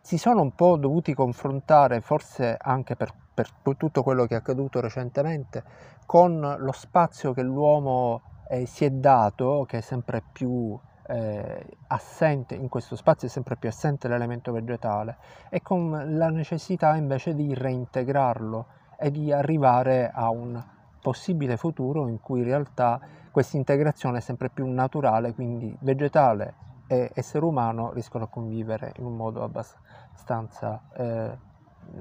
si 0.01 0.19
sono 0.19 0.41
un 0.43 0.55
po' 0.55 0.77
dovuti 0.77 1.15
confrontare, 1.15 2.01
forse 2.01 2.57
anche 2.59 2.97
per 2.97 3.13
per 3.35 3.51
tutto 3.77 4.03
quello 4.03 4.27
che 4.27 4.35
è 4.35 4.39
accaduto 4.39 4.81
recentemente, 4.81 5.63
con 6.07 6.57
lo 6.59 6.73
spazio 6.73 7.33
che 7.33 7.43
l'uomo 7.43 8.21
eh, 8.49 8.67
si 8.67 8.85
è 8.85 8.91
dato, 8.91 9.65
che 9.67 9.79
è 9.79 9.81
sempre 9.81 10.23
più 10.33 10.79
eh, 11.07 11.67
assente, 11.89 12.55
in 12.55 12.69
questo 12.69 12.95
spazio 12.97 13.29
è 13.29 13.31
sempre 13.31 13.57
più 13.57 13.69
assente 13.69 14.09
l'elemento 14.09 14.53
vegetale, 14.53 15.17
e 15.49 15.63
con 15.63 16.17
la 16.17 16.29
necessità 16.29 16.95
invece 16.97 17.35
di 17.35 17.55
reintegrarlo 17.55 18.67
e 18.99 19.11
di 19.11 19.33
arrivare 19.33 20.11
a 20.13 20.29
un 20.31 20.63
possibile 21.01 21.57
futuro 21.57 22.07
in 22.07 22.21
cui 22.21 22.41
in 22.41 22.45
realtà 22.45 23.01
questa 23.33 23.57
integrazione 23.57 24.19
è 24.19 24.21
sempre 24.21 24.51
più 24.51 24.67
naturale, 24.67 25.35
quindi 25.35 25.75
vegetale 25.81 26.55
e 26.87 27.11
essere 27.15 27.45
umano 27.45 27.91
riescono 27.93 28.25
a 28.25 28.29
convivere 28.29 28.93
in 28.99 29.07
un 29.07 29.17
modo 29.17 29.43
abbastanza, 29.43 30.83
eh, 30.95 31.39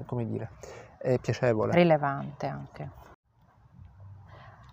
come 0.04 0.26
dire, 0.26 0.50
è 0.98 1.18
piacevole. 1.18 1.72
Rilevante 1.72 2.46
anche. 2.46 2.90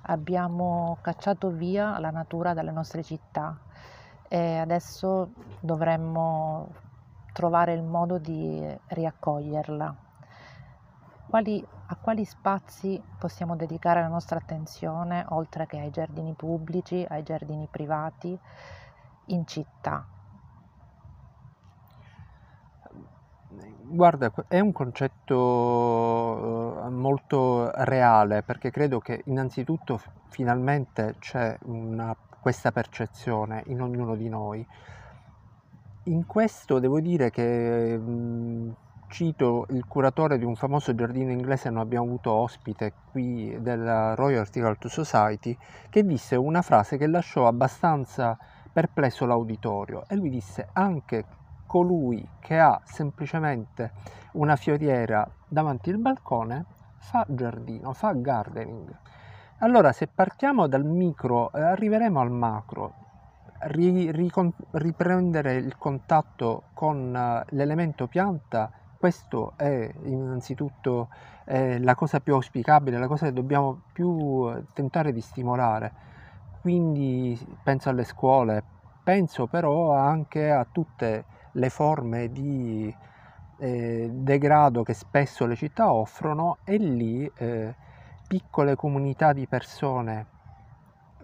Abbiamo 0.03 0.97
cacciato 1.01 1.49
via 1.49 1.97
la 1.99 2.09
natura 2.09 2.53
dalle 2.53 2.71
nostre 2.71 3.03
città 3.03 3.57
e 4.27 4.57
adesso 4.57 5.31
dovremmo 5.61 6.73
trovare 7.31 7.73
il 7.73 7.83
modo 7.83 8.17
di 8.17 8.77
riaccoglierla. 8.87 9.95
Quali, 11.29 11.65
a 11.91 11.95
quali 11.95 12.23
spazi 12.23 13.01
possiamo 13.17 13.55
dedicare 13.55 14.01
la 14.01 14.07
nostra 14.07 14.37
attenzione 14.37 15.25
oltre 15.29 15.65
che 15.65 15.79
ai 15.79 15.89
giardini 15.89 16.33
pubblici, 16.33 17.03
ai 17.07 17.23
giardini 17.23 17.67
privati 17.69 18.37
in 19.25 19.47
città? 19.47 20.05
Guarda, 23.81 24.31
è 24.47 24.59
un 24.59 24.71
concetto 24.71 25.33
eh, 26.85 26.89
molto 26.89 27.71
reale 27.85 28.43
perché 28.43 28.69
credo 28.69 28.99
che 28.99 29.23
innanzitutto 29.25 29.99
finalmente 30.27 31.15
c'è 31.17 31.57
una, 31.63 32.15
questa 32.39 32.71
percezione 32.71 33.63
in 33.65 33.81
ognuno 33.81 34.15
di 34.15 34.29
noi. 34.29 34.63
In 36.03 36.27
questo 36.27 36.77
devo 36.77 36.99
dire 36.99 37.31
che 37.31 37.97
mh, 37.97 38.75
cito 39.09 39.65
il 39.69 39.85
curatore 39.85 40.37
di 40.37 40.45
un 40.45 40.55
famoso 40.55 40.95
giardino 40.95 41.31
inglese, 41.31 41.69
noi 41.69 41.81
abbiamo 41.81 42.05
avuto 42.05 42.31
ospite 42.31 42.93
qui 43.11 43.57
della 43.59 44.15
Royal 44.15 44.41
Horticultural 44.41 44.91
Society, 44.91 45.57
che 45.89 46.05
disse 46.05 46.35
una 46.35 46.61
frase 46.61 46.97
che 46.97 47.07
lasciò 47.07 47.47
abbastanza 47.47 48.37
perplesso 48.71 49.25
l'auditorio 49.25 50.03
e 50.07 50.15
lui 50.15 50.29
disse 50.29 50.69
anche 50.73 51.25
colui 51.65 52.25
che 52.39 52.59
ha 52.59 52.79
semplicemente 52.83 53.91
una 54.33 54.55
fioriera 54.55 55.29
davanti 55.47 55.89
al 55.89 55.97
balcone 55.97 56.65
fa 56.97 57.25
giardino, 57.27 57.93
fa 57.93 58.13
gardening. 58.13 58.95
Allora 59.59 59.91
se 59.91 60.07
partiamo 60.07 60.67
dal 60.67 60.85
micro 60.85 61.51
eh, 61.51 61.61
arriveremo 61.61 62.19
al 62.19 62.31
macro, 62.31 62.93
riprendere 64.71 65.55
il 65.55 65.77
contatto 65.77 66.63
con 66.73 67.13
uh, 67.13 67.55
l'elemento 67.55 68.07
pianta, 68.07 68.71
questo 68.99 69.53
è 69.55 69.89
innanzitutto 70.03 71.07
eh, 71.45 71.79
la 71.79 71.95
cosa 71.95 72.19
più 72.19 72.33
auspicabile, 72.33 72.97
la 72.97 73.07
cosa 73.07 73.27
che 73.27 73.33
dobbiamo 73.33 73.83
più 73.93 74.51
eh, 74.53 74.65
tentare 74.73 75.13
di 75.13 75.21
stimolare. 75.21 75.93
Quindi 76.59 77.39
penso 77.63 77.87
alle 77.87 78.03
scuole, 78.03 78.61
penso 79.01 79.47
però 79.47 79.93
anche 79.93 80.51
a 80.51 80.65
tutte 80.69 81.23
le 81.53 81.69
forme 81.69 82.29
di 82.29 82.93
eh, 83.59 84.09
degrado 84.11 84.83
che 84.83 84.93
spesso 84.93 85.45
le 85.45 85.55
città 85.55 85.93
offrono 85.93 86.57
e 86.65 86.75
lì 86.75 87.31
eh, 87.37 87.73
piccole 88.27 88.75
comunità 88.75 89.31
di 89.31 89.47
persone 89.47 90.37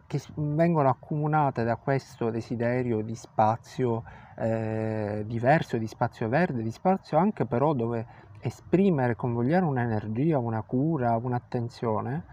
che 0.07 0.21
vengono 0.35 0.87
accomunate 0.87 1.65
da 1.65 1.75
questo 1.75 2.29
desiderio 2.29 3.01
di 3.01 3.15
spazio 3.15 4.03
eh, 4.35 5.23
diverso, 5.25 5.77
di 5.77 5.87
spazio 5.87 6.27
verde, 6.27 6.61
di 6.61 6.71
spazio 6.71 7.17
anche 7.17 7.45
però 7.45 7.73
dove 7.73 8.05
esprimere, 8.39 9.15
convogliare 9.15 9.65
un'energia, 9.65 10.37
una 10.37 10.61
cura, 10.61 11.15
un'attenzione, 11.15 12.23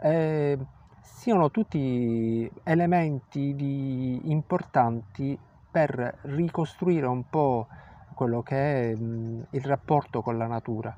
eh, 0.00 0.58
siano 1.00 1.50
tutti 1.50 2.50
elementi 2.62 3.54
di, 3.54 4.30
importanti 4.30 5.38
per 5.70 6.18
ricostruire 6.22 7.06
un 7.06 7.28
po' 7.28 7.66
quello 8.14 8.42
che 8.42 8.56
è 8.56 8.88
il 8.90 9.64
rapporto 9.64 10.22
con 10.22 10.38
la 10.38 10.46
natura. 10.46 10.96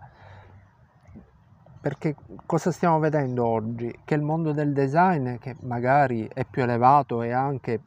Perché 1.80 2.14
cosa 2.44 2.70
stiamo 2.70 2.98
vedendo 2.98 3.46
oggi? 3.46 3.94
Che 4.04 4.14
il 4.14 4.22
mondo 4.22 4.52
del 4.52 4.72
design, 4.72 5.36
che 5.36 5.56
magari 5.60 6.28
è 6.32 6.44
più 6.44 6.62
elevato 6.62 7.22
e 7.22 7.32
anche 7.32 7.80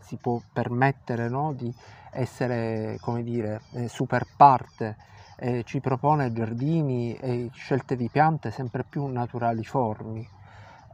si 0.00 0.16
può 0.16 0.40
permettere 0.52 1.28
no, 1.28 1.52
di 1.52 1.72
essere, 2.16 2.98
come 3.00 3.22
dire, 3.22 3.62
eh, 3.72 3.88
super 3.88 4.26
parte, 4.36 4.96
eh, 5.38 5.62
ci 5.64 5.80
propone 5.80 6.32
giardini 6.32 7.14
e 7.14 7.50
scelte 7.52 7.94
di 7.96 8.08
piante 8.10 8.50
sempre 8.50 8.84
più 8.88 9.06
naturaliformi 9.06 10.34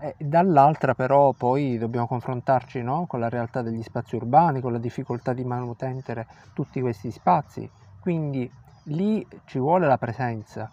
e 0.02 0.16
dall'altra 0.18 0.94
però 0.94 1.30
poi 1.30 1.78
dobbiamo 1.78 2.08
confrontarci 2.08 2.82
no? 2.82 3.06
con 3.06 3.20
la 3.20 3.28
realtà 3.28 3.62
degli 3.62 3.84
spazi 3.84 4.16
urbani, 4.16 4.60
con 4.60 4.72
la 4.72 4.78
difficoltà 4.78 5.32
di 5.32 5.44
manutendere 5.44 6.26
tutti 6.54 6.80
questi 6.80 7.12
spazi, 7.12 7.70
quindi 8.00 8.50
lì 8.86 9.24
ci 9.44 9.60
vuole 9.60 9.86
la 9.86 9.98
presenza. 9.98 10.68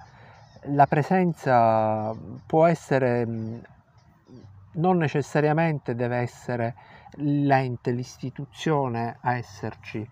La 0.64 0.88
presenza 0.88 2.12
può 2.48 2.66
essere, 2.66 3.24
non 4.72 4.98
necessariamente 4.98 5.94
deve 5.94 6.18
essere 6.18 6.74
l'ente, 7.18 7.92
l'istituzione 7.92 9.18
a 9.22 9.36
esserci, 9.36 10.10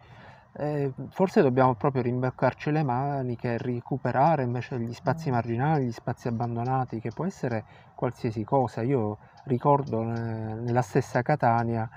eh, 0.59 0.91
forse 1.09 1.41
dobbiamo 1.41 1.75
proprio 1.75 2.01
rimboccarci 2.01 2.71
le 2.71 2.83
maniche 2.83 3.53
e 3.53 3.57
recuperare 3.57 4.43
invece 4.43 4.79
gli 4.79 4.93
spazi 4.93 5.29
mm. 5.29 5.33
marginali, 5.33 5.85
gli 5.85 5.91
spazi 5.91 6.27
abbandonati, 6.27 6.99
che 6.99 7.11
può 7.11 7.25
essere 7.25 7.63
qualsiasi 7.93 8.43
cosa. 8.43 8.81
Io 8.81 9.17
ricordo 9.43 10.01
eh, 10.01 10.05
nella 10.05 10.81
stessa 10.81 11.21
Catania 11.21 11.87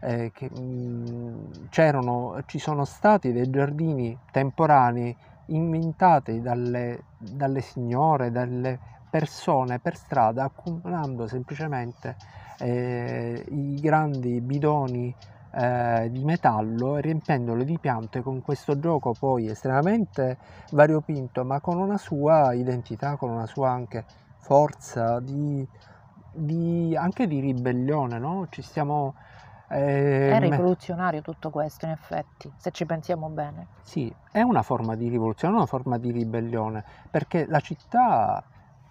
eh, 0.00 0.30
che 0.34 0.50
mh, 0.50 0.60
mm, 0.60 1.50
c'erano, 1.70 2.42
ci 2.46 2.58
sono 2.58 2.84
stati 2.84 3.32
dei 3.32 3.48
giardini 3.48 4.16
temporanei 4.30 5.16
inventati 5.46 6.42
dalle, 6.42 7.04
dalle 7.16 7.60
signore, 7.62 8.30
dalle 8.30 8.78
persone 9.08 9.78
per 9.78 9.96
strada, 9.96 10.44
accumulando 10.44 11.26
semplicemente 11.26 12.16
eh, 12.58 13.44
i 13.48 13.80
grandi 13.80 14.40
bidoni 14.40 15.14
eh, 15.52 16.08
di 16.10 16.24
metallo 16.24 16.96
e 16.96 17.00
riempendolo 17.00 17.64
di 17.64 17.78
piante 17.78 18.22
con 18.22 18.40
questo 18.42 18.78
gioco 18.78 19.14
poi 19.18 19.48
estremamente 19.48 20.38
variopinto 20.70 21.44
ma 21.44 21.60
con 21.60 21.78
una 21.78 21.98
sua 21.98 22.52
identità, 22.54 23.16
con 23.16 23.30
una 23.30 23.46
sua 23.46 23.70
anche 23.70 24.04
forza 24.38 25.20
di, 25.20 25.66
di 26.32 26.96
anche 26.96 27.26
di 27.26 27.40
ribellione, 27.40 28.18
no? 28.18 28.46
Ci 28.50 28.62
stiamo... 28.62 29.14
Eh, 29.68 30.30
è 30.30 30.40
rivoluzionario 30.40 31.22
tutto 31.22 31.50
questo, 31.50 31.84
in 31.86 31.92
effetti, 31.92 32.52
se 32.56 32.72
ci 32.72 32.84
pensiamo 32.86 33.28
bene. 33.28 33.68
Sì, 33.82 34.12
è 34.32 34.40
una 34.40 34.62
forma 34.62 34.96
di 34.96 35.08
rivoluzione, 35.08 35.54
una 35.54 35.66
forma 35.66 35.96
di 35.98 36.10
ribellione, 36.10 36.84
perché 37.08 37.46
la 37.46 37.60
città 37.60 38.42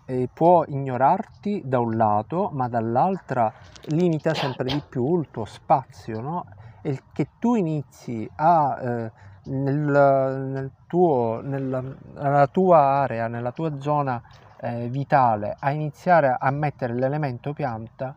eh, 0.10 0.28
può 0.34 0.64
ignorarti 0.68 1.62
da 1.64 1.80
un 1.80 1.96
lato, 1.96 2.50
ma 2.52 2.68
dall'altra 2.68 3.54
limita 3.90 4.34
sempre 4.34 4.66
di 4.66 4.82
più 4.90 5.20
il 5.20 5.28
tuo 5.30 5.46
spazio, 5.46 6.20
no? 6.20 6.46
E 6.82 7.04
che 7.14 7.28
tu 7.38 7.54
inizi 7.54 8.28
a, 8.38 8.80
eh, 8.82 9.12
nel, 9.44 10.48
nel 10.52 10.72
tuo, 10.88 11.42
nella, 11.44 11.84
nella 12.16 12.48
tua 12.48 12.80
area, 12.80 13.28
nella 13.28 13.52
tua 13.52 13.80
zona 13.80 14.20
eh, 14.60 14.88
vitale, 14.88 15.56
a 15.60 15.70
iniziare 15.72 16.36
a 16.40 16.50
mettere 16.50 16.96
l'elemento 16.96 17.54
pianta, 17.54 18.16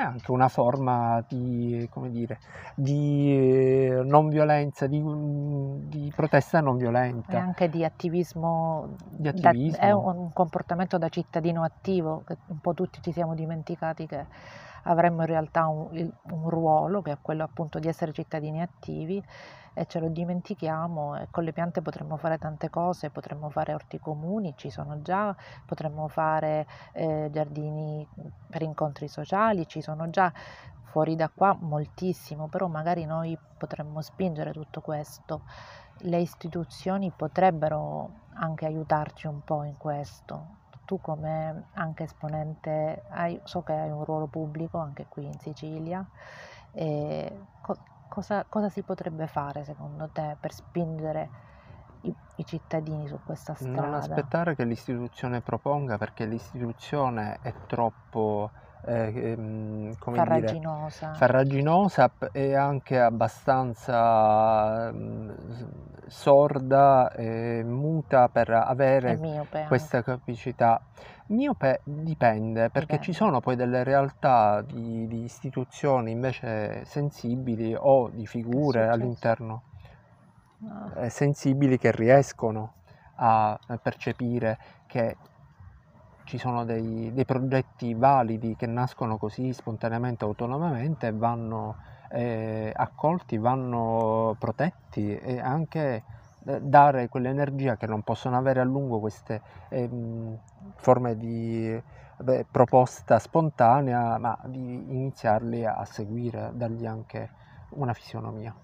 è 0.00 0.04
anche 0.04 0.30
una 0.30 0.48
forma 0.48 1.22
di, 1.28 1.86
come 1.90 2.10
dire, 2.10 2.38
di 2.74 3.36
eh, 3.36 4.02
non 4.04 4.28
violenza, 4.28 4.86
di, 4.86 5.02
di, 5.88 6.12
protesta 6.14 6.60
non 6.60 6.76
violenta. 6.76 7.32
E 7.32 7.36
anche 7.36 7.68
di 7.68 7.84
attivismo, 7.84 8.96
di 9.10 9.28
attivismo. 9.28 9.76
Da, 9.76 9.86
è 9.86 9.92
un 9.92 10.32
comportamento 10.32 10.96
da 10.98 11.08
cittadino 11.08 11.62
attivo, 11.62 12.22
che 12.26 12.38
un 12.46 12.58
po' 12.60 12.72
tutti 12.72 13.00
ci 13.02 13.12
siamo 13.12 13.34
dimenticati 13.34 14.06
che 14.06 14.26
avremmo 14.84 15.20
in 15.22 15.26
realtà 15.26 15.66
un, 15.66 16.10
un 16.30 16.50
ruolo, 16.50 17.02
che 17.02 17.12
è 17.12 17.18
quello 17.20 17.44
appunto 17.44 17.78
di 17.78 17.88
essere 17.88 18.12
cittadini 18.12 18.60
attivi 18.60 19.22
e 19.72 19.86
ce 19.86 20.00
lo 20.00 20.08
dimentichiamo 20.08 21.16
e 21.16 21.28
con 21.30 21.44
le 21.44 21.52
piante 21.52 21.80
potremmo 21.80 22.16
fare 22.16 22.38
tante 22.38 22.70
cose, 22.70 23.10
potremmo 23.10 23.50
fare 23.50 23.72
orti 23.72 23.98
comuni, 23.98 24.54
ci 24.56 24.70
sono 24.70 25.00
già, 25.02 25.34
potremmo 25.64 26.08
fare 26.08 26.66
eh, 26.92 27.28
giardini 27.30 28.06
per 28.48 28.62
incontri 28.62 29.08
sociali, 29.08 29.66
ci 29.66 29.80
sono 29.80 30.10
già 30.10 30.32
fuori 30.82 31.14
da 31.14 31.30
qua 31.32 31.56
moltissimo, 31.58 32.48
però 32.48 32.66
magari 32.66 33.04
noi 33.04 33.38
potremmo 33.56 34.00
spingere 34.02 34.52
tutto 34.52 34.80
questo. 34.80 35.42
Le 35.98 36.18
istituzioni 36.18 37.12
potrebbero 37.14 38.10
anche 38.34 38.66
aiutarci 38.66 39.26
un 39.26 39.42
po' 39.44 39.62
in 39.62 39.76
questo. 39.76 40.59
Tu 40.90 41.00
come 41.00 41.66
anche 41.74 42.02
esponente, 42.02 43.04
hai, 43.10 43.40
so 43.44 43.62
che 43.62 43.72
hai 43.74 43.90
un 43.90 44.02
ruolo 44.02 44.26
pubblico 44.26 44.78
anche 44.78 45.06
qui 45.08 45.24
in 45.24 45.38
Sicilia, 45.38 46.04
co- 46.72 47.78
cosa, 48.08 48.44
cosa, 48.48 48.68
si 48.68 48.82
potrebbe 48.82 49.28
fare 49.28 49.62
secondo 49.62 50.08
te 50.12 50.36
per 50.40 50.52
spingere 50.52 51.30
i, 52.00 52.12
i, 52.38 52.44
cittadini 52.44 53.06
su 53.06 53.20
questa 53.24 53.54
strada? 53.54 53.82
Non 53.82 53.94
aspettare 53.94 54.56
che 54.56 54.64
l'istituzione 54.64 55.40
proponga 55.42 55.96
perché 55.96 56.24
l'istituzione 56.24 57.38
è 57.40 57.54
troppo 57.68 58.50
eh, 58.86 59.32
ehm, 59.32 59.92
farraginosa. 59.94 61.06
Dire, 61.06 61.18
farraginosa 61.18 62.10
e 62.32 62.54
anche 62.54 62.98
abbastanza 62.98 64.90
mh, 64.92 65.34
sorda 66.06 67.12
e 67.12 67.62
muta 67.64 68.28
per 68.28 68.50
avere 68.50 69.18
questa 69.68 70.02
capacità. 70.02 70.80
Miope 71.26 71.82
dipende 71.84 72.70
perché 72.70 72.96
dipende. 72.96 73.04
ci 73.04 73.12
sono 73.12 73.40
poi 73.40 73.54
delle 73.54 73.84
realtà 73.84 74.62
di, 74.62 75.06
di, 75.06 75.22
istituzioni 75.22 76.10
invece 76.10 76.84
sensibili 76.84 77.72
o 77.78 78.08
di 78.08 78.26
figure 78.26 78.88
all'interno 78.88 79.62
no. 80.58 80.92
eh, 80.96 81.08
sensibili 81.08 81.78
che 81.78 81.92
riescono 81.92 82.72
a 83.22 83.56
percepire 83.80 84.58
che 84.86 85.16
ci 86.30 86.38
sono 86.38 86.64
dei, 86.64 87.12
dei, 87.12 87.24
progetti 87.24 87.92
validi 87.92 88.54
che 88.54 88.66
nascono 88.66 89.16
così 89.16 89.52
spontaneamente, 89.52 90.24
autonomamente 90.24 91.08
e 91.08 91.12
vanno 91.12 91.74
eh, 92.08 92.72
accolti, 92.72 93.36
vanno 93.36 94.36
protetti 94.38 95.16
e 95.16 95.40
anche 95.40 96.04
eh, 96.44 96.60
dare 96.60 97.08
quell'energia 97.08 97.76
che 97.76 97.88
non 97.88 98.02
possono 98.02 98.36
avere 98.36 98.60
a 98.60 98.64
lungo 98.64 99.00
queste 99.00 99.42
eh, 99.70 99.90
forme 100.76 101.16
di 101.16 101.82
beh, 102.18 102.46
proposta 102.48 103.18
spontanea, 103.18 104.16
ma 104.18 104.38
di 104.44 104.84
iniziarli 104.88 105.66
a 105.66 105.84
seguire, 105.84 106.52
dargli 106.54 106.86
anche 106.86 107.28
una 107.70 107.92
fisionomia. 107.92 108.54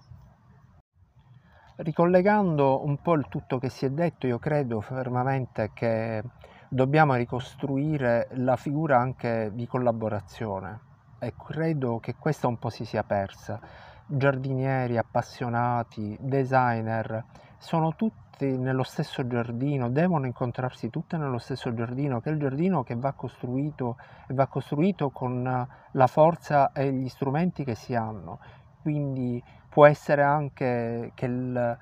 Ricollegando 1.75 2.85
un 2.85 3.01
po' 3.01 3.15
il 3.15 3.27
tutto 3.27 3.59
che 3.59 3.67
si 3.67 3.85
è 3.85 3.89
detto, 3.89 4.25
io 4.25 4.39
credo 4.39 4.79
fermamente 4.79 5.71
che 5.73 6.23
dobbiamo 6.69 7.15
ricostruire 7.15 8.27
la 8.31 8.55
figura 8.55 8.99
anche 8.99 9.51
di 9.53 9.67
collaborazione 9.67 10.79
e 11.19 11.33
credo 11.35 11.99
che 11.99 12.15
questa 12.15 12.47
un 12.47 12.57
po' 12.59 12.69
si 12.69 12.85
sia 12.85 13.03
persa. 13.03 13.59
Giardinieri, 14.05 14.97
appassionati, 14.97 16.17
designer, 16.19 17.23
sono 17.57 17.95
tutti 17.95 18.57
nello 18.57 18.83
stesso 18.83 19.25
giardino, 19.27 19.89
devono 19.89 20.27
incontrarsi 20.27 20.89
tutte 20.89 21.17
nello 21.17 21.39
stesso 21.39 21.73
giardino, 21.73 22.21
che 22.21 22.29
è 22.29 22.33
il 22.33 22.39
giardino 22.39 22.83
che 22.83 22.95
va 22.95 23.13
costruito 23.13 23.97
e 24.27 24.33
va 24.33 24.45
costruito 24.47 25.09
con 25.09 25.67
la 25.91 26.07
forza 26.07 26.71
e 26.71 26.91
gli 26.91 27.09
strumenti 27.09 27.63
che 27.63 27.75
si 27.75 27.95
hanno. 27.95 28.39
Quindi 28.81 29.43
può 29.67 29.85
essere 29.85 30.21
anche 30.21 31.11
che 31.15 31.25
il, 31.25 31.77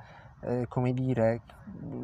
eh, 0.45 0.65
come 0.67 0.93
dire, 0.93 1.41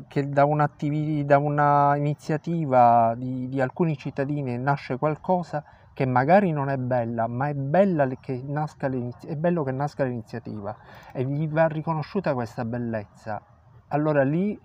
che 0.07 0.27
da, 0.29 0.45
da 0.45 1.37
una 1.37 1.95
iniziativa 1.95 3.13
di, 3.15 3.47
di, 3.47 3.61
alcuni 3.61 3.97
cittadini 3.97 4.57
nasce 4.57 4.97
qualcosa 4.97 5.63
che 5.93 6.05
magari 6.05 6.51
non 6.51 6.69
è 6.69 6.77
bella, 6.77 7.27
ma 7.27 7.49
è, 7.49 7.53
bella 7.53 8.07
che 8.19 8.41
nasca 8.43 8.87
è 8.87 9.35
bello 9.35 9.63
che 9.63 9.71
nasca 9.71 10.03
l'iniziativa 10.03 10.75
e 11.11 11.23
gli 11.23 11.47
va 11.47 11.67
riconosciuta 11.67 12.33
questa 12.33 12.65
bellezza. 12.65 13.41
Allora 13.89 14.23
lì 14.23 14.59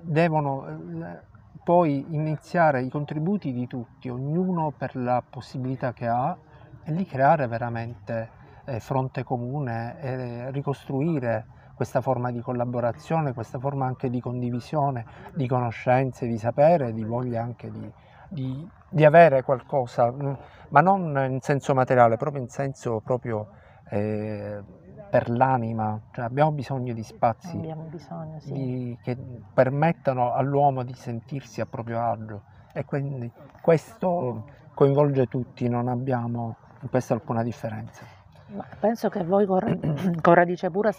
devono 0.00 0.66
eh, 0.66 1.20
poi 1.62 2.04
iniziare 2.10 2.82
i 2.82 2.88
contributi 2.88 3.52
di 3.52 3.66
tutti, 3.66 4.08
ognuno 4.08 4.72
per 4.76 4.96
la 4.96 5.22
possibilità 5.28 5.92
che 5.92 6.08
ha, 6.08 6.36
e 6.82 6.92
lì 6.92 7.04
creare 7.04 7.46
veramente 7.46 8.30
eh, 8.64 8.80
fronte 8.80 9.22
comune 9.22 10.00
e 10.00 10.50
ricostruire 10.50 11.56
questa 11.78 12.00
forma 12.00 12.32
di 12.32 12.40
collaborazione, 12.40 13.32
questa 13.32 13.60
forma 13.60 13.86
anche 13.86 14.10
di 14.10 14.20
condivisione, 14.20 15.06
di 15.32 15.46
conoscenze, 15.46 16.26
di 16.26 16.36
sapere, 16.36 16.92
di 16.92 17.04
voglia 17.04 17.40
anche 17.40 17.70
di, 17.70 17.88
di, 18.28 18.68
di 18.88 19.04
avere 19.04 19.44
qualcosa, 19.44 20.10
mm, 20.10 20.32
ma 20.70 20.80
non 20.80 21.16
in 21.30 21.40
senso 21.40 21.74
materiale, 21.74 22.16
proprio 22.16 22.42
in 22.42 22.48
senso 22.48 22.98
proprio 22.98 23.50
eh, 23.90 24.60
per 25.08 25.30
l'anima, 25.30 26.00
cioè 26.10 26.24
abbiamo 26.24 26.50
bisogno 26.50 26.92
di 26.92 27.04
spazi 27.04 27.56
bisogno, 27.88 28.40
sì. 28.40 28.52
di, 28.52 28.98
che 29.00 29.16
permettano 29.54 30.32
all'uomo 30.32 30.82
di 30.82 30.94
sentirsi 30.94 31.60
a 31.60 31.66
proprio 31.66 32.02
agio 32.02 32.42
e 32.72 32.84
quindi 32.84 33.30
questo 33.62 34.46
coinvolge 34.74 35.26
tutti, 35.26 35.68
non 35.68 35.86
abbiamo 35.86 36.56
in 36.80 36.90
questo 36.90 37.12
alcuna 37.12 37.44
differenza. 37.44 38.02
Ma 38.48 38.66
penso 38.80 39.08
che 39.08 39.22
voi 39.22 39.46
con, 39.46 39.60
con 40.20 40.34
Radice 40.34 40.70
Pura 40.70 40.90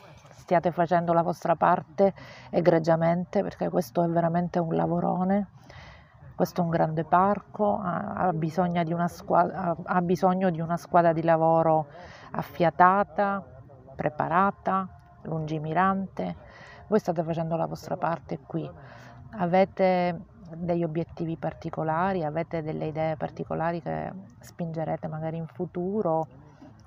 stiate 0.49 0.71
facendo 0.71 1.13
la 1.13 1.21
vostra 1.21 1.55
parte 1.55 2.11
egregiamente 2.49 3.43
perché 3.43 3.69
questo 3.69 4.01
è 4.01 4.07
veramente 4.07 4.57
un 4.57 4.73
lavorone. 4.73 5.49
Questo 6.33 6.61
è 6.61 6.63
un 6.63 6.71
grande 6.71 7.03
parco, 7.03 7.79
ha, 7.79 8.31
bisogno, 8.33 8.81
di 8.83 8.95
squadra, 9.09 9.75
ha 9.83 10.01
bisogno 10.01 10.49
di 10.49 10.59
una 10.59 10.77
squadra 10.77 11.13
di 11.13 11.21
lavoro 11.21 11.87
affiatata, 12.31 13.45
preparata, 13.95 14.87
lungimirante. 15.23 16.35
Voi 16.87 16.97
state 16.97 17.21
facendo 17.23 17.55
la 17.55 17.67
vostra 17.67 17.95
parte 17.95 18.39
qui. 18.39 18.67
Avete 19.31 20.19
degli 20.55 20.83
obiettivi 20.83 21.35
particolari, 21.37 22.23
avete 22.23 22.63
delle 22.63 22.87
idee 22.87 23.17
particolari 23.17 23.83
che 23.83 24.11
spingerete 24.39 25.07
magari 25.07 25.37
in 25.37 25.45
futuro, 25.45 26.25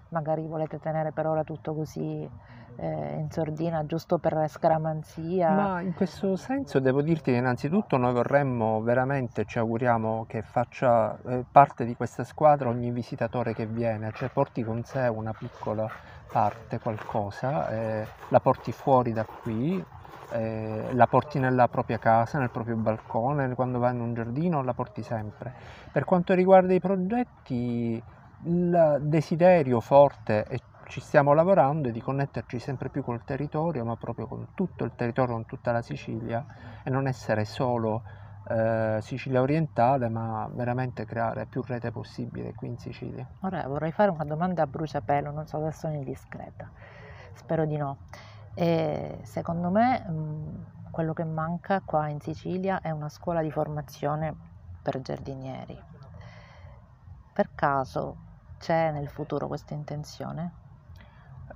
magari 0.09 0.47
volete 0.49 0.81
tenere 0.81 1.13
per 1.13 1.27
ora 1.27 1.45
tutto 1.45 1.75
così 1.75 2.29
eh, 2.77 3.17
in 3.19 3.31
sordina 3.31 3.85
giusto 3.87 4.19
per 4.19 4.47
scaramanzia. 4.49 5.51
Ma 5.51 5.81
in 5.81 5.95
questo 5.95 6.37
senso 6.37 6.79
devo 6.81 7.03
dirti 7.03 7.33
che 7.33 7.39
innanzitutto 7.39 7.97
noi 7.97 8.13
vorremmo 8.13 8.81
veramente, 8.83 9.45
ci 9.45 9.59
auguriamo 9.59 10.25
che 10.27 10.43
faccia 10.43 11.19
eh, 11.27 11.45
parte 11.51 11.85
di 11.85 11.95
questa 11.95 12.25
squadra 12.25 12.69
ogni 12.69 12.91
visitatore 12.91 13.55
che 13.55 13.67
viene, 13.67 14.11
cioè 14.15 14.29
porti 14.29 14.63
con 14.63 14.83
sé 14.83 15.07
una 15.09 15.33
piccola 15.33 15.89
parte, 16.31 16.79
qualcosa, 16.79 17.69
eh, 17.69 18.07
la 18.29 18.41
porti 18.41 18.73
fuori 18.73 19.13
da 19.13 19.25
qui, 19.25 19.85
eh, 20.33 20.89
la 20.93 21.07
porti 21.07 21.39
nella 21.39 21.69
propria 21.69 21.99
casa, 21.99 22.39
nel 22.39 22.51
proprio 22.51 22.77
balcone, 22.77 23.55
quando 23.55 23.79
vai 23.79 23.95
in 23.95 24.01
un 24.01 24.15
giardino 24.15 24.63
la 24.63 24.73
porti 24.73 25.03
sempre. 25.03 25.53
Per 25.93 26.05
quanto 26.05 26.33
riguarda 26.33 26.73
i 26.73 26.81
progetti, 26.81 28.03
il 28.45 28.99
desiderio 29.03 29.81
forte 29.81 30.45
e 30.49 30.59
ci 30.93 31.01
stiamo 31.01 31.33
lavorando 31.33 31.89
e 31.89 31.91
di 31.91 32.03
connetterci 32.03 32.59
sempre 32.59 32.91
più 32.91 33.03
col 33.03 33.25
territorio, 33.25 33.83
ma 33.83 33.97
proprio 33.97 34.27
con 34.27 34.49
tutto 34.53 34.85
il 34.85 34.93
territorio, 34.95 35.33
con 35.33 35.47
tutta 35.47 35.73
la 35.73 35.81
Sicilia 35.81 36.45
e 36.83 36.91
non 36.91 37.07
essere 37.07 37.47
solo 37.47 38.03
eh, 38.47 38.99
Sicilia 39.01 39.41
orientale, 39.41 40.11
ma 40.11 40.47
veramente 40.53 41.07
creare 41.07 41.47
più 41.47 41.63
rete 41.63 41.91
possibile 41.91 42.53
qui 42.53 42.69
in 42.69 42.77
Sicilia. 42.77 43.27
Ora 43.41 43.67
vorrei 43.67 43.91
fare 43.91 44.11
una 44.11 44.27
domanda 44.27 44.65
a 44.65 44.67
bruciapelo, 44.67 45.31
non 45.31 45.47
so 45.47 45.65
se 45.65 45.73
sono 45.73 45.95
indiscreta, 45.95 46.71
spero 47.33 47.65
di 47.65 47.79
no. 47.79 47.97
E 48.53 49.21
secondo 49.23 49.71
me 49.71 50.07
mh, 50.07 50.91
quello 50.91 51.15
che 51.15 51.25
manca 51.25 51.81
qua 51.81 52.09
in 52.09 52.21
Sicilia 52.21 52.83
è 52.83 52.91
una 52.91 53.09
scuola 53.09 53.41
di 53.41 53.51
formazione 53.51 54.35
per 54.83 55.01
giardinieri. 55.01 55.83
Per 57.33 57.49
caso 57.55 58.17
c'è 58.59 58.91
nel 58.91 59.09
futuro 59.09 59.47
questa 59.47 59.73
intenzione? 59.73 60.61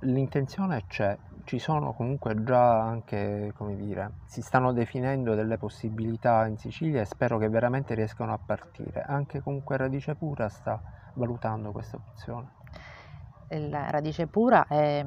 L'intenzione 0.01 0.85
c'è, 0.87 1.17
ci 1.43 1.59
sono 1.59 1.93
comunque 1.93 2.43
già 2.43 2.81
anche, 2.81 3.51
come 3.55 3.75
dire, 3.75 4.13
si 4.25 4.41
stanno 4.41 4.71
definendo 4.73 5.33
delle 5.33 5.57
possibilità 5.57 6.45
in 6.45 6.57
Sicilia 6.57 7.01
e 7.01 7.05
spero 7.05 7.37
che 7.37 7.49
veramente 7.49 7.95
riescano 7.95 8.33
a 8.33 8.39
partire. 8.43 9.01
Anche 9.01 9.41
comunque 9.41 9.77
Radice 9.77 10.15
Pura 10.15 10.49
sta 10.49 10.81
valutando 11.13 11.71
questa 11.71 11.97
opzione? 11.97 12.55
La 13.49 13.89
radice 13.89 14.27
pura 14.27 14.67
è, 14.67 15.05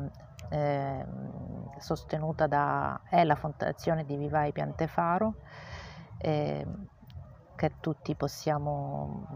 è 0.48 1.06
sostenuta 1.78 2.46
da 2.46 3.02
è 3.08 3.22
la 3.24 3.34
fondazione 3.34 4.04
di 4.04 4.16
Vivai 4.16 4.52
Piantefaro 4.52 5.34
eh, 6.16 6.66
che 7.54 7.72
tutti 7.80 8.14
possiamo 8.14 9.26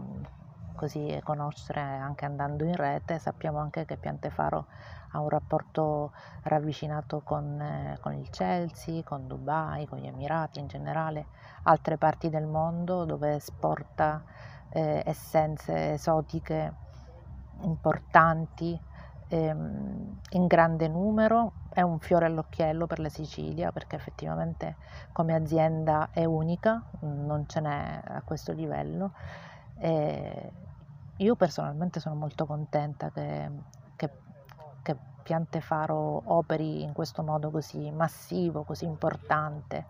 così 0.75 1.19
conoscere 1.23 1.79
anche 1.79 2.25
andando 2.25 2.63
in 2.63 2.75
rete. 2.75 3.19
Sappiamo 3.19 3.59
anche 3.59 3.85
che 3.85 3.97
Piantefaro 3.97 4.67
ha 5.11 5.19
un 5.19 5.29
rapporto 5.29 6.11
ravvicinato 6.43 7.21
con, 7.21 7.59
eh, 7.59 7.97
con, 8.01 8.13
il 8.13 8.29
Chelsea, 8.29 9.01
con 9.03 9.27
Dubai, 9.27 9.87
con 9.87 9.99
gli 9.99 10.07
Emirati 10.07 10.59
in 10.59 10.67
generale, 10.67 11.27
altre 11.63 11.97
parti 11.97 12.29
del 12.29 12.45
mondo 12.45 13.05
dove 13.05 13.35
esporta 13.35 14.23
eh, 14.69 15.01
essenze 15.05 15.93
esotiche 15.93 16.73
importanti 17.61 18.79
ehm, 19.27 20.19
in 20.31 20.47
grande 20.47 20.87
numero. 20.87 21.53
È 21.69 21.81
un 21.81 21.99
fiore 21.99 22.25
all'occhiello 22.25 22.85
per 22.85 22.99
la 22.99 23.09
Sicilia 23.09 23.71
perché 23.71 23.95
effettivamente 23.95 24.75
come 25.11 25.33
azienda 25.33 26.09
è 26.11 26.25
unica, 26.25 26.83
non 27.01 27.45
ce 27.47 27.59
n'è 27.61 28.01
a 28.05 28.21
questo 28.21 28.51
livello. 28.51 29.11
E 29.77 30.51
io 31.17 31.35
personalmente 31.35 31.99
sono 31.99 32.15
molto 32.15 32.45
contenta 32.45 33.09
che, 33.09 33.49
che, 33.95 34.09
che 34.81 34.97
Piantefaro 35.23 36.21
operi 36.25 36.83
in 36.83 36.93
questo 36.93 37.23
modo 37.23 37.49
così 37.51 37.89
massivo, 37.91 38.63
così 38.63 38.85
importante. 38.85 39.85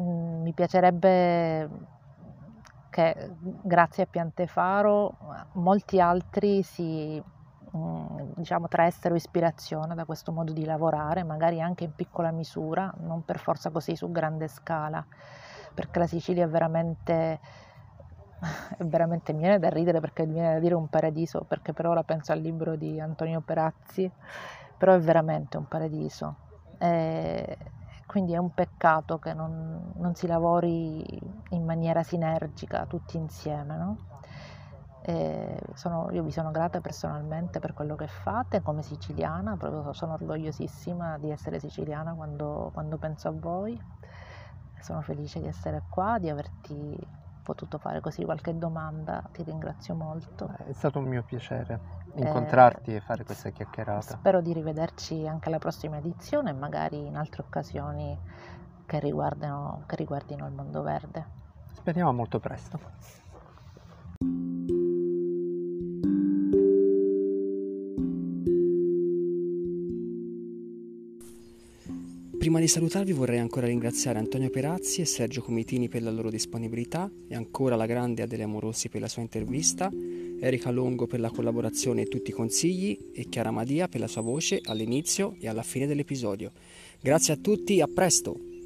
Mm, 0.00 0.42
mi 0.42 0.52
piacerebbe 0.52 1.68
che 2.90 3.30
grazie 3.62 4.02
a 4.04 4.06
Piantefaro 4.06 5.16
molti 5.52 6.00
altri 6.00 6.62
si 6.62 7.22
mm, 7.76 8.32
diciamo 8.34 8.66
traessero 8.66 9.14
ispirazione 9.14 9.94
da 9.94 10.04
questo 10.04 10.32
modo 10.32 10.52
di 10.52 10.64
lavorare, 10.64 11.22
magari 11.22 11.60
anche 11.60 11.84
in 11.84 11.94
piccola 11.94 12.30
misura, 12.32 12.92
non 12.98 13.24
per 13.24 13.38
forza 13.38 13.70
così 13.70 13.94
su 13.94 14.10
grande 14.10 14.48
scala, 14.48 15.04
perché 15.72 15.98
la 16.00 16.06
Sicilia 16.06 16.44
è 16.44 16.48
veramente 16.48 17.38
veramente 18.78 19.32
mi 19.32 19.40
viene 19.40 19.58
da 19.58 19.68
ridere 19.68 20.00
perché 20.00 20.26
mi 20.26 20.34
viene 20.34 20.54
da 20.54 20.58
dire 20.60 20.74
un 20.74 20.88
paradiso, 20.88 21.44
perché 21.46 21.72
per 21.72 21.86
ora 21.86 22.02
penso 22.02 22.32
al 22.32 22.40
libro 22.40 22.76
di 22.76 23.00
Antonio 23.00 23.40
Perazzi, 23.40 24.10
però 24.76 24.94
è 24.94 25.00
veramente 25.00 25.56
un 25.56 25.66
paradiso. 25.66 26.36
E 26.78 27.56
quindi 28.06 28.32
è 28.32 28.38
un 28.38 28.54
peccato 28.54 29.18
che 29.18 29.34
non, 29.34 29.92
non 29.96 30.14
si 30.14 30.26
lavori 30.26 31.04
in 31.50 31.64
maniera 31.64 32.02
sinergica 32.02 32.86
tutti 32.86 33.16
insieme. 33.16 33.76
No? 33.76 33.96
Sono, 35.74 36.10
io 36.10 36.22
vi 36.22 36.30
sono 36.30 36.50
grata 36.50 36.80
personalmente 36.80 37.60
per 37.60 37.72
quello 37.72 37.96
che 37.96 38.06
fate 38.06 38.60
come 38.60 38.82
siciliana, 38.82 39.56
proprio 39.56 39.92
sono 39.94 40.14
orgogliosissima 40.14 41.16
di 41.18 41.30
essere 41.30 41.58
siciliana 41.60 42.12
quando, 42.12 42.70
quando 42.72 42.98
penso 42.98 43.28
a 43.28 43.32
voi. 43.32 43.80
Sono 44.80 45.00
felice 45.00 45.40
di 45.40 45.46
essere 45.46 45.82
qua, 45.88 46.18
di 46.18 46.28
averti 46.28 46.96
potuto 47.48 47.78
fare 47.78 48.00
così 48.00 48.24
qualche 48.24 48.58
domanda, 48.58 49.22
ti 49.32 49.42
ringrazio 49.42 49.94
molto. 49.94 50.54
È 50.66 50.72
stato 50.72 50.98
un 50.98 51.06
mio 51.06 51.22
piacere 51.22 51.80
incontrarti 52.16 52.92
eh, 52.92 52.96
e 52.96 53.00
fare 53.00 53.24
questa 53.24 53.48
chiacchierata. 53.48 54.18
Spero 54.18 54.42
di 54.42 54.52
rivederci 54.52 55.26
anche 55.26 55.48
alla 55.48 55.58
prossima 55.58 55.96
edizione 55.96 56.50
e 56.50 56.52
magari 56.52 57.06
in 57.06 57.16
altre 57.16 57.42
occasioni 57.42 58.18
che 58.84 58.98
riguardino, 58.98 59.84
che 59.86 59.96
riguardino 59.96 60.46
il 60.46 60.52
mondo 60.52 60.82
verde. 60.82 61.26
Speriamo 61.72 62.12
molto 62.12 62.38
presto. 62.38 62.78
Prima 72.48 72.62
di 72.62 72.68
salutarvi 72.68 73.12
vorrei 73.12 73.40
ancora 73.40 73.66
ringraziare 73.66 74.18
Antonio 74.18 74.48
Perazzi 74.48 75.02
e 75.02 75.04
Sergio 75.04 75.42
Comitini 75.42 75.90
per 75.90 76.02
la 76.02 76.10
loro 76.10 76.30
disponibilità 76.30 77.10
e 77.28 77.34
ancora 77.34 77.76
la 77.76 77.84
grande 77.84 78.22
Adele 78.22 78.44
Amorossi 78.44 78.88
per 78.88 79.02
la 79.02 79.06
sua 79.06 79.20
intervista, 79.20 79.90
Erika 80.40 80.70
Longo 80.70 81.06
per 81.06 81.20
la 81.20 81.28
collaborazione 81.28 82.00
e 82.00 82.06
tutti 82.06 82.30
i 82.30 82.32
consigli 82.32 83.10
e 83.12 83.28
Chiara 83.28 83.50
Madia 83.50 83.86
per 83.86 84.00
la 84.00 84.08
sua 84.08 84.22
voce 84.22 84.62
all'inizio 84.64 85.36
e 85.38 85.46
alla 85.46 85.62
fine 85.62 85.86
dell'episodio. 85.86 86.52
Grazie 87.02 87.34
a 87.34 87.36
tutti, 87.36 87.82
a 87.82 87.86
presto! 87.86 88.57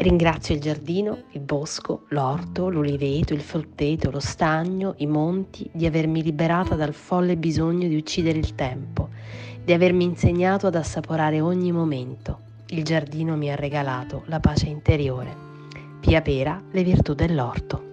Ringrazio 0.00 0.54
il 0.54 0.60
giardino, 0.60 1.24
il 1.32 1.40
bosco, 1.40 2.04
l'orto, 2.10 2.68
l'uliveto, 2.68 3.34
il 3.34 3.40
frutteto, 3.40 4.12
lo 4.12 4.20
stagno, 4.20 4.94
i 4.98 5.06
monti 5.06 5.68
di 5.72 5.86
avermi 5.86 6.22
liberata 6.22 6.76
dal 6.76 6.94
folle 6.94 7.36
bisogno 7.36 7.88
di 7.88 7.96
uccidere 7.96 8.38
il 8.38 8.54
tempo, 8.54 9.08
di 9.64 9.72
avermi 9.72 10.04
insegnato 10.04 10.68
ad 10.68 10.76
assaporare 10.76 11.40
ogni 11.40 11.72
momento. 11.72 12.38
Il 12.68 12.84
giardino 12.84 13.36
mi 13.36 13.50
ha 13.50 13.56
regalato 13.56 14.22
la 14.26 14.38
pace 14.38 14.68
interiore. 14.68 15.34
Pia 15.98 16.22
Pera, 16.22 16.62
le 16.70 16.84
virtù 16.84 17.14
dell'orto. 17.14 17.87